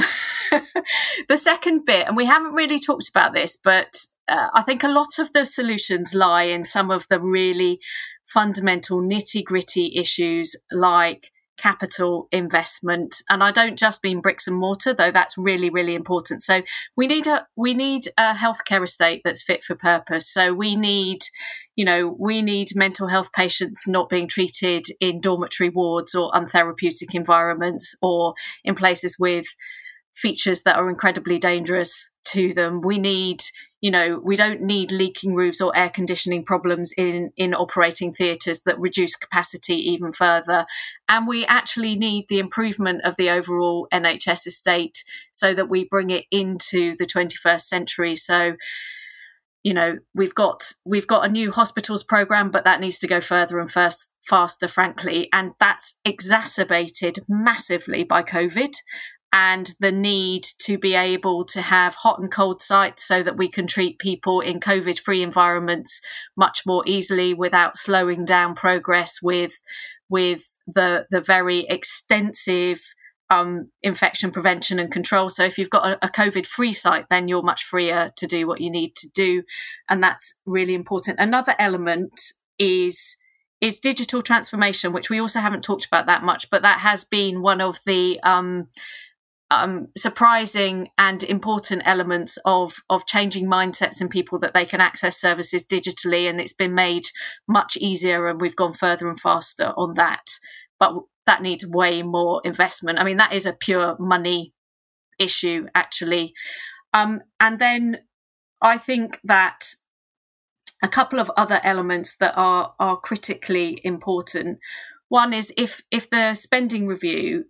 the 1.27 1.37
second 1.37 1.85
bit, 1.85 2.07
and 2.07 2.15
we 2.15 2.25
haven't 2.25 2.53
really 2.53 2.79
talked 2.79 3.09
about 3.09 3.33
this, 3.33 3.57
but 3.61 4.05
uh, 4.29 4.49
I 4.53 4.61
think 4.61 4.83
a 4.83 4.87
lot 4.87 5.19
of 5.19 5.33
the 5.33 5.45
solutions 5.45 6.13
lie 6.13 6.43
in 6.43 6.63
some 6.63 6.91
of 6.91 7.07
the 7.09 7.19
really 7.19 7.79
fundamental 8.25 9.01
nitty 9.01 9.43
gritty 9.43 9.93
issues 9.95 10.55
like 10.71 11.31
capital 11.57 12.29
investment. 12.31 13.21
And 13.29 13.43
i 13.43 13.51
don't 13.51 13.77
just 13.77 14.01
mean 14.03 14.21
bricks 14.21 14.47
and 14.47 14.55
mortar 14.55 14.93
though 14.93 15.11
that's 15.11 15.37
really 15.37 15.69
really 15.69 15.93
important. 15.93 16.41
So 16.41 16.61
we 16.95 17.05
need 17.05 17.27
a 17.27 17.45
we 17.57 17.73
need 17.73 18.07
a 18.17 18.33
healthcare 18.33 18.83
estate 18.83 19.21
that's 19.25 19.43
fit 19.43 19.63
for 19.63 19.75
purpose. 19.75 20.27
So 20.27 20.53
we 20.53 20.75
need 20.75 21.19
you 21.75 21.83
know 21.83 22.15
we 22.17 22.41
need 22.41 22.75
mental 22.75 23.07
health 23.07 23.33
patients 23.33 23.87
not 23.87 24.09
being 24.09 24.27
treated 24.27 24.85
in 25.01 25.19
dormitory 25.19 25.69
wards 25.69 26.15
or 26.15 26.31
untherapeutic 26.31 27.13
environments 27.13 27.93
or 28.01 28.35
in 28.63 28.75
places 28.75 29.17
with 29.19 29.47
features 30.19 30.63
that 30.63 30.75
are 30.75 30.89
incredibly 30.89 31.39
dangerous 31.39 32.11
to 32.25 32.53
them. 32.53 32.81
We 32.81 32.99
need, 32.99 33.41
you 33.79 33.89
know, 33.89 34.19
we 34.21 34.35
don't 34.35 34.61
need 34.61 34.91
leaking 34.91 35.33
roofs 35.33 35.61
or 35.61 35.75
air 35.75 35.89
conditioning 35.89 36.43
problems 36.43 36.91
in, 36.97 37.31
in 37.37 37.53
operating 37.53 38.11
theatres 38.11 38.63
that 38.63 38.79
reduce 38.79 39.15
capacity 39.15 39.75
even 39.75 40.11
further. 40.11 40.65
And 41.07 41.27
we 41.27 41.45
actually 41.45 41.95
need 41.95 42.25
the 42.27 42.39
improvement 42.39 43.01
of 43.05 43.15
the 43.17 43.29
overall 43.29 43.87
NHS 43.93 44.45
estate 44.47 45.03
so 45.31 45.53
that 45.53 45.69
we 45.69 45.85
bring 45.85 46.09
it 46.09 46.25
into 46.31 46.95
the 46.97 47.05
21st 47.05 47.61
century. 47.61 48.15
So, 48.15 48.55
you 49.61 49.73
know 49.73 49.97
we've 50.15 50.35
got 50.35 50.71
we've 50.85 51.05
got 51.05 51.25
a 51.25 51.29
new 51.29 51.51
hospitals 51.51 52.01
program 52.01 52.49
but 52.49 52.63
that 52.63 52.79
needs 52.79 52.97
to 52.99 53.07
go 53.07 53.19
further 53.19 53.59
and 53.59 53.69
first 53.69 54.09
faster 54.21 54.69
frankly 54.69 55.27
and 55.33 55.51
that's 55.59 55.95
exacerbated 56.05 57.19
massively 57.27 58.05
by 58.05 58.23
covid 58.23 58.73
and 59.31 59.75
the 59.79 59.91
need 59.91 60.43
to 60.59 60.77
be 60.77 60.95
able 60.95 61.45
to 61.45 61.61
have 61.61 61.95
hot 61.95 62.19
and 62.19 62.31
cold 62.31 62.61
sites 62.61 63.07
so 63.07 63.21
that 63.21 63.37
we 63.37 63.47
can 63.47 63.67
treat 63.67 63.99
people 63.99 64.41
in 64.41 64.59
COVID 64.59 64.99
free 64.99 65.21
environments 65.21 66.01
much 66.35 66.63
more 66.65 66.83
easily 66.87 67.33
without 67.33 67.77
slowing 67.77 68.25
down 68.25 68.55
progress 68.55 69.21
with 69.21 69.59
with 70.09 70.51
the 70.67 71.05
the 71.11 71.21
very 71.21 71.65
extensive 71.69 72.81
um, 73.29 73.69
infection 73.83 74.31
prevention 74.31 74.79
and 74.79 74.91
control. 74.91 75.29
So 75.29 75.43
if 75.43 75.59
you've 75.59 75.69
got 75.69 75.85
a, 75.85 76.05
a 76.07 76.09
COVID 76.09 76.47
free 76.47 76.73
site, 76.73 77.05
then 77.09 77.27
you're 77.27 77.43
much 77.43 77.63
freer 77.63 78.11
to 78.15 78.25
do 78.25 78.47
what 78.47 78.61
you 78.61 78.71
need 78.71 78.95
to 78.95 79.09
do, 79.09 79.43
and 79.87 80.01
that's 80.01 80.33
really 80.45 80.73
important. 80.73 81.19
Another 81.19 81.55
element 81.59 82.33
is 82.57 83.15
is 83.61 83.79
digital 83.79 84.21
transformation, 84.21 84.93
which 84.93 85.09
we 85.09 85.19
also 85.19 85.39
haven't 85.39 85.63
talked 85.63 85.85
about 85.85 86.05
that 86.05 86.23
much, 86.23 86.49
but 86.49 86.61
that 86.61 86.79
has 86.79 87.03
been 87.03 87.41
one 87.41 87.61
of 87.61 87.77
the 87.85 88.19
um, 88.23 88.67
um, 89.51 89.87
surprising 89.97 90.89
and 90.97 91.23
important 91.23 91.81
elements 91.85 92.37
of 92.45 92.75
of 92.89 93.07
changing 93.07 93.47
mindsets 93.47 93.99
in 93.99 94.07
people 94.07 94.39
that 94.39 94.53
they 94.53 94.65
can 94.65 94.81
access 94.81 95.19
services 95.19 95.65
digitally, 95.65 96.29
and 96.29 96.39
it's 96.39 96.53
been 96.53 96.75
made 96.75 97.07
much 97.47 97.77
easier, 97.77 98.27
and 98.27 98.39
we've 98.39 98.55
gone 98.55 98.73
further 98.73 99.09
and 99.09 99.19
faster 99.19 99.73
on 99.75 99.95
that. 99.95 100.25
But 100.79 100.93
that 101.25 101.41
needs 101.41 101.65
way 101.65 102.03
more 102.03 102.41
investment. 102.45 102.99
I 102.99 103.03
mean, 103.03 103.17
that 103.17 103.33
is 103.33 103.45
a 103.45 103.53
pure 103.53 103.95
money 103.99 104.53
issue, 105.19 105.67
actually. 105.75 106.33
Um, 106.93 107.21
and 107.39 107.59
then 107.59 107.99
I 108.61 108.77
think 108.77 109.19
that 109.23 109.75
a 110.81 110.87
couple 110.87 111.19
of 111.19 111.31
other 111.35 111.59
elements 111.63 112.15
that 112.17 112.33
are 112.35 112.73
are 112.79 112.97
critically 112.97 113.81
important. 113.83 114.59
One 115.07 115.33
is 115.33 115.51
if 115.57 115.81
if 115.91 116.09
the 116.09 116.35
spending 116.35 116.87
review, 116.87 117.45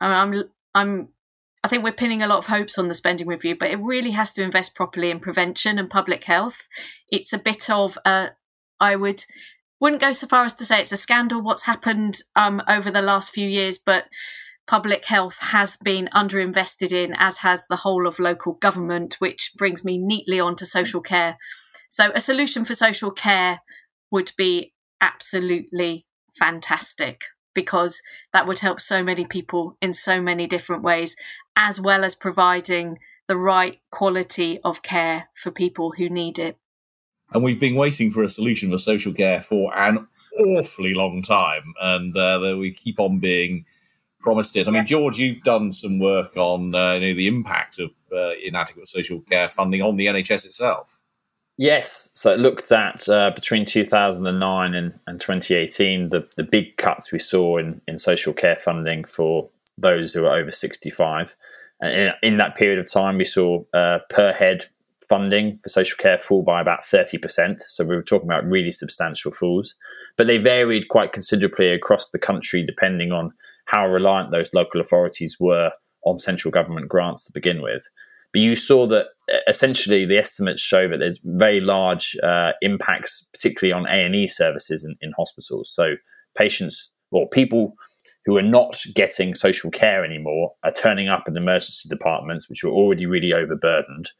I'm 0.00 0.44
I'm 0.74 1.08
I 1.64 1.68
think 1.68 1.84
we're 1.84 1.92
pinning 1.92 2.22
a 2.22 2.26
lot 2.26 2.38
of 2.38 2.46
hopes 2.46 2.76
on 2.76 2.88
the 2.88 2.94
spending 2.94 3.28
review, 3.28 3.56
but 3.58 3.70
it 3.70 3.78
really 3.80 4.10
has 4.10 4.32
to 4.34 4.42
invest 4.42 4.74
properly 4.74 5.10
in 5.10 5.20
prevention 5.20 5.78
and 5.78 5.88
public 5.88 6.24
health. 6.24 6.66
It's 7.08 7.32
a 7.32 7.38
bit 7.38 7.70
of 7.70 7.96
a, 8.04 8.30
I 8.80 8.96
would 8.96 9.24
wouldn't 9.80 10.00
go 10.00 10.12
so 10.12 10.28
far 10.28 10.44
as 10.44 10.54
to 10.54 10.64
say 10.64 10.80
it's 10.80 10.92
a 10.92 10.96
scandal 10.96 11.42
what's 11.42 11.64
happened 11.64 12.18
um, 12.36 12.62
over 12.68 12.88
the 12.88 13.02
last 13.02 13.32
few 13.32 13.48
years, 13.48 13.78
but 13.78 14.04
public 14.66 15.04
health 15.04 15.38
has 15.40 15.76
been 15.76 16.08
underinvested 16.14 16.92
in, 16.92 17.16
as 17.18 17.38
has 17.38 17.64
the 17.68 17.76
whole 17.76 18.06
of 18.06 18.20
local 18.20 18.52
government, 18.54 19.14
which 19.18 19.52
brings 19.56 19.84
me 19.84 19.98
neatly 19.98 20.38
on 20.38 20.54
to 20.54 20.64
social 20.64 21.00
care. 21.00 21.36
So, 21.90 22.12
a 22.14 22.20
solution 22.20 22.64
for 22.64 22.74
social 22.74 23.10
care 23.10 23.60
would 24.12 24.32
be 24.36 24.72
absolutely 25.00 26.06
fantastic. 26.38 27.24
Because 27.54 28.02
that 28.32 28.46
would 28.46 28.60
help 28.60 28.80
so 28.80 29.02
many 29.02 29.24
people 29.24 29.76
in 29.80 29.92
so 29.92 30.20
many 30.20 30.46
different 30.46 30.82
ways, 30.82 31.16
as 31.56 31.80
well 31.80 32.04
as 32.04 32.14
providing 32.14 32.98
the 33.28 33.36
right 33.36 33.80
quality 33.90 34.58
of 34.64 34.82
care 34.82 35.28
for 35.34 35.50
people 35.50 35.92
who 35.96 36.08
need 36.08 36.38
it. 36.38 36.56
And 37.32 37.42
we've 37.42 37.60
been 37.60 37.76
waiting 37.76 38.10
for 38.10 38.22
a 38.22 38.28
solution 38.28 38.70
for 38.70 38.78
social 38.78 39.12
care 39.12 39.40
for 39.40 39.76
an 39.76 40.06
awfully 40.38 40.94
long 40.94 41.22
time, 41.22 41.74
and 41.80 42.16
uh, 42.16 42.56
we 42.58 42.72
keep 42.72 42.98
on 43.00 43.18
being 43.18 43.64
promised 44.20 44.56
it. 44.56 44.68
I 44.68 44.70
mean, 44.70 44.86
George, 44.86 45.18
you've 45.18 45.42
done 45.42 45.72
some 45.72 45.98
work 45.98 46.36
on 46.36 46.74
uh, 46.74 46.94
you 46.94 47.08
know, 47.08 47.14
the 47.14 47.26
impact 47.26 47.78
of 47.78 47.90
uh, 48.12 48.32
inadequate 48.42 48.88
social 48.88 49.20
care 49.20 49.48
funding 49.48 49.82
on 49.82 49.96
the 49.96 50.06
NHS 50.06 50.46
itself. 50.46 51.01
Yes, 51.58 52.10
so 52.14 52.32
it 52.32 52.40
looked 52.40 52.72
at 52.72 53.08
uh, 53.08 53.30
between 53.34 53.66
2009 53.66 54.74
and, 54.74 54.98
and 55.06 55.20
2018 55.20 56.08
the, 56.08 56.26
the 56.36 56.42
big 56.42 56.76
cuts 56.76 57.12
we 57.12 57.18
saw 57.18 57.58
in, 57.58 57.80
in 57.86 57.98
social 57.98 58.32
care 58.32 58.56
funding 58.56 59.04
for 59.04 59.50
those 59.76 60.12
who 60.12 60.24
are 60.24 60.38
over 60.38 60.50
65. 60.50 61.34
And 61.80 61.92
in, 61.92 62.12
in 62.22 62.36
that 62.38 62.54
period 62.54 62.78
of 62.78 62.90
time, 62.90 63.18
we 63.18 63.24
saw 63.24 63.62
uh, 63.74 63.98
per 64.08 64.32
head 64.32 64.66
funding 65.08 65.58
for 65.58 65.68
social 65.68 65.98
care 65.98 66.18
fall 66.18 66.42
by 66.42 66.60
about 66.60 66.80
30%. 66.82 67.60
So 67.68 67.84
we 67.84 67.96
were 67.96 68.02
talking 68.02 68.28
about 68.28 68.46
really 68.46 68.72
substantial 68.72 69.32
falls. 69.32 69.74
But 70.16 70.26
they 70.26 70.38
varied 70.38 70.88
quite 70.88 71.12
considerably 71.12 71.70
across 71.72 72.10
the 72.10 72.18
country 72.18 72.64
depending 72.64 73.12
on 73.12 73.32
how 73.66 73.86
reliant 73.86 74.30
those 74.30 74.54
local 74.54 74.80
authorities 74.80 75.36
were 75.38 75.72
on 76.04 76.18
central 76.18 76.50
government 76.50 76.88
grants 76.88 77.24
to 77.26 77.32
begin 77.32 77.62
with. 77.62 77.82
But 78.32 78.40
you 78.40 78.56
saw 78.56 78.86
that 78.88 79.08
essentially 79.46 80.04
the 80.04 80.18
estimates 80.18 80.62
show 80.62 80.88
that 80.88 80.98
there's 80.98 81.20
very 81.24 81.60
large 81.60 82.16
uh, 82.22 82.52
impacts, 82.62 83.28
particularly 83.32 83.72
on 83.72 83.86
A 83.86 84.04
and 84.04 84.14
E 84.14 84.26
services 84.28 84.84
in, 84.84 84.96
in 85.00 85.12
hospitals. 85.16 85.70
So 85.74 85.96
patients 86.36 86.92
or 87.10 87.28
people 87.28 87.74
who 88.24 88.36
are 88.38 88.42
not 88.42 88.80
getting 88.94 89.34
social 89.34 89.70
care 89.70 90.04
anymore 90.04 90.52
are 90.62 90.72
turning 90.72 91.08
up 91.08 91.26
in 91.26 91.34
the 91.34 91.40
emergency 91.40 91.88
departments, 91.88 92.48
which 92.48 92.62
were 92.62 92.70
already 92.70 93.04
really 93.04 93.32
overburdened. 93.32 94.10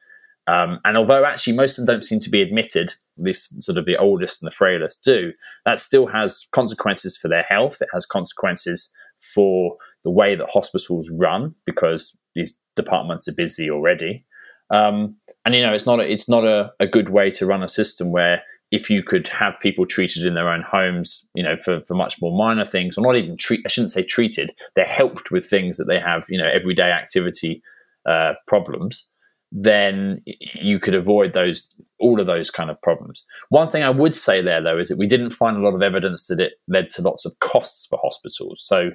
Um, 0.46 0.80
and 0.84 0.96
although 0.96 1.24
actually 1.24 1.54
most 1.54 1.78
of 1.78 1.86
them 1.86 1.94
don't 1.94 2.04
seem 2.04 2.20
to 2.20 2.30
be 2.30 2.42
admitted, 2.42 2.94
this 3.16 3.54
sort 3.58 3.78
of 3.78 3.86
the 3.86 3.96
oldest 3.96 4.42
and 4.42 4.50
the 4.50 4.54
frailest 4.54 5.04
do, 5.04 5.32
that 5.64 5.78
still 5.78 6.06
has 6.06 6.48
consequences 6.50 7.16
for 7.16 7.28
their 7.28 7.44
health. 7.44 7.78
It 7.80 7.88
has 7.92 8.04
consequences 8.04 8.92
for 9.34 9.76
the 10.02 10.10
way 10.10 10.34
that 10.34 10.50
hospitals 10.50 11.10
run 11.16 11.54
because 11.64 12.18
these 12.34 12.58
departments 12.76 13.28
are 13.28 13.34
busy 13.34 13.70
already. 13.70 14.24
Um, 14.70 15.16
and 15.44 15.54
you 15.54 15.62
know, 15.62 15.74
it's 15.74 15.86
not 15.86 16.00
a, 16.00 16.10
it's 16.10 16.28
not 16.28 16.44
a, 16.44 16.72
a 16.80 16.86
good 16.86 17.10
way 17.10 17.30
to 17.32 17.46
run 17.46 17.62
a 17.62 17.68
system 17.68 18.10
where 18.10 18.42
if 18.72 18.88
you 18.88 19.02
could 19.02 19.28
have 19.28 19.60
people 19.60 19.84
treated 19.84 20.24
in 20.24 20.34
their 20.34 20.48
own 20.48 20.62
homes, 20.62 21.26
you 21.34 21.42
know, 21.42 21.56
for, 21.58 21.82
for 21.84 21.94
much 21.94 22.20
more 22.22 22.36
minor 22.36 22.64
things, 22.64 22.96
or 22.96 23.02
not 23.02 23.16
even 23.16 23.36
treat, 23.36 23.60
I 23.66 23.68
shouldn't 23.68 23.90
say 23.90 24.02
treated, 24.02 24.50
they're 24.74 24.86
helped 24.86 25.30
with 25.30 25.44
things 25.44 25.76
that 25.76 25.84
they 25.84 26.00
have, 26.00 26.24
you 26.30 26.38
know, 26.38 26.48
everyday 26.48 26.90
activity 26.90 27.62
uh, 28.06 28.32
problems, 28.46 29.06
then 29.52 30.22
you 30.54 30.80
could 30.80 30.94
avoid 30.94 31.34
those, 31.34 31.68
all 32.00 32.18
of 32.18 32.26
those 32.26 32.50
kind 32.50 32.70
of 32.70 32.80
problems. 32.80 33.26
One 33.50 33.68
thing 33.68 33.82
I 33.82 33.90
would 33.90 34.16
say 34.16 34.40
there, 34.40 34.62
though, 34.62 34.78
is 34.78 34.88
that 34.88 34.98
we 34.98 35.06
didn't 35.06 35.30
find 35.30 35.58
a 35.58 35.60
lot 35.60 35.74
of 35.74 35.82
evidence 35.82 36.26
that 36.28 36.40
it 36.40 36.54
led 36.66 36.88
to 36.90 37.02
lots 37.02 37.26
of 37.26 37.38
costs 37.40 37.86
for 37.86 37.98
hospitals. 38.02 38.64
So, 38.64 38.92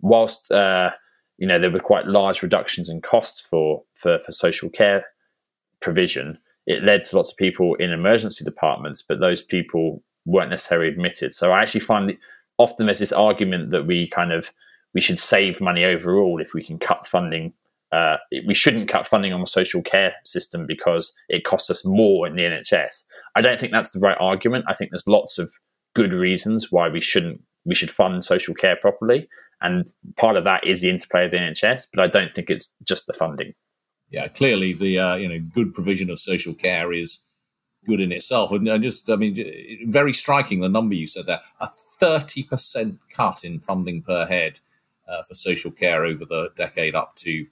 whilst 0.00 0.50
uh, 0.50 0.90
you 1.40 1.46
know 1.48 1.58
there 1.58 1.70
were 1.70 1.80
quite 1.80 2.06
large 2.06 2.42
reductions 2.42 2.88
in 2.88 3.00
costs 3.00 3.40
for, 3.40 3.82
for 3.94 4.20
for 4.20 4.30
social 4.30 4.70
care 4.70 5.04
provision, 5.80 6.38
it 6.66 6.84
led 6.84 7.04
to 7.04 7.16
lots 7.16 7.32
of 7.32 7.36
people 7.36 7.74
in 7.76 7.90
emergency 7.90 8.44
departments, 8.44 9.02
but 9.02 9.18
those 9.18 9.42
people 9.42 10.02
weren't 10.26 10.50
necessarily 10.50 10.88
admitted. 10.88 11.34
So 11.34 11.52
I 11.52 11.62
actually 11.62 11.80
find 11.80 12.16
often 12.58 12.86
there's 12.86 12.98
this 12.98 13.12
argument 13.12 13.70
that 13.70 13.86
we 13.86 14.08
kind 14.08 14.32
of 14.32 14.52
we 14.94 15.00
should 15.00 15.18
save 15.18 15.60
money 15.60 15.84
overall 15.84 16.40
if 16.40 16.52
we 16.54 16.62
can 16.62 16.78
cut 16.78 17.06
funding. 17.06 17.54
Uh, 17.92 18.18
we 18.46 18.54
shouldn't 18.54 18.88
cut 18.88 19.06
funding 19.06 19.32
on 19.32 19.40
the 19.40 19.46
social 19.46 19.82
care 19.82 20.14
system 20.24 20.66
because 20.66 21.12
it 21.28 21.44
costs 21.44 21.70
us 21.70 21.84
more 21.84 22.26
in 22.26 22.36
the 22.36 22.42
NHS. 22.42 23.04
I 23.34 23.40
don't 23.40 23.58
think 23.58 23.72
that's 23.72 23.90
the 23.90 23.98
right 23.98 24.16
argument. 24.20 24.66
I 24.68 24.74
think 24.74 24.90
there's 24.90 25.06
lots 25.06 25.38
of 25.38 25.50
good 25.94 26.12
reasons 26.12 26.70
why 26.70 26.88
we 26.88 27.00
shouldn't 27.00 27.40
we 27.64 27.74
should 27.74 27.90
fund 27.90 28.24
social 28.24 28.54
care 28.54 28.76
properly. 28.76 29.28
And 29.62 29.86
part 30.16 30.36
of 30.36 30.44
that 30.44 30.66
is 30.66 30.80
the 30.80 30.90
interplay 30.90 31.26
of 31.26 31.30
the 31.30 31.36
NHS, 31.36 31.88
but 31.92 32.02
I 32.02 32.06
don't 32.06 32.32
think 32.32 32.50
it's 32.50 32.74
just 32.84 33.06
the 33.06 33.12
funding. 33.12 33.54
Yeah, 34.10 34.28
clearly 34.28 34.72
the 34.72 34.98
uh, 34.98 35.14
you 35.16 35.28
know 35.28 35.38
good 35.38 35.74
provision 35.74 36.10
of 36.10 36.18
social 36.18 36.54
care 36.54 36.92
is 36.92 37.20
good 37.86 38.00
in 38.00 38.12
itself, 38.12 38.52
and 38.52 38.68
I 38.68 38.78
just 38.78 39.08
I 39.08 39.16
mean 39.16 39.90
very 39.90 40.12
striking 40.12 40.60
the 40.60 40.68
number 40.68 40.94
you 40.94 41.06
said 41.06 41.26
there 41.26 41.40
a 41.60 41.68
thirty 42.00 42.42
percent 42.42 42.98
cut 43.10 43.44
in 43.44 43.60
funding 43.60 44.02
per 44.02 44.26
head 44.26 44.58
uh, 45.08 45.22
for 45.22 45.34
social 45.34 45.70
care 45.70 46.04
over 46.04 46.24
the 46.24 46.48
decade 46.56 46.94
up 46.94 47.14
to 47.16 47.46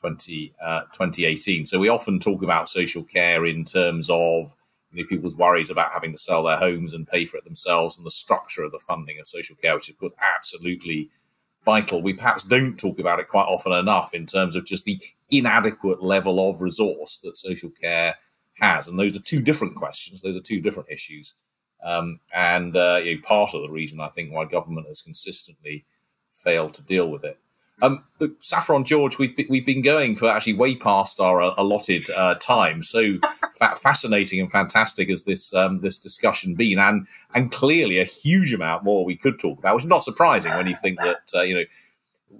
20, 0.00 0.52
uh, 0.62 0.82
2018. 0.92 1.66
So 1.66 1.78
we 1.78 1.88
often 1.88 2.20
talk 2.20 2.42
about 2.42 2.68
social 2.68 3.02
care 3.02 3.46
in 3.46 3.64
terms 3.64 4.08
of 4.10 4.54
you 4.92 5.02
know, 5.02 5.08
people's 5.08 5.36
worries 5.36 5.70
about 5.70 5.92
having 5.92 6.12
to 6.12 6.18
sell 6.18 6.42
their 6.42 6.56
homes 6.56 6.92
and 6.92 7.08
pay 7.08 7.26
for 7.26 7.36
it 7.36 7.44
themselves, 7.44 7.96
and 7.96 8.06
the 8.06 8.10
structure 8.10 8.62
of 8.62 8.72
the 8.72 8.78
funding 8.78 9.18
of 9.18 9.26
social 9.26 9.56
care, 9.56 9.74
which 9.74 9.88
of 9.88 9.98
course 9.98 10.12
absolutely 10.36 11.10
vital. 11.66 12.00
We 12.00 12.14
perhaps 12.14 12.44
don't 12.44 12.78
talk 12.78 12.98
about 12.98 13.20
it 13.20 13.28
quite 13.28 13.44
often 13.44 13.72
enough 13.72 14.14
in 14.14 14.24
terms 14.24 14.56
of 14.56 14.64
just 14.64 14.86
the 14.86 14.98
inadequate 15.30 16.02
level 16.02 16.48
of 16.48 16.62
resource 16.62 17.18
that 17.18 17.36
social 17.36 17.70
care 17.70 18.14
has. 18.54 18.88
And 18.88 18.98
those 18.98 19.16
are 19.16 19.22
two 19.22 19.42
different 19.42 19.74
questions, 19.74 20.22
those 20.22 20.36
are 20.36 20.40
two 20.40 20.62
different 20.62 20.88
issues. 20.88 21.34
Um, 21.84 22.20
and 22.32 22.74
uh, 22.74 23.00
you 23.04 23.16
know, 23.16 23.20
part 23.22 23.54
of 23.54 23.60
the 23.60 23.68
reason 23.68 24.00
I 24.00 24.08
think 24.08 24.32
why 24.32 24.46
government 24.46 24.86
has 24.86 25.02
consistently 25.02 25.84
failed 26.32 26.72
to 26.74 26.82
deal 26.82 27.10
with 27.10 27.24
it. 27.24 27.38
Um, 27.82 28.04
Saffron 28.38 28.84
George, 28.84 29.18
we've 29.18 29.36
been, 29.36 29.46
we've 29.50 29.66
been 29.66 29.82
going 29.82 30.14
for 30.14 30.30
actually 30.30 30.54
way 30.54 30.74
past 30.74 31.20
our 31.20 31.42
uh, 31.42 31.54
allotted 31.58 32.08
uh, 32.10 32.36
time. 32.36 32.82
So 32.82 33.18
fa- 33.54 33.76
fascinating 33.76 34.40
and 34.40 34.50
fantastic 34.50 35.10
as 35.10 35.24
this 35.24 35.52
um, 35.52 35.80
this 35.80 35.98
discussion 35.98 36.54
been, 36.54 36.78
and 36.78 37.06
and 37.34 37.52
clearly 37.52 37.98
a 37.98 38.04
huge 38.04 38.52
amount 38.52 38.84
more 38.84 39.04
we 39.04 39.16
could 39.16 39.38
talk 39.38 39.58
about, 39.58 39.74
which 39.74 39.84
is 39.84 39.90
not 39.90 40.02
surprising 40.02 40.54
when 40.54 40.66
you 40.66 40.76
think 40.76 40.98
that 41.00 41.30
uh, 41.34 41.42
you 41.42 41.54
know 41.54 41.64